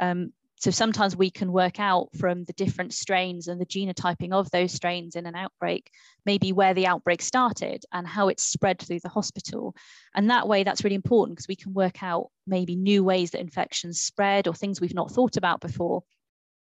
Um, 0.00 0.32
so 0.60 0.70
sometimes 0.70 1.16
we 1.16 1.30
can 1.30 1.52
work 1.52 1.80
out 1.80 2.10
from 2.18 2.44
the 2.44 2.52
different 2.52 2.92
strains 2.92 3.48
and 3.48 3.58
the 3.58 3.64
genotyping 3.64 4.32
of 4.32 4.50
those 4.50 4.72
strains 4.72 5.16
in 5.16 5.24
an 5.24 5.34
outbreak, 5.34 5.90
maybe 6.26 6.52
where 6.52 6.74
the 6.74 6.86
outbreak 6.86 7.22
started 7.22 7.82
and 7.94 8.06
how 8.06 8.28
it's 8.28 8.42
spread 8.42 8.78
through 8.78 9.00
the 9.00 9.08
hospital. 9.08 9.74
And 10.14 10.28
that 10.28 10.46
way, 10.46 10.62
that's 10.62 10.84
really 10.84 10.96
important 10.96 11.38
because 11.38 11.48
we 11.48 11.56
can 11.56 11.72
work 11.72 12.02
out 12.02 12.26
maybe 12.46 12.76
new 12.76 13.02
ways 13.02 13.30
that 13.30 13.40
infections 13.40 14.02
spread 14.02 14.46
or 14.46 14.52
things 14.52 14.82
we've 14.82 14.94
not 14.94 15.10
thought 15.10 15.38
about 15.38 15.62
before. 15.62 16.02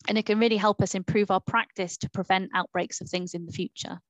And 0.08 0.16
it 0.16 0.24
can 0.24 0.40
really 0.40 0.56
help 0.56 0.80
us 0.80 0.94
improve 0.94 1.30
our 1.30 1.40
practice 1.40 1.98
to 1.98 2.08
prevent 2.08 2.50
outbreaks 2.54 3.02
of 3.02 3.10
things 3.10 3.34
in 3.34 3.44
the 3.44 3.52
future. 3.52 4.00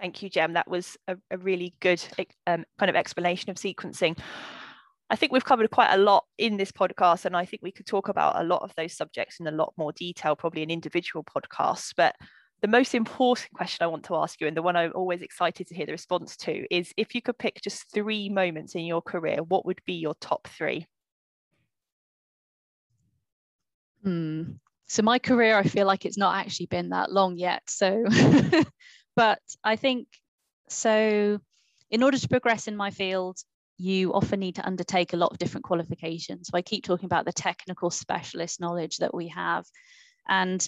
Thank 0.00 0.24
you, 0.24 0.28
Jem. 0.28 0.54
That 0.54 0.68
was 0.68 0.96
a, 1.06 1.16
a 1.30 1.38
really 1.38 1.72
good 1.78 2.02
um, 2.48 2.64
kind 2.80 2.90
of 2.90 2.96
explanation 2.96 3.50
of 3.50 3.56
sequencing. 3.56 4.18
I 5.12 5.16
think 5.16 5.30
we've 5.30 5.44
covered 5.44 5.70
quite 5.70 5.92
a 5.92 5.98
lot 5.98 6.24
in 6.38 6.56
this 6.56 6.72
podcast, 6.72 7.26
and 7.26 7.36
I 7.36 7.44
think 7.44 7.62
we 7.62 7.70
could 7.70 7.84
talk 7.84 8.08
about 8.08 8.40
a 8.40 8.44
lot 8.44 8.62
of 8.62 8.74
those 8.76 8.96
subjects 8.96 9.40
in 9.40 9.46
a 9.46 9.50
lot 9.50 9.74
more 9.76 9.92
detail, 9.92 10.34
probably 10.34 10.62
in 10.62 10.70
individual 10.70 11.22
podcasts. 11.22 11.92
But 11.94 12.16
the 12.62 12.68
most 12.68 12.94
important 12.94 13.52
question 13.52 13.84
I 13.84 13.88
want 13.88 14.04
to 14.04 14.16
ask 14.16 14.40
you, 14.40 14.46
and 14.46 14.56
the 14.56 14.62
one 14.62 14.74
I'm 14.74 14.92
always 14.94 15.20
excited 15.20 15.66
to 15.66 15.74
hear 15.74 15.84
the 15.84 15.92
response 15.92 16.34
to, 16.38 16.64
is 16.74 16.94
if 16.96 17.14
you 17.14 17.20
could 17.20 17.36
pick 17.36 17.60
just 17.60 17.92
three 17.92 18.30
moments 18.30 18.74
in 18.74 18.86
your 18.86 19.02
career, 19.02 19.42
what 19.42 19.66
would 19.66 19.82
be 19.84 19.92
your 19.92 20.14
top 20.18 20.48
three? 20.48 20.86
Hmm. 24.02 24.52
So 24.86 25.02
my 25.02 25.18
career, 25.18 25.58
I 25.58 25.64
feel 25.64 25.86
like 25.86 26.06
it's 26.06 26.16
not 26.16 26.36
actually 26.36 26.66
been 26.66 26.88
that 26.88 27.12
long 27.12 27.36
yet. 27.36 27.62
So, 27.68 28.02
but 29.14 29.40
I 29.62 29.76
think 29.76 30.08
so. 30.70 31.38
In 31.90 32.02
order 32.02 32.16
to 32.16 32.28
progress 32.28 32.66
in 32.66 32.76
my 32.76 32.90
field, 32.90 33.36
you 33.82 34.12
often 34.12 34.38
need 34.38 34.54
to 34.54 34.66
undertake 34.66 35.12
a 35.12 35.16
lot 35.16 35.32
of 35.32 35.38
different 35.38 35.64
qualifications. 35.64 36.48
So 36.48 36.56
I 36.56 36.62
keep 36.62 36.84
talking 36.84 37.06
about 37.06 37.24
the 37.24 37.32
technical 37.32 37.90
specialist 37.90 38.60
knowledge 38.60 38.98
that 38.98 39.12
we 39.12 39.26
have. 39.28 39.66
And 40.28 40.66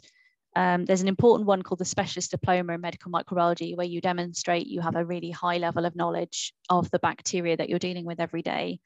um, 0.57 0.85
there's 0.85 1.00
an 1.00 1.09
important 1.09 1.46
one 1.46 1.62
called 1.62 1.79
the 1.79 1.85
Specialist 1.85 2.33
Diploma 2.33 2.74
in 2.74 2.81
Medical 2.81 3.12
Microbiology, 3.12 3.77
where 3.77 3.87
you 3.87 4.00
demonstrate 4.00 4.66
you 4.66 4.81
have 4.81 4.96
a 4.96 5.05
really 5.05 5.31
high 5.31 5.59
level 5.59 5.87
of 5.87 5.94
knowledge 5.94 6.53
of 6.68 6.90
the 6.90 6.98
bacteria 6.98 7.57
that 7.57 7.68
you're 7.68 7.79
dealing 7.79 8.05
with 8.05 8.18
every 8.18 8.42
day. 8.42 8.81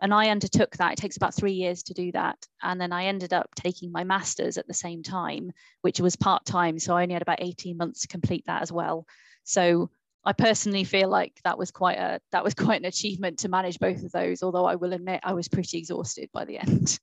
And 0.00 0.14
I 0.14 0.28
undertook 0.28 0.76
that. 0.76 0.92
It 0.92 0.98
takes 0.98 1.16
about 1.16 1.34
three 1.34 1.54
years 1.54 1.82
to 1.84 1.94
do 1.94 2.12
that. 2.12 2.36
And 2.62 2.80
then 2.80 2.92
I 2.92 3.06
ended 3.06 3.32
up 3.32 3.52
taking 3.56 3.90
my 3.90 4.04
master's 4.04 4.58
at 4.58 4.68
the 4.68 4.74
same 4.74 5.02
time, 5.02 5.50
which 5.80 5.98
was 5.98 6.14
part 6.14 6.44
time. 6.44 6.78
So 6.78 6.96
I 6.96 7.02
only 7.02 7.14
had 7.14 7.22
about 7.22 7.42
18 7.42 7.76
months 7.76 8.02
to 8.02 8.08
complete 8.08 8.44
that 8.46 8.62
as 8.62 8.70
well. 8.70 9.06
So 9.42 9.90
I 10.24 10.32
personally 10.32 10.84
feel 10.84 11.08
like 11.08 11.40
that 11.44 11.58
was 11.58 11.70
quite 11.70 11.98
a 11.98 12.20
that 12.30 12.44
was 12.44 12.54
quite 12.64 12.80
an 12.80 12.86
achievement 12.86 13.40
to 13.40 13.48
manage 13.48 13.78
both 13.78 14.02
of 14.02 14.12
those. 14.12 14.42
Although 14.42 14.66
I 14.66 14.76
will 14.76 14.92
admit 14.92 15.20
I 15.22 15.34
was 15.34 15.48
pretty 15.48 15.78
exhausted 15.78 16.30
by 16.32 16.44
the 16.44 16.58
end. 16.66 16.98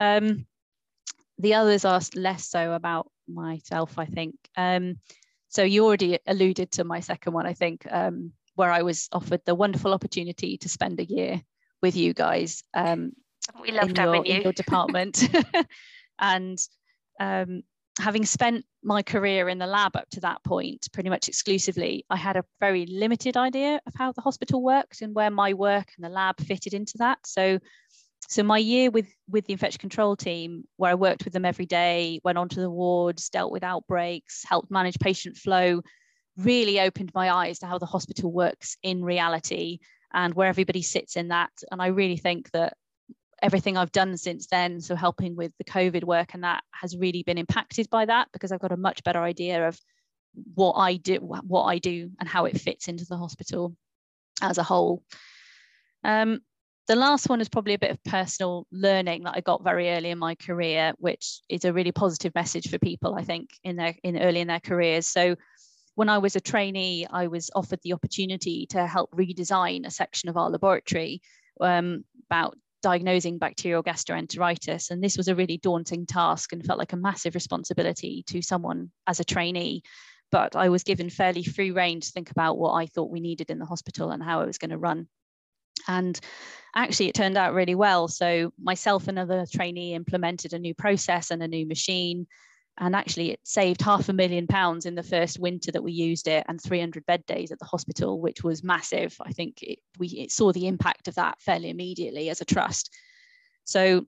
Um, 0.00 0.46
the 1.38 1.54
others 1.54 1.84
asked 1.84 2.16
less 2.16 2.48
so 2.48 2.72
about 2.72 3.10
myself, 3.28 3.98
I 3.98 4.06
think. 4.06 4.34
Um, 4.56 4.98
so 5.48 5.62
you 5.62 5.84
already 5.84 6.18
alluded 6.26 6.72
to 6.72 6.84
my 6.84 7.00
second 7.00 7.32
one, 7.32 7.46
I 7.46 7.54
think, 7.54 7.86
um, 7.90 8.32
where 8.54 8.70
I 8.70 8.82
was 8.82 9.08
offered 9.12 9.40
the 9.46 9.54
wonderful 9.54 9.94
opportunity 9.94 10.58
to 10.58 10.68
spend 10.68 11.00
a 11.00 11.04
year 11.04 11.40
with 11.80 11.96
you 11.96 12.12
guys. 12.12 12.64
Um, 12.74 13.12
we 13.62 13.70
loved 13.70 13.96
having 13.96 14.26
your, 14.26 14.26
you. 14.26 14.34
in 14.34 14.42
your 14.42 14.52
department, 14.64 15.28
and 16.18 16.58
um, 17.20 17.62
having 17.98 18.24
spent 18.24 18.64
my 18.82 19.02
career 19.02 19.48
in 19.48 19.58
the 19.58 19.66
lab 19.66 19.96
up 19.96 20.08
to 20.10 20.20
that 20.20 20.42
point 20.44 20.88
pretty 20.92 21.10
much 21.10 21.28
exclusively, 21.28 22.04
I 22.10 22.16
had 22.16 22.36
a 22.36 22.44
very 22.60 22.86
limited 22.86 23.36
idea 23.36 23.80
of 23.86 23.92
how 23.96 24.12
the 24.12 24.20
hospital 24.20 24.62
worked 24.62 25.02
and 25.02 25.14
where 25.14 25.30
my 25.30 25.54
work 25.54 25.92
and 25.96 26.04
the 26.04 26.08
lab 26.08 26.40
fitted 26.40 26.74
into 26.74 26.98
that. 26.98 27.18
So, 27.26 27.58
so 28.28 28.42
my 28.42 28.58
year 28.58 28.90
with 28.90 29.06
with 29.28 29.46
the 29.46 29.52
infection 29.52 29.80
control 29.80 30.16
team, 30.16 30.64
where 30.76 30.90
I 30.90 30.94
worked 30.94 31.24
with 31.24 31.32
them 31.32 31.44
every 31.44 31.66
day, 31.66 32.20
went 32.24 32.38
onto 32.38 32.60
the 32.60 32.70
wards, 32.70 33.28
dealt 33.30 33.52
with 33.52 33.62
outbreaks, 33.62 34.44
helped 34.44 34.70
manage 34.70 34.98
patient 34.98 35.36
flow, 35.36 35.82
really 36.36 36.80
opened 36.80 37.12
my 37.14 37.30
eyes 37.30 37.58
to 37.60 37.66
how 37.66 37.78
the 37.78 37.86
hospital 37.86 38.30
works 38.30 38.76
in 38.82 39.04
reality 39.04 39.78
and 40.12 40.34
where 40.34 40.48
everybody 40.48 40.82
sits 40.82 41.16
in 41.16 41.28
that. 41.28 41.50
And 41.70 41.82
I 41.82 41.88
really 41.88 42.16
think 42.16 42.50
that 42.52 42.74
everything 43.42 43.76
I've 43.76 43.92
done 43.92 44.16
since 44.16 44.46
then, 44.46 44.80
so 44.80 44.96
helping 44.96 45.36
with 45.36 45.52
the 45.58 45.64
COVID 45.64 46.04
work 46.04 46.34
and 46.34 46.44
that 46.44 46.62
has 46.72 46.96
really 46.96 47.22
been 47.22 47.38
impacted 47.38 47.88
by 47.90 48.06
that 48.06 48.28
because 48.32 48.52
I've 48.52 48.60
got 48.60 48.72
a 48.72 48.76
much 48.76 49.04
better 49.04 49.20
idea 49.20 49.68
of 49.68 49.78
what 50.54 50.72
I 50.72 50.96
do, 50.96 51.16
what 51.16 51.64
I 51.64 51.78
do, 51.78 52.10
and 52.20 52.28
how 52.28 52.44
it 52.44 52.60
fits 52.60 52.88
into 52.88 53.04
the 53.04 53.16
hospital 53.16 53.74
as 54.42 54.58
a 54.58 54.62
whole. 54.62 55.02
Um, 56.04 56.40
the 56.86 56.96
last 56.96 57.28
one 57.28 57.40
is 57.40 57.50
probably 57.50 57.74
a 57.74 57.78
bit 57.78 57.90
of 57.90 58.02
personal 58.04 58.66
learning 58.72 59.24
that 59.24 59.34
I 59.36 59.40
got 59.40 59.62
very 59.62 59.90
early 59.90 60.10
in 60.10 60.18
my 60.18 60.34
career, 60.34 60.94
which 60.96 61.42
is 61.48 61.64
a 61.64 61.72
really 61.72 61.92
positive 61.92 62.34
message 62.34 62.70
for 62.70 62.78
people, 62.78 63.14
I 63.14 63.24
think, 63.24 63.50
in 63.62 63.76
their 63.76 63.94
in 64.02 64.18
early 64.18 64.40
in 64.40 64.48
their 64.48 64.60
careers. 64.60 65.06
So 65.06 65.36
when 65.96 66.08
I 66.08 66.18
was 66.18 66.34
a 66.34 66.40
trainee, 66.40 67.06
I 67.10 67.26
was 67.26 67.50
offered 67.54 67.80
the 67.82 67.92
opportunity 67.92 68.66
to 68.70 68.86
help 68.86 69.10
redesign 69.10 69.84
a 69.84 69.90
section 69.90 70.30
of 70.30 70.36
our 70.36 70.48
laboratory 70.48 71.20
um, 71.60 72.04
about 72.30 72.56
diagnosing 72.82 73.38
bacterial 73.38 73.82
gastroenteritis. 73.82 74.90
And 74.90 75.02
this 75.02 75.16
was 75.16 75.28
a 75.28 75.34
really 75.34 75.58
daunting 75.58 76.06
task 76.06 76.52
and 76.52 76.64
felt 76.64 76.78
like 76.78 76.92
a 76.92 76.96
massive 76.96 77.34
responsibility 77.34 78.24
to 78.28 78.42
someone 78.42 78.90
as 79.06 79.20
a 79.20 79.24
trainee. 79.24 79.82
But 80.30 80.56
I 80.56 80.68
was 80.68 80.82
given 80.82 81.10
fairly 81.10 81.42
free 81.42 81.70
rein 81.70 82.00
to 82.00 82.10
think 82.10 82.30
about 82.30 82.58
what 82.58 82.72
I 82.72 82.86
thought 82.86 83.10
we 83.10 83.20
needed 83.20 83.50
in 83.50 83.58
the 83.58 83.66
hospital 83.66 84.10
and 84.10 84.22
how 84.22 84.42
it 84.42 84.46
was 84.46 84.58
going 84.58 84.70
to 84.70 84.78
run. 84.78 85.08
And 85.86 86.18
actually, 86.74 87.08
it 87.08 87.14
turned 87.14 87.38
out 87.38 87.54
really 87.54 87.74
well. 87.74 88.08
So, 88.08 88.52
myself 88.60 89.08
and 89.08 89.18
another 89.18 89.46
trainee 89.50 89.94
implemented 89.94 90.52
a 90.52 90.58
new 90.58 90.74
process 90.74 91.30
and 91.30 91.42
a 91.42 91.48
new 91.48 91.66
machine 91.66 92.26
and 92.78 92.94
actually 92.94 93.32
it 93.32 93.40
saved 93.44 93.82
half 93.82 94.08
a 94.08 94.12
million 94.12 94.46
pounds 94.46 94.86
in 94.86 94.94
the 94.94 95.02
first 95.02 95.38
winter 95.38 95.72
that 95.72 95.82
we 95.82 95.92
used 95.92 96.28
it 96.28 96.44
and 96.48 96.60
300 96.60 97.04
bed 97.06 97.24
days 97.26 97.50
at 97.50 97.58
the 97.58 97.64
hospital 97.64 98.20
which 98.20 98.42
was 98.42 98.62
massive. 98.62 99.16
I 99.20 99.32
think 99.32 99.62
it, 99.62 99.78
we 99.98 100.08
it 100.08 100.30
saw 100.30 100.52
the 100.52 100.68
impact 100.68 101.08
of 101.08 101.16
that 101.16 101.40
fairly 101.40 101.70
immediately 101.70 102.30
as 102.30 102.40
a 102.40 102.44
trust. 102.44 102.94
So 103.64 104.06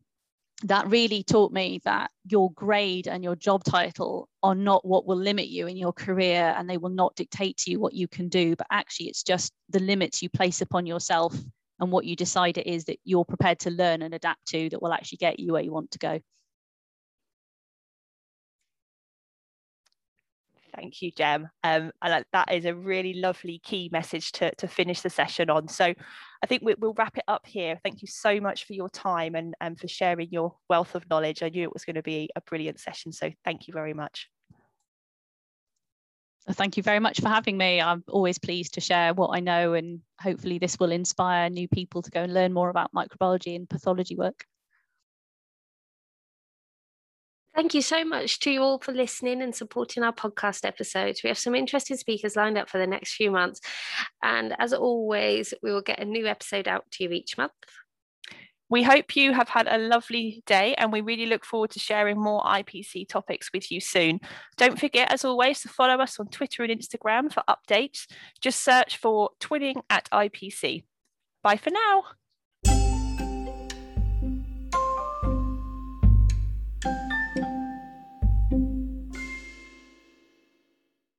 that 0.65 0.89
really 0.89 1.23
taught 1.23 1.53
me 1.53 1.81
that 1.85 2.11
your 2.29 2.53
grade 2.53 3.09
and 3.09 3.25
your 3.25 3.37
job 3.37 3.65
title 3.65 4.29
are 4.43 4.55
not 4.55 4.87
what 4.87 5.07
will 5.07 5.17
limit 5.17 5.49
you 5.49 5.67
in 5.67 5.77
your 5.77 5.93
career 5.93 6.55
and 6.57 6.69
they 6.69 6.77
will 6.77 6.91
not 6.91 7.17
dictate 7.17 7.57
to 7.57 7.71
you 7.71 7.81
what 7.81 7.95
you 7.95 8.07
can 8.07 8.29
do 8.29 8.55
but 8.57 8.67
actually 8.71 9.07
it's 9.07 9.23
just 9.23 9.53
the 9.71 9.81
limits 9.81 10.21
you 10.21 10.29
place 10.29 10.61
upon 10.61 10.85
yourself 10.85 11.35
and 11.79 11.91
what 11.91 12.05
you 12.05 12.15
decide 12.15 12.59
it 12.59 12.67
is 12.67 12.85
that 12.85 12.99
you're 13.05 13.25
prepared 13.25 13.59
to 13.59 13.71
learn 13.71 14.03
and 14.03 14.13
adapt 14.13 14.47
to 14.47 14.69
that 14.69 14.83
will 14.83 14.93
actually 14.93 15.17
get 15.17 15.41
you 15.41 15.55
where 15.55 15.63
you 15.63 15.73
want 15.73 15.91
to 15.91 15.99
go 15.99 16.21
Thank 20.75 21.03
you, 21.03 21.11
Jem. 21.11 21.49
Um, 21.65 21.93
and 22.03 22.25
that 22.33 22.53
is 22.53 22.65
a 22.65 22.75
really 22.75 23.15
lovely 23.15 23.61
key 23.65 23.89
message 23.93 24.33
to, 24.33 24.55
to 24.57 24.69
finish 24.69 25.01
the 25.01 25.11
session 25.11 25.51
on. 25.51 25.69
So 25.69 25.93
I 26.43 26.47
think 26.47 26.63
we, 26.63 26.75
will 26.79 26.95
wrap 26.95 27.17
it 27.17 27.25
up 27.29 27.47
here. 27.47 27.79
Thank 27.83 28.03
you 28.03 28.09
so 28.09 28.41
much 28.41 28.65
for 28.65 28.75
your 28.75 28.89
time 28.89 29.35
and, 29.35 29.55
and 29.61 29.79
for 29.79 29.89
sharing 29.89 30.31
your 30.31 30.55
wealth 30.69 30.95
of 30.95 31.09
knowledge. 31.11 31.43
I 31.43 31.49
knew 31.49 31.63
it 31.63 31.73
was 31.73 31.85
going 31.85 31.97
to 31.97 32.03
be 32.03 32.31
a 32.37 32.41
brilliant 32.43 32.81
session. 32.81 33.13
So 33.13 33.31
thank 33.45 33.67
you 33.67 33.75
very 33.75 33.95
much. 33.95 34.29
Thank 36.49 36.77
you 36.77 36.83
very 36.83 37.01
much 37.01 37.21
for 37.21 37.29
having 37.29 37.57
me. 37.57 37.81
I'm 37.81 38.03
always 38.09 38.39
pleased 38.39 38.75
to 38.75 38.81
share 38.81 39.13
what 39.13 39.37
I 39.37 39.41
know, 39.41 39.75
and 39.75 40.01
hopefully, 40.21 40.59
this 40.59 40.79
will 40.81 40.91
inspire 40.91 41.51
new 41.51 41.69
people 41.69 42.03
to 42.03 42.11
go 42.11 42.23
and 42.23 42.33
learn 42.33 42.53
more 42.53 42.71
about 42.71 42.93
microbiology 42.95 43.55
and 43.55 43.69
pathology 43.69 44.17
work. 44.17 44.47
Thank 47.55 47.75
you 47.75 47.83
so 47.83 48.05
much 48.05 48.39
to 48.41 48.51
you 48.51 48.63
all 48.63 48.79
for 48.79 48.93
listening 48.93 49.43
and 49.43 49.55
supporting 49.55 50.05
our 50.05 50.13
podcast 50.13 50.65
episodes. 50.65 51.23
We 51.23 51.29
have 51.29 51.39
some 51.39 51.57
interesting 51.57 51.97
speakers 51.97 52.37
lined 52.37 52.57
up 52.57 52.71
for 52.71 52.79
the 52.79 52.87
next 52.87 53.15
few 53.15 53.31
months. 53.31 53.61
And 54.23 54.55
as 54.59 54.73
always, 54.73 55.53
we 55.61 55.73
will 55.73 55.83
get 55.83 55.99
a 55.99 56.05
new 56.05 56.27
episode 56.27 56.69
out 56.69 56.85
to 56.93 57.05
you 57.05 57.11
each 57.11 57.37
month. 57.37 57.53
We 58.69 58.85
hope 58.85 59.17
you 59.17 59.33
have 59.33 59.49
had 59.49 59.67
a 59.67 59.79
lovely 59.79 60.45
day 60.47 60.77
and 60.79 60.93
we 60.93 61.01
really 61.01 61.27
look 61.27 61.45
forward 61.45 61.71
to 61.71 61.81
sharing 61.81 62.23
more 62.23 62.41
IPC 62.45 63.09
topics 63.09 63.51
with 63.53 63.73
you 63.73 63.81
soon. 63.81 64.21
Don't 64.57 64.79
forget, 64.79 65.13
as 65.13 65.25
always, 65.25 65.61
to 65.63 65.69
follow 65.69 65.97
us 66.01 66.21
on 66.21 66.29
Twitter 66.29 66.63
and 66.63 66.73
Instagram 66.73 67.33
for 67.33 67.43
updates. 67.51 68.07
Just 68.41 68.61
search 68.61 68.97
for 68.97 69.31
Twinning 69.41 69.83
at 69.91 70.09
IPC. 70.13 70.85
Bye 71.43 71.57
for 71.57 71.71
now. 71.71 72.05